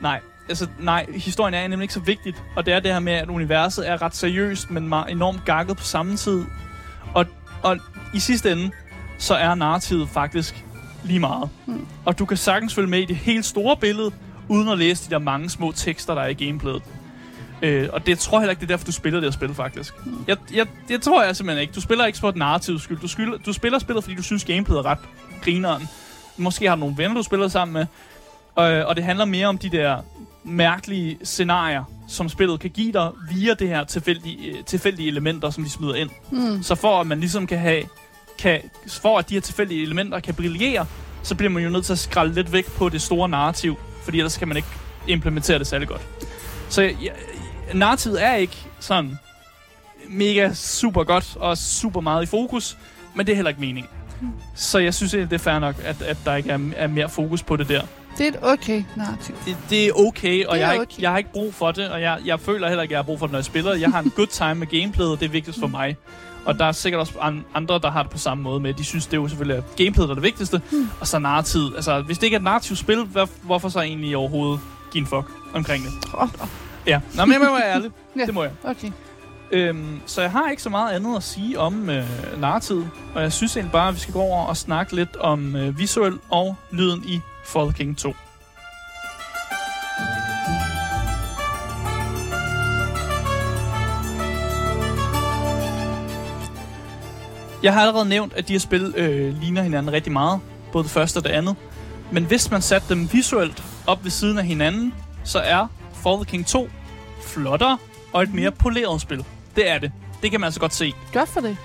Nej, 0.00 0.20
altså 0.48 0.66
nej, 0.78 1.06
historien 1.14 1.54
er 1.54 1.68
nemlig 1.68 1.84
ikke 1.84 1.94
så 1.94 2.00
vigtigt. 2.00 2.42
Og 2.56 2.66
det 2.66 2.74
er 2.74 2.80
det 2.80 2.92
her 2.92 3.00
med, 3.00 3.12
at 3.12 3.28
universet 3.28 3.88
er 3.88 4.02
ret 4.02 4.16
seriøst, 4.16 4.70
men 4.70 4.84
enormt 5.08 5.44
gakket 5.44 5.76
på 5.76 5.84
samme 5.84 6.16
tid. 6.16 6.44
Og, 7.14 7.26
og 7.62 7.78
i 8.14 8.20
sidste 8.20 8.52
ende, 8.52 8.70
så 9.18 9.34
er 9.34 9.54
narrativet 9.54 10.08
faktisk 10.08 10.64
lige 11.04 11.20
meget. 11.20 11.48
Hmm. 11.66 11.86
Og 12.04 12.18
du 12.18 12.24
kan 12.24 12.36
sagtens 12.36 12.74
følge 12.74 12.88
med 12.88 12.98
i 12.98 13.04
det 13.04 13.16
helt 13.16 13.44
store 13.44 13.76
billede, 13.76 14.10
uden 14.50 14.68
at 14.68 14.78
læse 14.78 15.06
de 15.06 15.10
der 15.10 15.18
mange 15.18 15.50
små 15.50 15.72
tekster, 15.72 16.14
der 16.14 16.22
er 16.22 16.28
i 16.28 16.34
gameplayet. 16.34 16.82
Øh, 17.62 17.88
og 17.92 18.06
det 18.06 18.18
tror 18.18 18.38
jeg 18.38 18.40
heller 18.42 18.50
ikke, 18.50 18.60
det 18.60 18.66
er 18.66 18.72
derfor, 18.72 18.84
du 18.86 18.92
spiller 18.92 19.20
det 19.20 19.26
her 19.26 19.32
spil, 19.32 19.54
faktisk. 19.54 19.94
Jeg, 20.28 20.36
jeg, 20.54 20.66
det 20.88 21.02
tror 21.02 21.24
jeg 21.24 21.36
simpelthen 21.36 21.60
ikke. 21.62 21.72
Du 21.72 21.80
spiller 21.80 22.06
ikke 22.06 22.18
for 22.18 22.28
et 22.28 22.36
narrativs 22.36 22.82
skyld. 22.82 22.98
Du, 22.98 23.08
skyld. 23.08 23.38
du 23.46 23.52
spiller 23.52 23.78
spillet, 23.78 24.04
fordi 24.04 24.16
du 24.16 24.22
synes, 24.22 24.44
gameplayet 24.44 24.78
er 24.78 24.86
ret 24.86 24.98
grineren. 25.42 25.88
Måske 26.36 26.68
har 26.68 26.74
du 26.74 26.80
nogle 26.80 26.94
venner, 26.98 27.14
du 27.14 27.22
spiller 27.22 27.48
sammen 27.48 27.72
med. 27.72 27.86
Og, 28.54 28.64
og 28.64 28.96
det 28.96 29.04
handler 29.04 29.24
mere 29.24 29.46
om 29.46 29.58
de 29.58 29.70
der 29.70 29.96
mærkelige 30.44 31.18
scenarier, 31.22 31.84
som 32.08 32.28
spillet 32.28 32.60
kan 32.60 32.70
give 32.70 32.92
dig 32.92 33.10
via 33.34 33.54
det 33.54 33.68
her 33.68 33.84
tilfældige, 33.84 34.50
øh, 34.58 34.64
tilfældige 34.64 35.08
elementer, 35.08 35.50
som 35.50 35.64
de 35.64 35.70
smider 35.70 35.94
ind. 35.94 36.10
mm, 36.30 36.62
Så 36.62 36.74
for 36.74 37.00
at 37.00 37.06
man 37.06 37.20
ligesom 37.20 37.46
kan 37.46 37.58
have, 37.58 37.82
kan, 38.38 38.60
for 38.88 39.18
at 39.18 39.28
de 39.28 39.34
her 39.34 39.40
tilfældige 39.40 39.82
elementer 39.82 40.20
kan 40.20 40.34
brillere, 40.34 40.86
så 41.22 41.34
bliver 41.34 41.50
man 41.50 41.62
jo 41.62 41.70
nødt 41.70 41.84
til 41.84 41.92
at 41.92 41.98
skralde 41.98 42.34
lidt 42.34 42.52
væk 42.52 42.72
på 42.72 42.88
det 42.88 43.02
store 43.02 43.28
narrativ, 43.28 43.78
fordi 44.04 44.18
ellers 44.18 44.36
kan 44.36 44.48
man 44.48 44.56
ikke 44.56 44.68
implementere 45.06 45.58
det 45.58 45.66
særlig 45.66 45.88
godt. 45.88 46.02
Så 46.68 46.82
ja, 46.82 47.10
narrativet 47.74 48.24
er 48.24 48.34
ikke 48.34 48.56
sådan 48.80 49.18
mega 50.08 50.52
super 50.54 51.04
godt 51.04 51.36
og 51.36 51.58
super 51.58 52.00
meget 52.00 52.22
i 52.22 52.26
fokus, 52.26 52.76
men 53.14 53.26
det 53.26 53.32
er 53.32 53.36
heller 53.36 53.48
ikke 53.48 53.60
meningen. 53.60 53.90
Så 54.54 54.78
jeg 54.78 54.94
synes 54.94 55.14
egentlig, 55.14 55.30
det 55.30 55.36
er 55.36 55.50
fair 55.50 55.58
nok, 55.58 55.74
at, 55.84 56.02
at 56.02 56.16
der 56.24 56.34
ikke 56.36 56.50
er, 56.50 56.58
er 56.76 56.86
mere 56.86 57.08
fokus 57.08 57.42
på 57.42 57.56
det 57.56 57.68
der. 57.68 57.82
det 58.18 58.24
er 58.26 58.30
et 58.30 58.38
okay 58.42 58.84
narrativ. 58.96 59.34
Det, 59.46 59.56
det 59.70 59.86
er 59.86 59.92
okay, 59.92 60.44
og 60.44 60.54
Det 60.54 60.62
er 60.62 60.66
jeg, 60.66 60.66
har 60.66 60.72
ikke, 60.72 60.82
okay. 60.82 61.02
jeg 61.02 61.10
har 61.10 61.18
ikke 61.18 61.32
brug 61.32 61.54
for 61.54 61.72
det, 61.72 61.88
og 61.88 62.02
jeg, 62.02 62.18
jeg 62.24 62.40
føler 62.40 62.68
heller 62.68 62.82
ikke, 62.82 62.92
at 62.92 62.96
jeg 62.96 62.98
har 62.98 63.06
brug 63.06 63.18
for 63.18 63.26
det, 63.26 63.32
når 63.32 63.38
jeg 63.38 63.44
spiller. 63.44 63.74
Jeg 63.74 63.90
har 63.90 64.00
en 64.00 64.12
good 64.16 64.26
time 64.26 64.54
med 64.54 64.66
gameplayet, 64.66 65.12
og 65.12 65.20
det 65.20 65.26
er 65.26 65.30
vigtigst 65.30 65.60
for 65.60 65.66
mig. 65.66 65.96
Og 66.50 66.58
der 66.58 66.64
er 66.64 66.72
sikkert 66.72 67.00
også 67.00 67.12
an- 67.20 67.44
andre, 67.54 67.78
der 67.78 67.90
har 67.90 68.02
det 68.02 68.12
på 68.12 68.18
samme 68.18 68.42
måde 68.44 68.60
med. 68.60 68.74
De 68.74 68.84
synes, 68.84 69.06
det 69.06 69.12
er 69.12 69.20
jo 69.20 69.28
selvfølgelig 69.28 69.56
at 69.56 69.76
gameplayet, 69.76 70.08
der 70.08 70.12
er 70.12 70.14
det 70.14 70.22
vigtigste. 70.22 70.60
Hmm. 70.70 70.88
Og 71.00 71.06
så 71.06 71.18
narrativet. 71.18 71.72
Altså, 71.76 72.00
hvis 72.02 72.18
det 72.18 72.24
ikke 72.24 72.34
er 72.34 72.38
et 72.38 72.44
narrativt 72.44 72.78
spil, 72.78 73.04
hvad, 73.04 73.26
hvorfor 73.42 73.68
så 73.68 73.80
egentlig 73.80 74.16
overhovedet 74.16 74.60
give 74.92 75.00
en 75.00 75.06
fuck 75.06 75.26
omkring 75.54 75.84
det? 75.84 75.92
Oh, 76.14 76.28
Ja, 76.86 77.00
Nå, 77.14 77.24
men 77.24 77.32
jeg 77.32 77.40
må 77.40 77.56
være 77.56 77.74
ærlig. 77.74 77.90
Ja. 78.18 78.26
Det 78.26 78.34
må 78.34 78.42
jeg. 78.42 78.52
okay. 78.64 78.90
Øhm, 79.52 80.00
så 80.06 80.20
jeg 80.22 80.30
har 80.30 80.50
ikke 80.50 80.62
så 80.62 80.70
meget 80.70 80.92
andet 80.92 81.16
at 81.16 81.22
sige 81.22 81.58
om 81.58 81.90
øh, 81.90 82.04
narrativet. 82.38 82.90
Og 83.14 83.22
jeg 83.22 83.32
synes 83.32 83.56
egentlig 83.56 83.72
bare, 83.72 83.88
at 83.88 83.94
vi 83.94 84.00
skal 84.00 84.14
gå 84.14 84.20
over 84.20 84.44
og 84.46 84.56
snakke 84.56 84.94
lidt 84.96 85.16
om 85.16 85.56
øh, 85.56 85.78
visuel 85.78 86.18
og 86.30 86.56
lyden 86.70 87.04
i 87.06 87.20
the 87.56 87.72
King 87.72 87.98
2. 87.98 88.14
Jeg 97.62 97.74
har 97.74 97.80
allerede 97.80 98.08
nævnt, 98.08 98.32
at 98.34 98.48
de 98.48 98.52
her 98.52 98.60
spil 98.60 98.94
øh, 98.96 99.40
ligner 99.40 99.62
hinanden 99.62 99.92
rigtig 99.92 100.12
meget. 100.12 100.40
Både 100.72 100.84
det 100.84 100.90
første 100.90 101.16
og 101.16 101.24
det 101.24 101.30
andet. 101.30 101.56
Men 102.10 102.24
hvis 102.24 102.50
man 102.50 102.62
satte 102.62 102.88
dem 102.88 103.12
visuelt 103.12 103.64
op 103.86 104.04
ved 104.04 104.10
siden 104.10 104.38
af 104.38 104.44
hinanden, 104.44 104.94
så 105.24 105.38
er 105.38 105.66
For 105.92 106.16
the 106.16 106.24
King 106.24 106.46
2 106.46 106.68
flottere 107.22 107.78
og 108.12 108.22
et 108.22 108.34
mere 108.34 108.50
poleret 108.50 109.00
spil. 109.00 109.24
Det 109.56 109.70
er 109.70 109.78
det. 109.78 109.92
Det 110.22 110.30
kan 110.30 110.40
man 110.40 110.46
altså 110.46 110.60
godt 110.60 110.74
se. 110.74 110.92
Godt 111.12 111.28
for 111.28 111.40
det. 111.40 111.56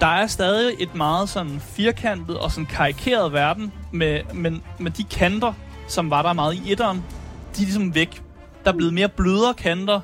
Der 0.00 0.06
er 0.06 0.26
stadig 0.26 0.74
et 0.78 0.94
meget 0.94 1.28
sådan 1.28 1.60
firkantet 1.60 2.38
og 2.38 2.50
sådan 2.50 2.66
karikeret 2.66 3.32
verden, 3.32 3.72
med, 3.92 4.20
men, 4.34 4.62
med 4.78 4.90
de 4.90 5.04
kanter, 5.04 5.52
som 5.88 6.10
var 6.10 6.22
der 6.22 6.32
meget 6.32 6.54
i 6.54 6.72
etteren, 6.72 7.04
de 7.56 7.62
er 7.62 7.66
ligesom 7.66 7.94
væk. 7.94 8.22
Der 8.64 8.72
er 8.72 8.76
blevet 8.76 8.94
mere 8.94 9.08
blødere 9.08 9.54
kanter, 9.54 10.00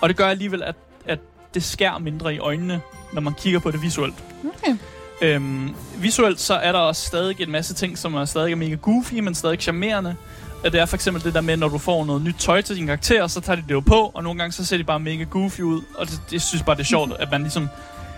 og 0.00 0.08
det 0.08 0.16
gør 0.16 0.26
alligevel, 0.26 0.62
at, 0.62 0.76
at 1.06 1.18
det 1.54 1.64
skær 1.64 1.98
mindre 1.98 2.34
i 2.34 2.38
øjnene, 2.38 2.80
når 3.12 3.20
man 3.20 3.34
kigger 3.34 3.60
på 3.60 3.70
det 3.70 3.82
visuelt. 3.82 4.24
Okay. 4.44 4.76
Øhm, 5.22 5.74
visuelt 6.00 6.40
så 6.40 6.54
er 6.54 6.72
der 6.72 6.78
også 6.78 7.06
stadig 7.06 7.40
en 7.40 7.50
masse 7.50 7.74
ting, 7.74 7.98
som 7.98 8.14
er 8.14 8.24
stadig 8.24 8.52
er 8.52 8.56
mega 8.56 8.74
goofy, 8.74 9.14
men 9.14 9.34
stadig 9.34 9.58
charmerende. 9.60 10.16
Det 10.64 10.74
er 10.74 10.86
for 10.86 10.96
eksempel 10.96 11.24
det 11.24 11.34
der 11.34 11.40
med, 11.40 11.56
når 11.56 11.68
du 11.68 11.78
får 11.78 12.04
noget 12.04 12.22
nyt 12.22 12.34
tøj 12.38 12.60
til 12.60 12.76
din 12.76 12.86
karakter, 12.86 13.26
så 13.26 13.40
tager 13.40 13.56
de 13.56 13.62
det 13.62 13.70
jo 13.70 13.80
på, 13.80 14.10
og 14.14 14.22
nogle 14.22 14.38
gange 14.38 14.52
så 14.52 14.64
ser 14.64 14.76
de 14.76 14.84
bare 14.84 15.00
mega 15.00 15.22
goofy 15.22 15.60
ud. 15.60 15.82
Og 15.94 16.06
det, 16.06 16.20
det 16.30 16.42
synes 16.42 16.62
bare, 16.62 16.76
det 16.76 16.82
er 16.82 16.86
sjovt, 16.86 17.12
at 17.18 17.30
man 17.30 17.40
ligesom 17.40 17.68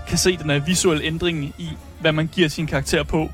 kan 0.09 0.19
se 0.19 0.37
den 0.37 0.51
her 0.51 0.59
visuelle 0.59 1.05
ændring 1.05 1.55
i, 1.59 1.69
hvad 2.01 2.13
man 2.13 2.27
giver 2.33 2.49
sin 2.49 2.67
karakter 2.67 3.03
på. 3.03 3.31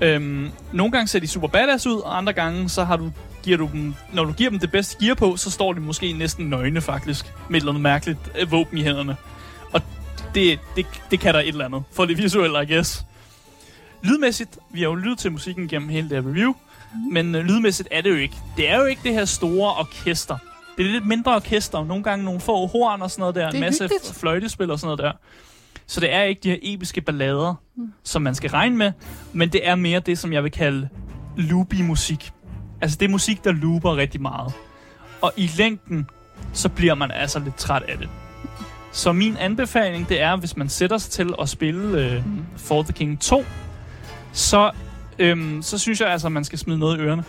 Øhm, 0.00 0.50
nogle 0.72 0.92
gange 0.92 1.08
ser 1.08 1.18
de 1.18 1.26
super 1.26 1.48
badass 1.48 1.86
ud, 1.86 2.00
og 2.00 2.16
andre 2.16 2.32
gange 2.32 2.68
så 2.68 2.84
har 2.84 2.96
du, 2.96 3.12
giver 3.42 3.56
du 3.56 3.68
dem, 3.72 3.94
når 4.12 4.24
du 4.24 4.32
giver 4.32 4.50
dem 4.50 4.58
det 4.58 4.70
bedste 4.70 5.04
gear 5.04 5.14
på, 5.14 5.36
så 5.36 5.50
står 5.50 5.72
de 5.72 5.80
måske 5.80 6.12
næsten 6.12 6.46
nøgne 6.46 6.80
faktisk, 6.80 7.32
med 7.48 7.56
et 7.56 7.60
eller 7.60 7.72
andet 7.72 7.82
mærkeligt 7.82 8.18
øh, 8.38 8.52
våben 8.52 8.78
i 8.78 8.82
hænderne. 8.82 9.16
Det, 10.34 10.58
det, 10.76 10.86
det 11.10 11.20
kan 11.20 11.34
der 11.34 11.40
et 11.40 11.48
eller 11.48 11.64
andet, 11.64 11.82
for 11.92 12.04
det 12.04 12.18
visuelle, 12.18 12.62
I 12.62 12.74
guess. 12.74 13.04
Lydmæssigt, 14.02 14.58
vi 14.70 14.80
har 14.80 14.88
jo 14.88 14.94
lyttet 14.94 15.18
til 15.18 15.32
musikken 15.32 15.68
gennem 15.68 15.88
hele 15.88 16.10
det 16.10 16.22
her 16.22 16.30
review, 16.30 16.54
men 17.12 17.34
øh, 17.34 17.44
lydmæssigt 17.44 17.88
er 17.92 18.00
det 18.00 18.10
jo 18.10 18.16
ikke. 18.16 18.36
Det 18.56 18.70
er 18.70 18.78
jo 18.78 18.84
ikke 18.84 19.02
det 19.04 19.14
her 19.14 19.24
store 19.24 19.74
orkester. 19.74 20.36
Det 20.76 20.86
er 20.86 20.90
lidt 20.90 21.06
mindre 21.06 21.34
orkester, 21.34 21.84
nogle 21.84 22.04
gange 22.04 22.24
nogle 22.24 22.40
få 22.40 22.66
horn 22.66 23.02
og 23.02 23.10
sådan 23.10 23.20
noget 23.20 23.34
der, 23.34 23.48
en 23.48 23.60
masse 23.60 23.84
hyggeligt. 23.84 24.14
fløjtespil 24.20 24.70
og 24.70 24.78
sådan 24.78 24.86
noget 24.86 24.98
der. 24.98 25.12
Så 25.86 26.00
det 26.00 26.14
er 26.14 26.22
ikke 26.22 26.40
de 26.42 26.50
her 26.50 26.58
episke 26.62 27.00
ballader, 27.00 27.54
mm. 27.76 27.92
som 28.02 28.22
man 28.22 28.34
skal 28.34 28.50
regne 28.50 28.76
med, 28.76 28.92
men 29.32 29.48
det 29.48 29.68
er 29.68 29.74
mere 29.74 30.00
det, 30.00 30.18
som 30.18 30.32
jeg 30.32 30.44
vil 30.44 30.50
kalde 30.50 30.88
loopy 31.36 31.82
musik. 31.82 32.30
Altså 32.80 32.96
det 33.00 33.06
er 33.06 33.10
musik, 33.10 33.44
der 33.44 33.52
looper 33.52 33.96
rigtig 33.96 34.22
meget. 34.22 34.52
Og 35.20 35.32
i 35.36 35.50
længden, 35.56 36.06
så 36.52 36.68
bliver 36.68 36.94
man 36.94 37.10
altså 37.10 37.38
lidt 37.38 37.56
træt 37.56 37.82
af 37.82 37.98
det. 37.98 38.08
Så 38.92 39.12
min 39.12 39.36
anbefaling, 39.36 40.08
det 40.08 40.20
er, 40.20 40.36
hvis 40.36 40.56
man 40.56 40.68
sætter 40.68 40.98
sig 40.98 41.12
til 41.12 41.34
at 41.40 41.48
spille 41.48 41.98
øh, 42.02 42.22
For 42.56 42.82
the 42.82 42.92
King 42.92 43.20
2, 43.20 43.44
så, 44.32 44.70
øhm, 45.18 45.62
så 45.62 45.78
synes 45.78 46.00
jeg 46.00 46.08
altså, 46.08 46.26
at 46.28 46.32
man 46.32 46.44
skal 46.44 46.58
smide 46.58 46.78
noget 46.78 46.98
i 46.98 47.00
ørerne. 47.00 47.24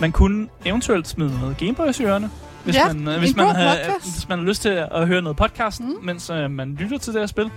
Man 0.00 0.12
kunne 0.12 0.48
eventuelt 0.64 1.08
smide 1.08 1.40
noget 1.40 1.56
Gameboys 1.56 2.00
i 2.00 2.04
ørerne, 2.04 2.30
hvis, 2.64 2.76
Ja, 2.76 2.92
man, 2.92 3.08
øh, 3.08 3.14
en 3.14 3.20
hvis, 3.20 3.36
man 3.36 3.46
podcast. 3.46 4.14
hvis 4.16 4.28
man 4.28 4.38
har 4.38 4.46
lyst 4.46 4.62
til 4.62 4.68
at 4.68 5.06
høre 5.06 5.22
noget 5.22 5.36
podcast, 5.36 5.80
mm. 5.80 5.92
mens 6.02 6.30
øh, 6.30 6.50
man 6.50 6.74
lytter 6.80 6.98
til 6.98 7.12
det 7.12 7.22
her 7.22 7.26
spil. 7.26 7.50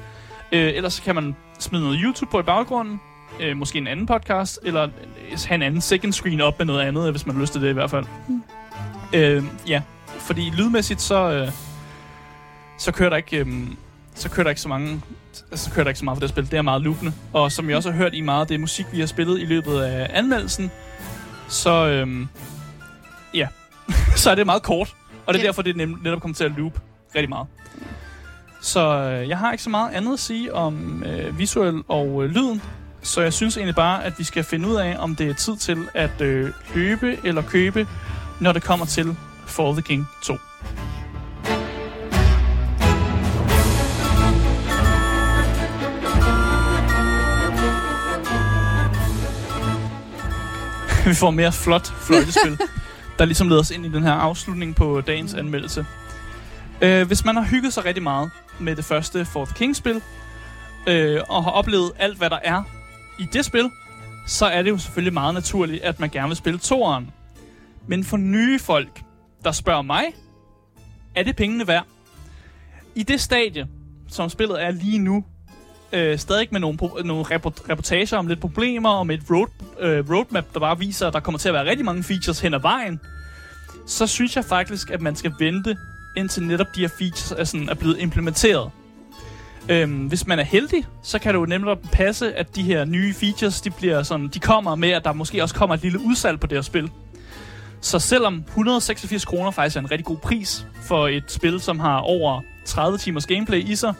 Øh, 0.51 0.73
ellers 0.75 0.93
så 0.93 1.01
kan 1.01 1.15
man 1.15 1.35
smide 1.59 1.83
noget 1.83 1.99
YouTube 2.03 2.31
på 2.31 2.39
i 2.39 2.43
baggrunden, 2.43 2.99
øh, 3.39 3.57
måske 3.57 3.77
en 3.77 3.87
anden 3.87 4.05
podcast, 4.05 4.59
eller 4.63 4.83
øh, 4.83 4.89
have 5.47 5.55
en 5.55 5.61
anden 5.61 5.81
second 5.81 6.13
screen 6.13 6.41
op 6.41 6.57
med 6.59 6.65
noget 6.65 6.81
andet, 6.81 7.11
hvis 7.11 7.25
man 7.25 7.35
har 7.35 7.41
lyst 7.41 7.53
til 7.53 7.61
det 7.61 7.69
i 7.69 7.73
hvert 7.73 7.89
fald. 7.89 8.05
Mm. 8.27 8.43
Øh, 9.13 9.43
ja, 9.67 9.81
fordi 10.19 10.49
lydmæssigt 10.57 11.01
så, 11.01 11.31
øh, 11.31 11.51
så 12.81 12.91
kører 12.91 13.09
der 13.09 13.17
ikke... 13.17 13.37
Øh, 13.37 13.47
så 14.15 14.29
kører 14.29 14.43
der 14.43 14.49
ikke 14.49 14.61
så 14.61 14.69
mange 14.69 15.01
så 15.53 15.71
kører 15.71 15.83
der 15.83 15.89
ikke 15.89 15.99
så 15.99 16.05
meget 16.05 16.15
for 16.17 16.19
det 16.21 16.29
spil. 16.29 16.51
Det 16.51 16.53
er 16.57 16.61
meget 16.61 16.81
loopende. 16.81 17.13
Og 17.33 17.51
som 17.51 17.69
jeg 17.69 17.77
også 17.77 17.91
har 17.91 17.97
hørt 17.97 18.13
i 18.13 18.21
meget 18.21 18.41
af 18.41 18.47
det 18.47 18.59
musik, 18.59 18.85
vi 18.91 18.99
har 18.99 19.05
spillet 19.07 19.39
i 19.39 19.45
løbet 19.45 19.79
af 19.81 20.09
anmeldelsen, 20.13 20.71
så 21.47 21.87
øhm, 21.87 22.27
ja, 23.33 23.47
så 24.15 24.31
er 24.31 24.35
det 24.35 24.45
meget 24.45 24.63
kort. 24.63 24.95
Og 25.25 25.33
det 25.33 25.39
er 25.39 25.43
Ja. 25.43 25.47
derfor, 25.47 25.61
det 25.61 25.75
nem- 25.75 26.03
netop 26.03 26.21
kommer 26.21 26.35
til 26.35 26.43
at 26.43 26.51
loop 26.57 26.79
rigtig 27.15 27.29
meget. 27.29 27.47
Så 28.61 28.79
øh, 29.21 29.29
jeg 29.29 29.37
har 29.37 29.51
ikke 29.51 29.63
så 29.63 29.69
meget 29.69 29.91
andet 29.93 30.13
at 30.13 30.19
sige 30.19 30.53
om 30.55 31.03
øh, 31.03 31.39
visuel 31.39 31.83
og 31.87 32.23
øh, 32.23 32.29
lyden. 32.29 32.61
Så 33.01 33.21
jeg 33.21 33.33
synes 33.33 33.57
egentlig 33.57 33.75
bare, 33.75 34.03
at 34.03 34.13
vi 34.19 34.23
skal 34.23 34.43
finde 34.43 34.67
ud 34.67 34.75
af, 34.75 34.95
om 34.99 35.15
det 35.15 35.29
er 35.29 35.33
tid 35.33 35.57
til 35.57 35.77
at 35.93 36.21
øh, 36.21 36.51
løbe 36.75 37.17
eller 37.23 37.41
købe, 37.41 37.87
når 38.39 38.51
det 38.51 38.63
kommer 38.63 38.85
til 38.85 39.15
For 39.45 39.71
the 39.73 39.81
King 39.81 40.07
2. 40.23 40.37
vi 51.07 51.13
får 51.13 51.31
mere 51.31 51.51
flot 51.51 51.87
fløjtespil, 51.87 52.57
der 53.19 53.25
ligesom 53.25 53.47
leder 53.47 53.61
os 53.61 53.71
ind 53.71 53.85
i 53.85 53.89
den 53.89 54.03
her 54.03 54.11
afslutning 54.11 54.75
på 54.75 55.01
dagens 55.01 55.33
anmeldelse. 55.33 55.85
Øh, 56.81 57.07
hvis 57.07 57.25
man 57.25 57.35
har 57.35 57.43
hygget 57.43 57.73
sig 57.73 57.85
rigtig 57.85 58.03
meget 58.03 58.31
med 58.59 58.75
det 58.75 58.85
første 58.85 59.25
Fourth 59.25 59.53
King-spil, 59.53 60.01
øh, 60.87 61.21
og 61.29 61.43
har 61.43 61.51
oplevet 61.51 61.91
alt, 61.99 62.17
hvad 62.17 62.29
der 62.29 62.39
er 62.43 62.63
i 63.19 63.27
det 63.33 63.45
spil, 63.45 63.71
så 64.27 64.45
er 64.45 64.61
det 64.61 64.69
jo 64.69 64.77
selvfølgelig 64.77 65.13
meget 65.13 65.33
naturligt, 65.33 65.83
at 65.83 65.99
man 65.99 66.09
gerne 66.09 66.27
vil 66.27 66.37
spille 66.37 66.59
toeren. 66.59 67.11
Men 67.87 68.03
for 68.03 68.17
nye 68.17 68.59
folk, 68.59 69.01
der 69.43 69.51
spørger 69.51 69.81
mig, 69.81 70.03
er 71.15 71.23
det 71.23 71.35
pengene 71.35 71.67
værd? 71.67 71.85
I 72.95 73.03
det 73.03 73.21
stadie, 73.21 73.67
som 74.07 74.29
spillet 74.29 74.63
er 74.63 74.71
lige 74.71 74.99
nu, 74.99 75.23
øh, 75.93 76.19
stadig 76.19 76.47
med 76.51 76.59
nogle, 76.59 76.77
nogle 77.05 77.23
reportager 77.69 78.17
om 78.17 78.27
lidt 78.27 78.39
problemer, 78.39 78.89
og 78.89 79.07
med 79.07 79.17
et 79.17 79.23
road, 79.29 79.47
øh, 79.79 80.09
roadmap, 80.09 80.45
der 80.53 80.59
bare 80.59 80.79
viser, 80.79 81.07
at 81.07 81.13
der 81.13 81.19
kommer 81.19 81.39
til 81.39 81.49
at 81.49 81.53
være 81.53 81.65
rigtig 81.65 81.85
mange 81.85 82.03
features 82.03 82.39
hen 82.39 82.53
ad 82.53 82.59
vejen, 82.59 82.99
så 83.87 84.07
synes 84.07 84.35
jeg 84.35 84.45
faktisk, 84.45 84.89
at 84.89 85.01
man 85.01 85.15
skal 85.15 85.33
vente, 85.39 85.77
indtil 86.17 86.43
netop 86.43 86.67
de 86.75 86.81
her 86.81 86.89
features 86.97 87.31
er, 87.31 87.43
sådan, 87.43 87.69
er 87.69 87.73
blevet 87.73 87.99
implementeret. 87.99 88.71
Øhm, 89.69 90.07
hvis 90.07 90.27
man 90.27 90.39
er 90.39 90.43
heldig, 90.43 90.85
så 91.03 91.19
kan 91.19 91.33
det 91.33 91.39
jo 91.39 91.45
nemlig 91.45 91.77
passe, 91.91 92.33
at 92.33 92.55
de 92.55 92.63
her 92.63 92.85
nye 92.85 93.13
features, 93.13 93.61
de, 93.61 93.69
bliver 93.69 94.03
sådan, 94.03 94.27
de 94.27 94.39
kommer 94.39 94.75
med, 94.75 94.89
at 94.89 95.03
der 95.03 95.13
måske 95.13 95.43
også 95.43 95.55
kommer 95.55 95.75
et 95.75 95.81
lille 95.81 95.99
udsalg 95.99 96.39
på 96.39 96.47
det 96.47 96.57
her 96.57 96.61
spil. 96.61 96.89
Så 97.81 97.99
selvom 97.99 98.43
186 98.47 99.25
kroner 99.25 99.51
faktisk 99.51 99.75
er 99.75 99.79
en 99.79 99.91
rigtig 99.91 100.05
god 100.05 100.17
pris 100.17 100.65
for 100.81 101.07
et 101.07 101.23
spil, 101.27 101.59
som 101.59 101.79
har 101.79 101.97
over 101.97 102.41
30 102.65 102.97
timers 102.97 103.25
gameplay 103.25 103.69
i 103.69 103.75
sig, 103.75 103.93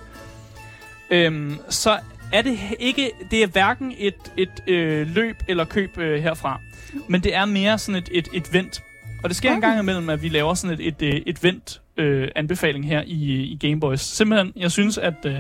øhm, 1.11 1.57
så 1.69 1.99
er 2.33 2.41
det 2.41 2.59
ikke, 2.79 3.11
det 3.31 3.43
er 3.43 3.47
hverken 3.47 3.93
et, 3.97 4.15
et 4.37 4.63
øh, 4.67 5.07
løb 5.07 5.35
eller 5.47 5.65
køb 5.65 5.97
øh, 5.97 6.23
herfra, 6.23 6.59
men 7.07 7.23
det 7.23 7.35
er 7.35 7.45
mere 7.45 7.77
sådan 7.77 7.95
et, 7.95 8.09
et, 8.11 8.27
et 8.33 8.53
vent. 8.53 8.81
Og 9.23 9.29
det 9.29 9.37
sker 9.37 9.51
en 9.51 9.57
Okay. 9.57 9.67
gang 9.67 9.79
imellem, 9.79 10.09
at 10.09 10.21
vi 10.23 10.29
laver 10.29 10.53
sådan 10.53 10.79
et, 10.79 10.87
et, 10.87 11.01
et, 11.01 11.23
et 11.25 11.43
vent 11.43 11.81
øh, 11.97 12.27
anbefaling 12.35 12.87
her 12.87 13.03
i, 13.05 13.43
i 13.43 13.57
Gameboys. 13.61 14.01
Simpelthen, 14.01 14.53
jeg 14.55 14.71
synes, 14.71 14.97
at 14.97 15.13
øh, 15.25 15.35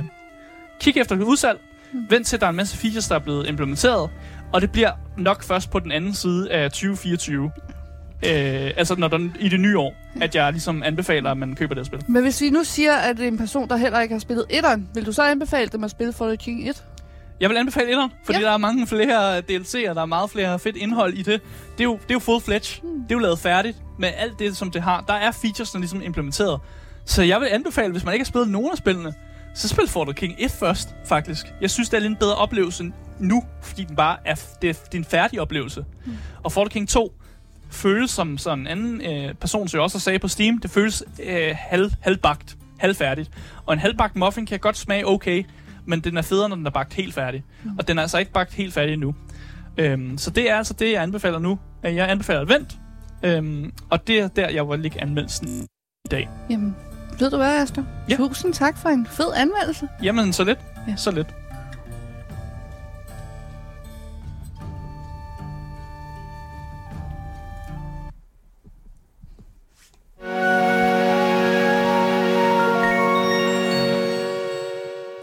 kig 0.81 0.97
efter 0.97 1.15
et 1.15 1.21
udsalg, 1.21 1.59
vent 2.09 2.27
til, 2.27 2.37
at 2.37 2.41
der 2.41 2.45
er 2.47 2.49
en 2.49 2.55
masse 2.55 2.77
features, 2.77 3.07
der 3.07 3.15
er 3.15 3.19
blevet 3.19 3.47
implementeret, 3.49 4.09
og 4.53 4.61
det 4.61 4.71
bliver 4.71 4.91
nok 5.17 5.43
først 5.43 5.71
på 5.71 5.79
den 5.79 5.91
anden 5.91 6.13
side 6.13 6.51
af 6.51 6.71
2024. 6.71 7.51
Øh, 8.25 8.71
altså 8.77 8.95
når 8.95 9.07
der, 9.07 9.29
i 9.39 9.49
det 9.49 9.59
nye 9.59 9.77
år, 9.79 9.93
at 10.21 10.35
jeg 10.35 10.51
ligesom 10.51 10.83
anbefaler, 10.83 11.31
at 11.31 11.37
man 11.37 11.55
køber 11.55 11.75
det 11.75 11.79
her 11.81 11.85
spil. 11.97 12.03
Men 12.11 12.23
hvis 12.23 12.41
vi 12.41 12.49
nu 12.49 12.63
siger, 12.63 12.93
at 12.95 13.17
det 13.17 13.23
er 13.23 13.27
en 13.27 13.37
person, 13.37 13.69
der 13.69 13.75
heller 13.77 13.99
ikke 13.99 14.15
har 14.15 14.19
spillet 14.19 14.45
etteren, 14.49 14.89
vil 14.93 15.05
du 15.05 15.11
så 15.11 15.23
anbefale 15.23 15.67
dem 15.69 15.83
at 15.83 15.91
spille 15.91 16.13
the 16.13 16.37
King 16.37 16.69
1? 16.69 16.83
Jeg 17.39 17.49
vil 17.49 17.57
anbefale 17.57 17.89
etteren, 17.89 18.11
fordi 18.25 18.39
Ja. 18.39 18.45
der 18.45 18.51
er 18.51 18.57
mange 18.57 18.87
flere 18.87 19.39
DLC'er, 19.39 19.93
der 19.93 20.01
er 20.01 20.05
meget 20.05 20.29
flere 20.29 20.59
fedt 20.59 20.75
indhold 20.75 21.13
i 21.13 21.21
det. 21.21 21.41
Det 21.77 21.79
er 21.79 21.83
jo, 21.83 21.93
det 21.93 22.09
er 22.09 22.13
jo 22.13 22.19
full-fledged. 22.19 22.83
Mm. 22.83 22.89
Det 23.03 23.11
er 23.11 23.15
jo 23.15 23.19
lavet 23.19 23.39
færdigt 23.39 23.77
med 23.99 24.09
alt 24.17 24.39
det, 24.39 24.57
som 24.57 24.71
det 24.71 24.81
har. 24.81 25.03
Der 25.07 25.13
er 25.13 25.31
featuresne 25.31 25.79
ligesom 25.79 26.01
implementeret. 26.01 26.59
Så 27.05 27.23
jeg 27.23 27.39
vil 27.41 27.47
anbefale, 27.51 27.91
hvis 27.91 28.03
man 28.05 28.13
ikke 28.13 28.23
har 28.23 28.27
spillet 28.27 28.49
nogen 28.49 28.71
af 28.71 28.77
spillene, 28.77 29.13
så 29.55 29.67
spil 29.67 29.87
the 30.03 30.13
King 30.13 30.35
1 30.37 30.51
først, 30.51 30.89
faktisk. 31.05 31.45
Jeg 31.61 31.69
synes, 31.71 31.89
det 31.89 31.97
er 31.97 32.01
lidt 32.01 32.11
en 32.11 32.17
bedre 32.17 32.35
oplevelse 32.35 32.91
nu, 33.19 33.43
fordi 33.61 33.83
den 33.83 33.95
bare 33.95 34.17
er, 34.25 34.35
det 34.61 34.69
er, 34.69 34.73
det 34.73 34.93
er 34.93 34.97
en 34.97 35.05
færdig 35.05 35.41
oplevelse. 35.41 35.85
Mm. 36.05 36.11
Og 36.43 36.51
the 36.61 36.69
King 36.69 36.89
2 36.89 37.13
føles 37.71 38.11
som 38.11 38.37
sådan 38.37 38.59
en 38.59 38.67
anden 38.67 39.01
øh, 39.01 39.33
person, 39.33 39.67
som 39.67 39.77
jeg 39.77 39.83
også 39.83 39.99
sagde 39.99 40.19
på 40.19 40.27
Steam, 40.27 40.57
det 40.57 40.71
føles 40.71 41.03
øh, 41.23 41.55
halv, 41.59 41.91
halvbagt, 42.01 42.57
halvfærdigt. 42.79 43.31
Og 43.65 43.73
en 43.73 43.79
halvbagt 43.79 44.15
muffin 44.15 44.45
kan 44.45 44.59
godt 44.59 44.77
smage 44.77 45.07
okay, 45.07 45.43
men 45.85 45.99
den 45.99 46.17
er 46.17 46.21
federe, 46.21 46.49
når 46.49 46.55
den 46.55 46.65
er 46.65 46.69
bagt 46.71 46.93
helt 46.93 47.13
færdig. 47.13 47.43
Mm. 47.63 47.71
Og 47.79 47.87
den 47.87 47.97
er 47.97 48.01
altså 48.01 48.17
ikke 48.17 48.31
bagt 48.31 48.53
helt 48.53 48.73
færdig 48.73 48.93
endnu. 48.93 49.15
Øhm, 49.77 50.17
så 50.17 50.29
det 50.29 50.49
er 50.49 50.55
altså 50.57 50.73
det, 50.73 50.91
jeg 50.91 51.01
anbefaler 51.03 51.39
nu. 51.39 51.59
Øh, 51.85 51.95
Jeg 51.95 52.09
anbefaler 52.11 52.45
vent. 52.45 52.77
Øhm, 53.23 53.73
og 53.89 54.07
det 54.07 54.19
er 54.19 54.27
der, 54.27 54.49
jeg 54.49 54.67
vil 54.69 54.79
lægge 54.79 55.01
anmeldelsen 55.01 55.47
i 56.05 56.07
dag. 56.11 56.29
Jamen, 56.49 56.75
ved 57.19 57.31
du 57.31 57.37
hvad, 57.37 57.61
Asger? 57.61 57.83
Ja. 58.09 58.15
Tusind 58.15 58.53
tak 58.53 58.77
for 58.77 58.89
en 58.89 59.05
fed 59.05 59.33
anmeldelse. 59.35 59.87
Jamen, 60.03 60.33
så 60.33 60.43
lidt. 60.43 60.59
Ja. 60.87 60.95
Så 60.95 61.11
lidt. 61.11 61.27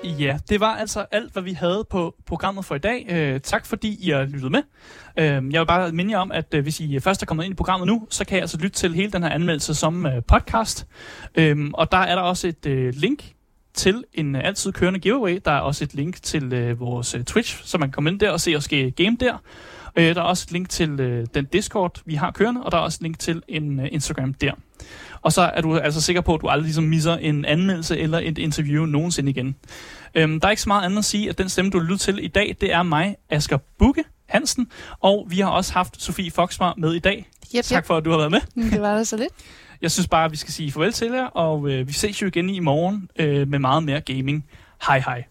Ja, 0.09 0.39
det 0.49 0.61
var 0.61 0.77
altså 0.77 1.07
alt, 1.11 1.33
hvad 1.33 1.43
vi 1.43 1.53
havde 1.53 1.87
på 1.91 2.15
programmet 2.27 2.65
for 2.65 2.75
i 2.75 2.79
dag. 2.79 3.07
Øh, 3.11 3.41
tak 3.41 3.67
fordi 3.67 4.07
I 4.07 4.11
har 4.11 4.25
lyttet 4.25 4.51
med. 4.51 4.63
Øh, 5.19 5.53
jeg 5.53 5.61
vil 5.61 5.67
bare 5.67 5.93
minde 5.93 6.13
jer 6.13 6.19
om, 6.19 6.33
at 6.33 6.55
øh, 6.55 6.63
hvis 6.63 6.81
I 6.81 7.01
først 7.01 7.23
er 7.23 7.27
kommet 7.27 7.45
ind 7.45 7.53
i 7.53 7.57
programmet 7.57 7.87
nu, 7.87 8.07
så 8.11 8.25
kan 8.25 8.39
I 8.39 8.41
altså 8.41 8.59
lytte 8.59 8.77
til 8.77 8.95
hele 8.95 9.13
den 9.13 9.23
her 9.23 9.31
anmeldelse 9.31 9.75
som 9.75 10.07
øh, 10.07 10.23
podcast. 10.23 10.87
Øh, 11.35 11.71
og 11.75 11.93
der 11.93 11.99
er 11.99 12.15
der 12.15 12.23
også 12.23 12.49
et 12.49 12.67
øh, 12.67 12.95
link 12.97 13.33
til 13.75 14.05
en 14.15 14.37
øh, 14.37 14.45
altid 14.45 14.73
kørende 14.73 15.01
giveaway. 15.01 15.41
Der 15.45 15.51
er 15.51 15.61
også 15.61 15.85
et 15.85 15.95
link 15.95 16.23
til 16.23 16.53
øh, 16.53 16.81
vores 16.81 17.15
øh, 17.15 17.25
Twitch, 17.25 17.65
så 17.65 17.79
man 17.79 17.89
kan 17.89 17.93
komme 17.93 18.11
ind 18.11 18.21
der 18.21 18.31
og 18.31 18.41
se 18.41 18.57
os 18.57 18.65
ske 18.65 18.91
game 18.91 19.17
der. 19.21 19.37
Øh, 19.97 20.15
der 20.15 20.21
er 20.21 20.25
også 20.25 20.45
et 20.49 20.53
link 20.53 20.69
til 20.69 21.01
øh, 21.01 21.27
den 21.35 21.45
Discord, 21.45 22.03
vi 22.05 22.15
har 22.15 22.31
kørende, 22.31 22.63
og 22.63 22.73
der 22.73 22.79
er 22.79 22.83
også 22.83 22.97
et 22.97 23.03
link 23.03 23.19
til 23.19 23.43
en 23.49 23.81
øh, 23.81 23.89
Instagram 23.93 24.35
der. 24.35 24.53
Og 25.23 25.33
så 25.33 25.43
er 25.43 25.61
du 25.61 25.77
altså 25.77 26.01
sikker 26.01 26.23
på, 26.23 26.35
at 26.35 26.41
du 26.41 26.49
aldrig 26.49 26.65
ligesom 26.65 26.85
misser 26.85 27.17
en 27.17 27.45
anmeldelse 27.45 27.99
eller 27.99 28.19
et 28.23 28.39
interview 28.39 28.85
nogensinde 28.85 29.31
igen. 29.31 29.57
Øhm, 30.15 30.41
der 30.41 30.47
er 30.47 30.51
ikke 30.51 30.63
så 30.63 30.69
meget 30.69 30.85
andet 30.85 30.99
at 30.99 31.05
sige, 31.05 31.29
at 31.29 31.39
den 31.39 31.49
stemme, 31.49 31.71
du 31.71 31.79
lytter 31.79 31.97
til 31.97 32.25
i 32.25 32.29
dag, 32.29 32.57
det 32.61 32.73
er 32.73 32.83
mig, 32.83 33.17
Asger 33.31 33.59
Bukke 33.79 34.05
Hansen, 34.27 34.71
og 35.01 35.27
vi 35.31 35.41
har 35.41 35.49
også 35.51 35.73
haft 35.73 36.03
Sofie 36.03 36.31
Foxmar 36.31 36.75
med 36.77 36.95
i 36.95 36.99
dag. 36.99 37.29
Yep, 37.57 37.65
Tak 37.65 37.87
for, 37.87 37.97
at 37.97 38.05
du 38.05 38.11
har 38.11 38.19
været 38.19 38.31
med. 38.31 38.41
yep. 38.59 38.73
Det 38.73 38.81
var 38.81 38.95
da 38.95 39.05
så 39.05 39.17
lidt. 39.17 39.33
Jeg 39.83 39.91
synes 39.91 40.09
bare, 40.09 40.25
at 40.25 40.31
vi 40.31 40.37
skal 40.37 40.53
sige 40.55 40.73
farvel 40.73 40.93
til 40.93 41.11
jer, 41.13 41.25
og 41.25 41.71
øh, 41.71 41.89
vi 41.89 41.93
ses 41.93 42.23
jo 42.23 42.27
igen 42.27 42.51
i 42.51 42.59
morgen 42.61 43.09
øh, 43.17 43.49
med 43.49 43.59
meget 43.59 43.83
mere 43.83 44.01
gaming. 44.01 44.45
Hej 44.87 44.99
hej. 45.01 45.25